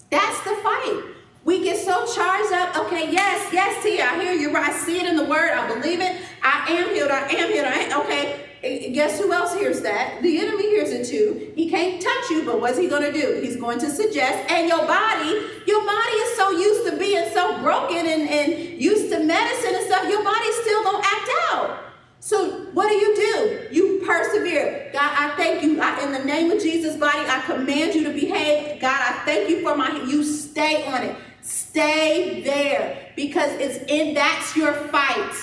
That's 0.09 0.41
the 0.43 0.55
fight. 0.63 1.03
We 1.43 1.63
get 1.63 1.77
so 1.77 2.05
charged 2.13 2.51
up. 2.51 2.75
Okay, 2.75 3.11
yes, 3.11 3.53
yes, 3.53 3.81
Tia, 3.81 4.03
I 4.03 4.21
hear 4.21 4.33
you. 4.33 4.53
I 4.55 4.71
see 4.71 4.99
it 4.99 5.05
in 5.05 5.15
the 5.15 5.23
word. 5.23 5.51
I 5.51 5.67
believe 5.67 6.01
it. 6.01 6.21
I 6.43 6.65
am 6.69 6.93
healed. 6.93 7.11
I 7.11 7.21
am 7.27 7.51
healed. 7.51 7.67
I 7.67 7.73
am, 7.73 8.01
okay, 8.01 8.45
eh, 8.63 8.87
eh, 8.87 8.89
guess 8.89 9.19
who 9.19 9.31
else 9.31 9.53
hears 9.53 9.79
that? 9.81 10.21
The 10.21 10.39
enemy 10.39 10.63
hears 10.63 10.89
it 10.89 11.07
too. 11.07 11.53
He 11.55 11.69
can't 11.69 12.01
touch 12.01 12.29
you, 12.31 12.43
but 12.43 12.59
what's 12.59 12.77
he 12.77 12.89
going 12.89 13.03
to 13.03 13.13
do? 13.13 13.39
He's 13.41 13.55
going 13.55 13.79
to 13.79 13.89
suggest, 13.89 14.51
and 14.51 14.67
your 14.67 14.85
body, 14.85 15.41
your 15.65 15.85
body 15.85 16.15
is 16.25 16.35
so 16.35 16.51
used 16.51 16.89
to 16.89 16.97
being 16.97 17.29
so 17.33 17.61
broken 17.61 18.05
and, 18.05 18.27
and 18.27 18.81
used 18.81 19.09
to 19.13 19.23
medicine 19.23 19.75
and 19.75 19.85
stuff, 19.85 20.09
your 20.09 20.23
body's 20.23 20.55
still 20.55 20.83
going 20.83 21.01
to 21.01 21.07
act 21.07 21.29
out. 21.51 21.86
So 22.19 22.65
what 22.73 22.89
do 22.89 22.95
you 22.95 23.15
do? 23.15 23.67
You 23.71 24.03
persevere. 24.05 24.89
God, 24.91 25.11
I 25.15 25.35
thank 25.37 25.63
you. 25.63 25.79
I, 25.79 26.03
in 26.03 26.11
the 26.11 26.23
name 26.25 26.51
of 26.51 26.61
Jesus, 26.61 26.97
body, 26.97 27.19
I 27.19 27.41
command 27.41 27.95
you 27.95 28.03
to 28.03 28.13
behave. 28.13 28.81
God, 28.81 28.99
I 28.99 29.25
thank 29.25 29.49
you 29.49 29.61
for 29.61 29.75
my, 29.75 30.03
you 30.03 30.23
stay 30.23 30.85
on 30.87 31.03
it. 31.03 31.15
Stay 31.41 32.41
there 32.43 33.11
because 33.15 33.51
it's 33.53 33.77
in, 33.89 34.13
that's 34.13 34.55
your 34.55 34.73
fight. 34.73 35.33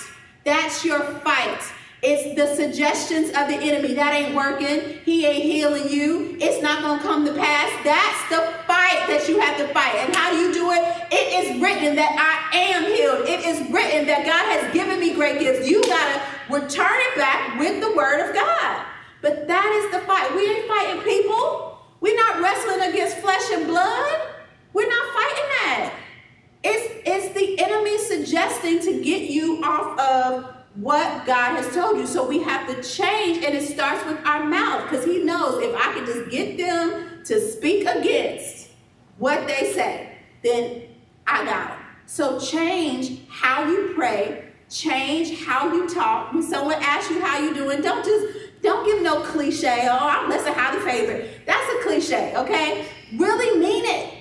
That's 0.43 0.85
your 0.85 0.99
fight. 0.99 1.61
It's 2.03 2.35
the 2.35 2.53
suggestions 2.55 3.29
of 3.29 3.47
the 3.47 3.55
enemy. 3.55 3.93
That 3.93 4.13
ain't 4.13 4.35
working. 4.35 4.99
He 5.05 5.25
ain't 5.25 5.43
healing 5.43 5.89
you. 5.89 6.37
It's 6.39 6.61
not 6.61 6.83
going 6.83 6.99
to 6.99 7.03
come 7.03 7.25
to 7.25 7.33
pass. 7.33 7.71
That's 7.83 8.29
the 8.29 8.41
fight 8.67 9.07
that 9.07 9.25
you 9.27 9.39
have 9.39 9.57
to 9.57 9.67
fight. 9.73 9.95
And 9.95 10.15
how 10.15 10.31
do 10.31 10.37
you 10.37 10.53
do 10.53 10.71
it? 10.71 10.83
It 11.11 11.27
is 11.45 11.61
written 11.61 11.95
that 11.95 12.13
I 12.13 12.57
am 12.57 12.83
healed. 12.83 13.27
It 13.27 13.45
is 13.45 13.59
written 13.71 14.05
that 14.07 14.25
God 14.25 14.45
has 14.53 14.73
given 14.73 14.99
me 14.99 15.15
great 15.15 15.39
gifts. 15.39 15.67
You 15.67 15.81
got 15.83 16.13
to 16.13 16.53
return 16.53 16.99
it 17.11 17.17
back 17.17 17.59
with 17.59 17.81
the 17.81 17.95
word 17.95 18.27
of 18.27 18.35
God. 18.35 18.85
But 19.21 19.47
that 19.47 19.69
is 19.83 19.91
the 19.91 20.05
fight. 20.05 20.35
We 20.35 20.45
ain't 20.45 20.67
fighting 20.67 21.01
people. 21.01 21.79
We're 22.01 22.15
not 22.15 22.41
wrestling 22.41 22.89
against 22.91 23.17
flesh 23.17 23.49
and 23.51 23.65
blood. 23.65 24.21
We're 24.73 24.89
not 24.89 25.13
fighting 25.13 25.49
that. 25.57 25.93
It's, 26.63 26.93
it's 27.05 27.33
the 27.33 27.59
enemy 27.63 27.97
suggesting 27.97 28.79
to 28.81 29.01
get 29.01 29.29
you 29.29 29.63
off 29.63 29.99
of 29.99 30.54
what 30.75 31.25
God 31.25 31.55
has 31.55 31.73
told 31.73 31.97
you. 31.97 32.05
So 32.05 32.27
we 32.27 32.41
have 32.43 32.67
to 32.67 32.81
change, 32.83 33.43
and 33.43 33.55
it 33.55 33.67
starts 33.67 34.05
with 34.05 34.17
our 34.25 34.43
mouth 34.43 34.83
because 34.83 35.05
He 35.05 35.23
knows 35.23 35.63
if 35.63 35.75
I 35.75 35.93
can 35.93 36.05
just 36.05 36.29
get 36.29 36.57
them 36.57 37.23
to 37.25 37.39
speak 37.39 37.87
against 37.87 38.69
what 39.17 39.47
they 39.47 39.71
say, 39.73 40.17
then 40.43 40.83
I 41.25 41.45
got 41.45 41.69
them. 41.69 41.79
So 42.05 42.39
change 42.39 43.21
how 43.29 43.67
you 43.67 43.93
pray, 43.95 44.51
change 44.69 45.43
how 45.43 45.73
you 45.73 45.89
talk. 45.89 46.33
When 46.33 46.43
someone 46.43 46.77
asks 46.81 47.09
you 47.09 47.21
how 47.21 47.39
you 47.39 47.53
doing, 47.53 47.81
don't 47.81 48.05
just 48.05 48.37
don't 48.61 48.85
give 48.85 49.01
no 49.01 49.21
cliche. 49.21 49.87
Oh, 49.89 49.97
I'm 50.01 50.29
less 50.29 50.45
a 50.45 50.53
highly 50.53 50.83
favorite. 50.83 51.45
That's 51.45 51.67
a 51.71 51.83
cliche, 51.87 52.35
okay? 52.35 52.87
Really 53.15 53.59
mean 53.59 53.85
it 53.85 54.13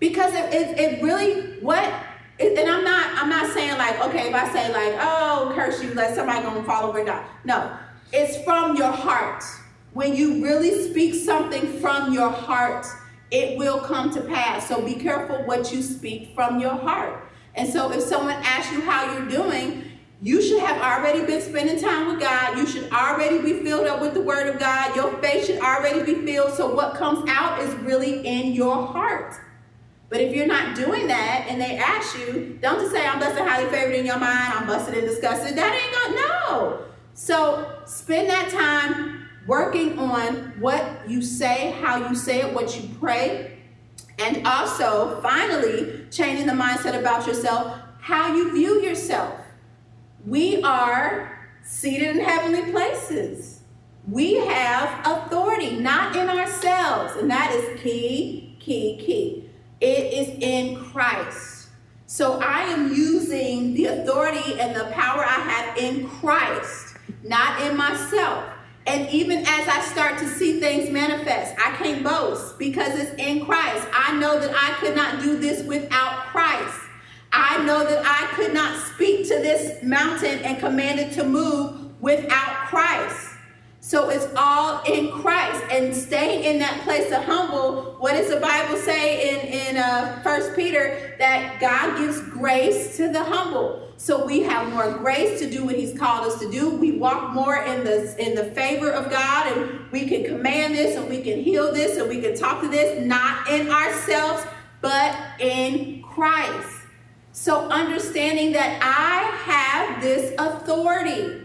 because 0.00 0.34
it, 0.34 0.52
it, 0.52 0.78
it 0.78 1.02
really 1.02 1.60
what 1.60 1.92
and 2.40 2.70
I'm 2.70 2.84
not 2.84 3.06
I'm 3.16 3.28
not 3.28 3.52
saying 3.52 3.76
like 3.78 4.00
okay 4.06 4.28
if 4.28 4.34
I 4.34 4.52
say 4.52 4.72
like 4.72 4.98
oh 5.00 5.52
curse 5.54 5.82
you 5.82 5.92
like 5.94 6.14
somebody 6.14 6.42
gonna 6.42 6.84
over 6.84 6.98
and 6.98 7.06
die. 7.06 7.24
No, 7.44 7.76
it's 8.12 8.42
from 8.44 8.76
your 8.76 8.92
heart. 8.92 9.44
When 9.92 10.14
you 10.14 10.44
really 10.44 10.88
speak 10.88 11.14
something 11.14 11.80
from 11.80 12.12
your 12.12 12.30
heart, 12.30 12.86
it 13.30 13.58
will 13.58 13.80
come 13.80 14.10
to 14.14 14.20
pass. 14.20 14.68
So 14.68 14.82
be 14.82 14.94
careful 14.94 15.44
what 15.44 15.72
you 15.72 15.82
speak 15.82 16.34
from 16.34 16.60
your 16.60 16.74
heart. 16.74 17.24
And 17.54 17.68
so 17.68 17.90
if 17.90 18.02
someone 18.02 18.36
asks 18.36 18.72
you 18.72 18.80
how 18.82 19.12
you're 19.12 19.28
doing, 19.28 19.84
you 20.20 20.42
should 20.42 20.60
have 20.60 20.80
already 20.80 21.24
been 21.24 21.40
spending 21.40 21.80
time 21.80 22.08
with 22.08 22.20
God. 22.20 22.58
You 22.58 22.66
should 22.66 22.90
already 22.92 23.38
be 23.38 23.62
filled 23.62 23.86
up 23.86 24.00
with 24.00 24.14
the 24.14 24.20
Word 24.20 24.48
of 24.48 24.60
God. 24.60 24.94
Your 24.94 25.12
faith 25.18 25.46
should 25.46 25.60
already 25.60 26.02
be 26.02 26.24
filled. 26.26 26.54
So 26.54 26.72
what 26.74 26.94
comes 26.94 27.28
out 27.28 27.60
is 27.60 27.72
really 27.76 28.26
in 28.26 28.52
your 28.52 28.86
heart. 28.86 29.34
But 30.08 30.20
if 30.20 30.34
you're 30.34 30.46
not 30.46 30.74
doing 30.74 31.06
that 31.08 31.46
and 31.48 31.60
they 31.60 31.76
ask 31.76 32.16
you, 32.18 32.58
don't 32.62 32.80
just 32.80 32.92
say, 32.92 33.06
I'm 33.06 33.18
blessed 33.18 33.38
and 33.38 33.48
highly 33.48 33.68
favored 33.68 33.94
in 33.94 34.06
your 34.06 34.18
mind, 34.18 34.54
I'm 34.54 34.66
busted 34.66 34.94
and 34.94 35.06
disgusted. 35.06 35.56
That 35.56 35.74
ain't 35.74 35.92
gonna, 35.94 36.16
no. 36.16 36.84
So 37.14 37.80
spend 37.84 38.30
that 38.30 38.48
time 38.48 39.28
working 39.46 39.98
on 39.98 40.54
what 40.60 41.08
you 41.08 41.20
say, 41.20 41.72
how 41.82 42.08
you 42.08 42.14
say 42.14 42.40
it, 42.40 42.54
what 42.54 42.74
you 42.76 42.88
pray, 42.98 43.58
and 44.18 44.46
also, 44.46 45.20
finally, 45.20 46.06
changing 46.10 46.46
the 46.46 46.52
mindset 46.52 46.98
about 46.98 47.26
yourself, 47.26 47.78
how 48.00 48.34
you 48.34 48.52
view 48.52 48.82
yourself. 48.82 49.38
We 50.26 50.60
are 50.62 51.48
seated 51.62 52.16
in 52.16 52.24
heavenly 52.24 52.72
places. 52.72 53.60
We 54.10 54.34
have 54.34 55.06
authority, 55.06 55.76
not 55.76 56.16
in 56.16 56.28
ourselves. 56.28 57.14
And 57.16 57.30
that 57.30 57.52
is 57.52 57.80
key, 57.80 58.56
key, 58.58 58.96
key. 59.04 59.47
It 59.80 60.12
is 60.12 60.28
in 60.40 60.76
Christ. 60.76 61.68
So 62.06 62.40
I 62.40 62.62
am 62.62 62.92
using 62.92 63.74
the 63.74 63.86
authority 63.86 64.58
and 64.58 64.74
the 64.74 64.86
power 64.86 65.22
I 65.24 65.40
have 65.40 65.76
in 65.76 66.08
Christ, 66.08 66.96
not 67.22 67.60
in 67.62 67.76
myself. 67.76 68.44
And 68.86 69.08
even 69.10 69.40
as 69.40 69.68
I 69.68 69.82
start 69.82 70.18
to 70.18 70.26
see 70.26 70.58
things 70.58 70.90
manifest, 70.90 71.54
I 71.58 71.76
can't 71.76 72.02
boast 72.02 72.58
because 72.58 72.98
it's 72.98 73.14
in 73.22 73.44
Christ. 73.44 73.86
I 73.92 74.16
know 74.16 74.40
that 74.40 74.54
I 74.54 74.74
could 74.80 74.96
not 74.96 75.22
do 75.22 75.38
this 75.38 75.62
without 75.66 76.24
Christ. 76.28 76.80
I 77.30 77.62
know 77.64 77.84
that 77.84 78.02
I 78.04 78.34
could 78.34 78.54
not 78.54 78.74
speak 78.86 79.28
to 79.28 79.34
this 79.34 79.82
mountain 79.82 80.38
and 80.38 80.58
command 80.58 81.00
it 81.00 81.12
to 81.12 81.24
move 81.24 82.00
without 82.00 82.68
Christ. 82.68 83.27
So 83.88 84.10
it's 84.10 84.28
all 84.36 84.82
in 84.82 85.10
Christ 85.10 85.64
and 85.70 85.96
staying 85.96 86.44
in 86.44 86.58
that 86.58 86.82
place 86.82 87.10
of 87.10 87.24
humble. 87.24 87.96
What 87.98 88.12
does 88.12 88.28
the 88.28 88.38
Bible 88.38 88.76
say 88.76 89.30
in 89.30 89.68
in 89.70 89.76
uh, 89.78 90.20
First 90.22 90.54
Peter 90.54 91.14
that 91.18 91.58
God 91.58 91.96
gives 91.96 92.20
grace 92.20 92.98
to 92.98 93.10
the 93.10 93.24
humble. 93.24 93.90
So 93.96 94.26
we 94.26 94.42
have 94.42 94.70
more 94.74 94.92
grace 94.98 95.40
to 95.40 95.48
do 95.48 95.64
what 95.64 95.74
He's 95.74 95.98
called 95.98 96.26
us 96.26 96.38
to 96.40 96.50
do. 96.50 96.68
We 96.68 96.98
walk 96.98 97.32
more 97.32 97.56
in 97.56 97.82
the 97.82 98.14
in 98.22 98.34
the 98.34 98.44
favor 98.50 98.90
of 98.90 99.10
God, 99.10 99.56
and 99.56 99.90
we 99.90 100.06
can 100.06 100.22
command 100.22 100.74
this, 100.74 100.94
and 100.94 101.08
we 101.08 101.22
can 101.22 101.42
heal 101.42 101.72
this, 101.72 101.96
and 101.96 102.10
we 102.10 102.20
can 102.20 102.36
talk 102.36 102.60
to 102.60 102.68
this, 102.68 103.02
not 103.06 103.48
in 103.48 103.70
ourselves, 103.70 104.44
but 104.82 105.16
in 105.40 106.02
Christ. 106.02 106.76
So 107.32 107.70
understanding 107.70 108.52
that 108.52 108.80
I 108.82 109.34
have 109.50 110.02
this 110.02 110.34
authority, 110.38 111.40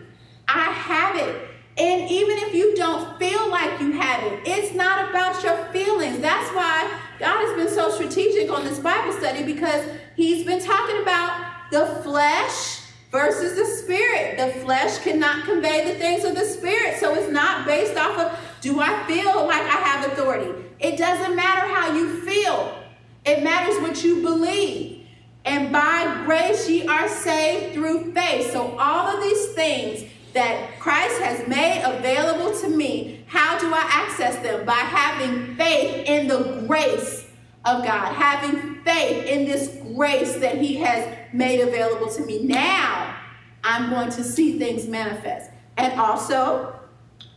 I 0.49 0.73
have 0.73 1.15
it. 1.15 1.51
And 1.78 2.11
even 2.11 2.38
if 2.38 2.53
you 2.53 2.76
don't 2.76 3.17
feel 3.17 3.49
like 3.49 3.82
you 3.82 3.93
have 3.93 4.24
it, 4.24 4.41
it's 4.45 4.76
not 4.76 5.09
about 5.09 5.43
your 5.43 5.55
feelings. 5.71 6.19
That's 6.19 6.49
why 6.55 6.99
God 7.19 7.45
has 7.45 7.55
been 7.55 7.74
so 7.74 7.89
strategic 7.89 8.51
on 8.51 8.63
this 8.63 8.80
Bible 8.80 9.13
study 9.13 9.43
because 9.43 9.84
He's 10.15 10.45
been 10.45 10.63
talking 10.63 11.01
about 11.01 11.71
the 11.71 11.88
flesh 12.03 12.82
versus 13.11 13.55
the 13.55 13.65
spirit. 13.65 14.38
The 14.38 14.59
flesh 14.61 14.99
cannot 14.99 15.45
convey 15.45 15.91
the 15.91 15.97
things 15.97 16.24
of 16.24 16.36
the 16.36 16.45
spirit. 16.45 16.99
So 16.99 17.15
it's 17.15 17.32
not 17.32 17.65
based 17.65 17.97
off 17.97 18.19
of 18.19 18.39
do 18.61 18.80
I 18.80 19.05
feel 19.07 19.45
like 19.47 19.63
I 19.63 19.78
have 19.78 20.11
authority? 20.11 20.51
It 20.80 20.97
doesn't 20.97 21.36
matter 21.36 21.67
how 21.67 21.95
you 21.95 22.21
feel, 22.21 22.78
it 23.26 23.43
matters 23.43 23.82
what 23.82 24.03
you 24.03 24.21
believe. 24.21 24.99
And 25.45 25.74
by 25.74 26.24
grace 26.26 26.69
ye 26.69 26.88
are 26.88 27.09
saved 27.09 27.74
through 27.74 28.13
faith. 28.13 28.51
So 28.51 28.78
all 28.78 29.07
of 29.07 29.21
these 29.21 29.47
things 29.53 30.09
that 30.34 30.79
Christ 30.79 31.21
has 31.21 31.47
made 31.47 31.84
available 31.84 32.57
to 32.59 32.69
me, 32.69 33.23
how 33.27 33.57
do 33.59 33.67
I 33.73 33.88
access 33.89 34.36
them? 34.38 34.65
By 34.65 34.73
having 34.73 35.55
faith 35.55 36.07
in 36.07 36.27
the 36.27 36.65
grace 36.67 37.25
of 37.65 37.84
God, 37.84 38.13
having 38.13 38.84
faith 38.84 39.25
in 39.25 39.45
this 39.45 39.77
grace 39.95 40.36
that 40.38 40.57
He 40.57 40.75
has 40.77 41.17
made 41.34 41.61
available 41.61 42.09
to 42.11 42.25
me. 42.25 42.43
Now 42.43 43.15
I'm 43.63 43.89
going 43.89 44.09
to 44.11 44.23
see 44.23 44.59
things 44.59 44.88
manifest. 44.88 45.51
And 45.77 45.99
also, 45.99 46.75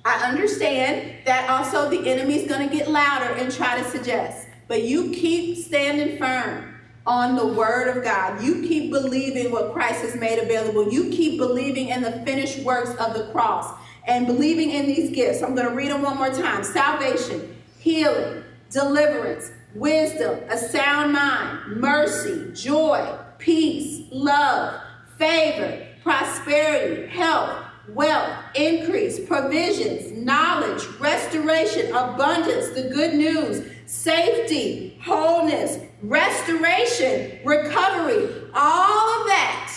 I 0.05 0.28
understand 0.28 1.26
that 1.26 1.49
also 1.49 1.88
the 1.88 2.11
enemy 2.11 2.36
is 2.36 2.49
going 2.49 2.68
to 2.68 2.74
get 2.74 2.90
louder 2.90 3.34
and 3.34 3.53
try 3.53 3.80
to 3.80 3.88
suggest. 3.88 4.49
But 4.68 4.82
you 4.82 5.11
keep 5.11 5.59
standing 5.59 6.18
firm 6.18 6.65
on 7.07 7.36
the 7.36 7.46
word 7.46 7.96
of 7.96 8.02
God. 8.02 8.42
You 8.42 8.66
keep 8.66 8.90
believing 8.90 9.52
what 9.52 9.72
Christ 9.72 10.02
has 10.02 10.16
made 10.16 10.38
available. 10.38 10.92
You 10.92 11.11
keep 11.11 11.38
believing 11.38 11.88
in 11.88 12.02
the 12.02 12.12
finished 12.24 12.59
works 12.61 12.90
of 12.96 13.14
the 13.14 13.30
cross 13.32 13.72
and 14.07 14.26
believing 14.26 14.70
in 14.70 14.86
these 14.86 15.11
gifts. 15.11 15.42
I'm 15.42 15.54
going 15.54 15.68
to 15.68 15.74
read 15.74 15.90
them 15.90 16.02
one 16.02 16.16
more 16.16 16.30
time 16.30 16.64
salvation, 16.64 17.57
healing, 17.78 18.42
deliverance, 18.70 19.50
wisdom, 19.74 20.40
a 20.48 20.59
sound 20.59 21.12
mind, 21.12 21.80
mercy, 21.80 22.50
joy, 22.52 23.16
peace, 23.38 24.07
love, 24.11 24.80
favor, 25.16 25.86
prosperity, 26.02 27.07
health, 27.09 27.64
wealth, 27.88 28.36
increase, 28.54 29.20
provisions, 29.20 30.12
knowledge, 30.12 30.84
restoration, 30.98 31.88
abundance, 31.94 32.70
the 32.70 32.90
good 32.92 33.14
news, 33.14 33.70
safety, 33.86 34.98
wholeness, 35.04 35.78
restoration, 36.09 37.38
recovery, 37.44 38.28
all 38.54 39.20
of 39.20 39.26
that, 39.26 39.72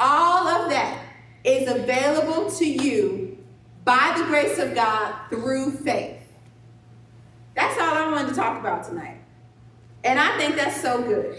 all 0.00 0.46
of 0.46 0.70
that 0.70 1.02
is 1.44 1.68
available 1.68 2.50
to 2.50 2.64
you 2.64 3.38
by 3.84 4.14
the 4.16 4.24
grace 4.24 4.58
of 4.58 4.74
God 4.74 5.14
through 5.28 5.72
faith. 5.72 6.20
That's 7.54 7.78
all 7.78 7.94
I 7.94 8.10
wanted 8.10 8.30
to 8.30 8.34
talk 8.34 8.58
about 8.58 8.84
tonight. 8.84 9.18
And 10.02 10.18
I 10.18 10.36
think 10.38 10.56
that's 10.56 10.80
so 10.80 11.02
good. 11.02 11.36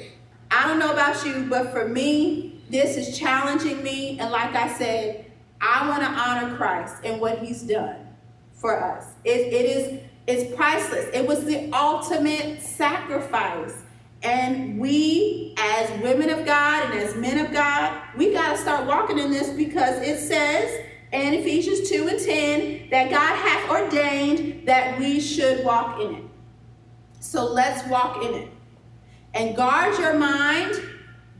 I 0.51 0.67
don't 0.67 0.79
know 0.79 0.93
about 0.93 1.25
you, 1.25 1.47
but 1.49 1.71
for 1.71 1.87
me, 1.87 2.61
this 2.69 2.97
is 2.97 3.17
challenging 3.17 3.83
me. 3.83 4.19
And 4.19 4.31
like 4.31 4.55
I 4.55 4.71
said, 4.77 5.31
I 5.59 5.87
want 5.89 6.01
to 6.03 6.09
honor 6.09 6.55
Christ 6.55 6.97
and 7.03 7.19
what 7.19 7.39
he's 7.39 7.63
done 7.63 8.07
for 8.53 8.81
us. 8.81 9.07
It, 9.23 9.53
it 9.53 9.65
is 9.65 10.01
it's 10.27 10.55
priceless. 10.55 11.07
It 11.13 11.27
was 11.27 11.45
the 11.45 11.69
ultimate 11.71 12.61
sacrifice. 12.61 13.84
And 14.25 14.79
we, 14.79 15.53
as 15.55 16.01
women 16.01 16.31
of 16.31 16.47
God 16.47 16.89
and 16.89 16.99
as 16.99 17.15
men 17.15 17.45
of 17.45 17.53
God, 17.53 18.01
we 18.17 18.33
got 18.33 18.53
to 18.53 18.57
start 18.57 18.87
walking 18.87 19.19
in 19.19 19.29
this 19.29 19.49
because 19.49 20.01
it 20.01 20.17
says 20.17 20.83
in 21.11 21.35
Ephesians 21.35 21.87
2 21.87 22.07
and 22.07 22.19
10 22.19 22.89
that 22.89 23.11
God 23.11 23.35
hath 23.35 23.69
ordained 23.69 24.67
that 24.67 24.97
we 24.97 25.19
should 25.19 25.63
walk 25.63 26.01
in 26.01 26.15
it. 26.15 26.23
So 27.19 27.45
let's 27.45 27.87
walk 27.87 28.23
in 28.23 28.33
it. 28.33 28.49
And 29.35 29.55
guard 29.55 29.99
your 29.99 30.15
mind, 30.15 30.73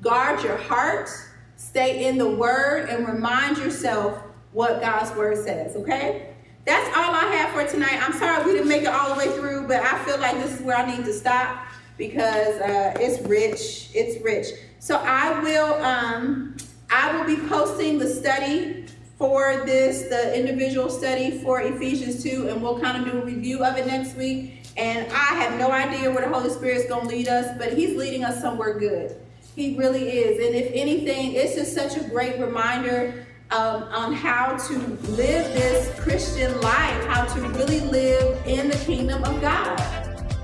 guard 0.01 0.43
your 0.43 0.57
heart, 0.57 1.09
stay 1.55 2.05
in 2.05 2.19
the 2.19 2.29
word, 2.29 2.89
and 2.89 3.07
remind 3.07 3.57
yourself 3.57 4.21
what 4.51 4.79
God's 4.79 5.11
word 5.17 5.43
says, 5.43 5.75
okay? 5.75 6.35
That's 6.65 6.95
all 6.95 7.15
I 7.15 7.25
have 7.35 7.49
for 7.49 7.67
tonight. 7.67 7.99
I'm 7.99 8.13
sorry 8.13 8.45
we 8.45 8.51
didn't 8.51 8.67
make 8.67 8.83
it 8.83 8.89
all 8.89 9.13
the 9.13 9.17
way 9.17 9.35
through, 9.35 9.67
but 9.67 9.81
I 9.81 10.03
feel 10.05 10.19
like 10.19 10.35
this 10.35 10.59
is 10.59 10.61
where 10.61 10.77
I 10.77 10.85
need 10.95 11.03
to 11.05 11.13
stop 11.13 11.65
because 11.97 12.59
uh, 12.61 12.93
it's 12.99 13.21
rich. 13.27 13.89
It's 13.93 14.23
rich. 14.23 14.47
So 14.79 14.97
I 14.97 15.39
will 15.41 15.73
um, 15.83 16.57
I 16.91 17.17
will 17.17 17.25
be 17.25 17.37
posting 17.47 17.97
the 17.97 18.07
study 18.07 18.85
for 19.17 19.63
this, 19.65 20.03
the 20.03 20.37
individual 20.37 20.89
study 20.89 21.39
for 21.39 21.61
Ephesians 21.61 22.21
2, 22.21 22.49
and 22.49 22.61
we'll 22.61 22.79
kind 22.79 22.97
of 22.97 23.11
do 23.11 23.19
a 23.19 23.25
review 23.25 23.63
of 23.63 23.77
it 23.77 23.87
next 23.87 24.15
week. 24.15 24.61
And 24.77 25.09
I 25.11 25.35
have 25.35 25.57
no 25.57 25.71
idea 25.71 26.11
where 26.11 26.27
the 26.27 26.33
Holy 26.33 26.49
Spirit 26.49 26.77
is 26.77 26.85
going 26.85 27.07
to 27.07 27.15
lead 27.15 27.29
us, 27.29 27.57
but 27.57 27.73
He's 27.73 27.97
leading 27.97 28.25
us 28.25 28.41
somewhere 28.41 28.77
good. 28.77 29.15
He 29.55 29.77
really 29.77 30.09
is. 30.09 30.45
And 30.45 30.53
if 30.53 30.69
anything, 30.73 31.33
it's 31.33 31.55
just 31.55 31.73
such 31.73 31.95
a 31.95 32.09
great 32.09 32.39
reminder 32.39 33.25
um, 33.51 33.83
on 33.83 34.13
how 34.13 34.57
to 34.57 34.77
live 35.11 35.53
this 35.53 35.97
Christian 35.99 36.59
life, 36.59 37.05
how 37.07 37.23
to 37.25 37.41
really 37.49 37.79
live 37.79 38.45
in 38.45 38.69
the 38.69 38.77
kingdom 38.79 39.23
of 39.23 39.39
God. 39.39 39.79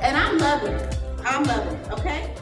And 0.01 0.15
I'm 0.15 0.37
loving 0.37 0.73
it. 0.73 1.00
I'm 1.25 1.43
loving 1.43 1.75
it, 1.79 1.91
okay? 1.91 2.33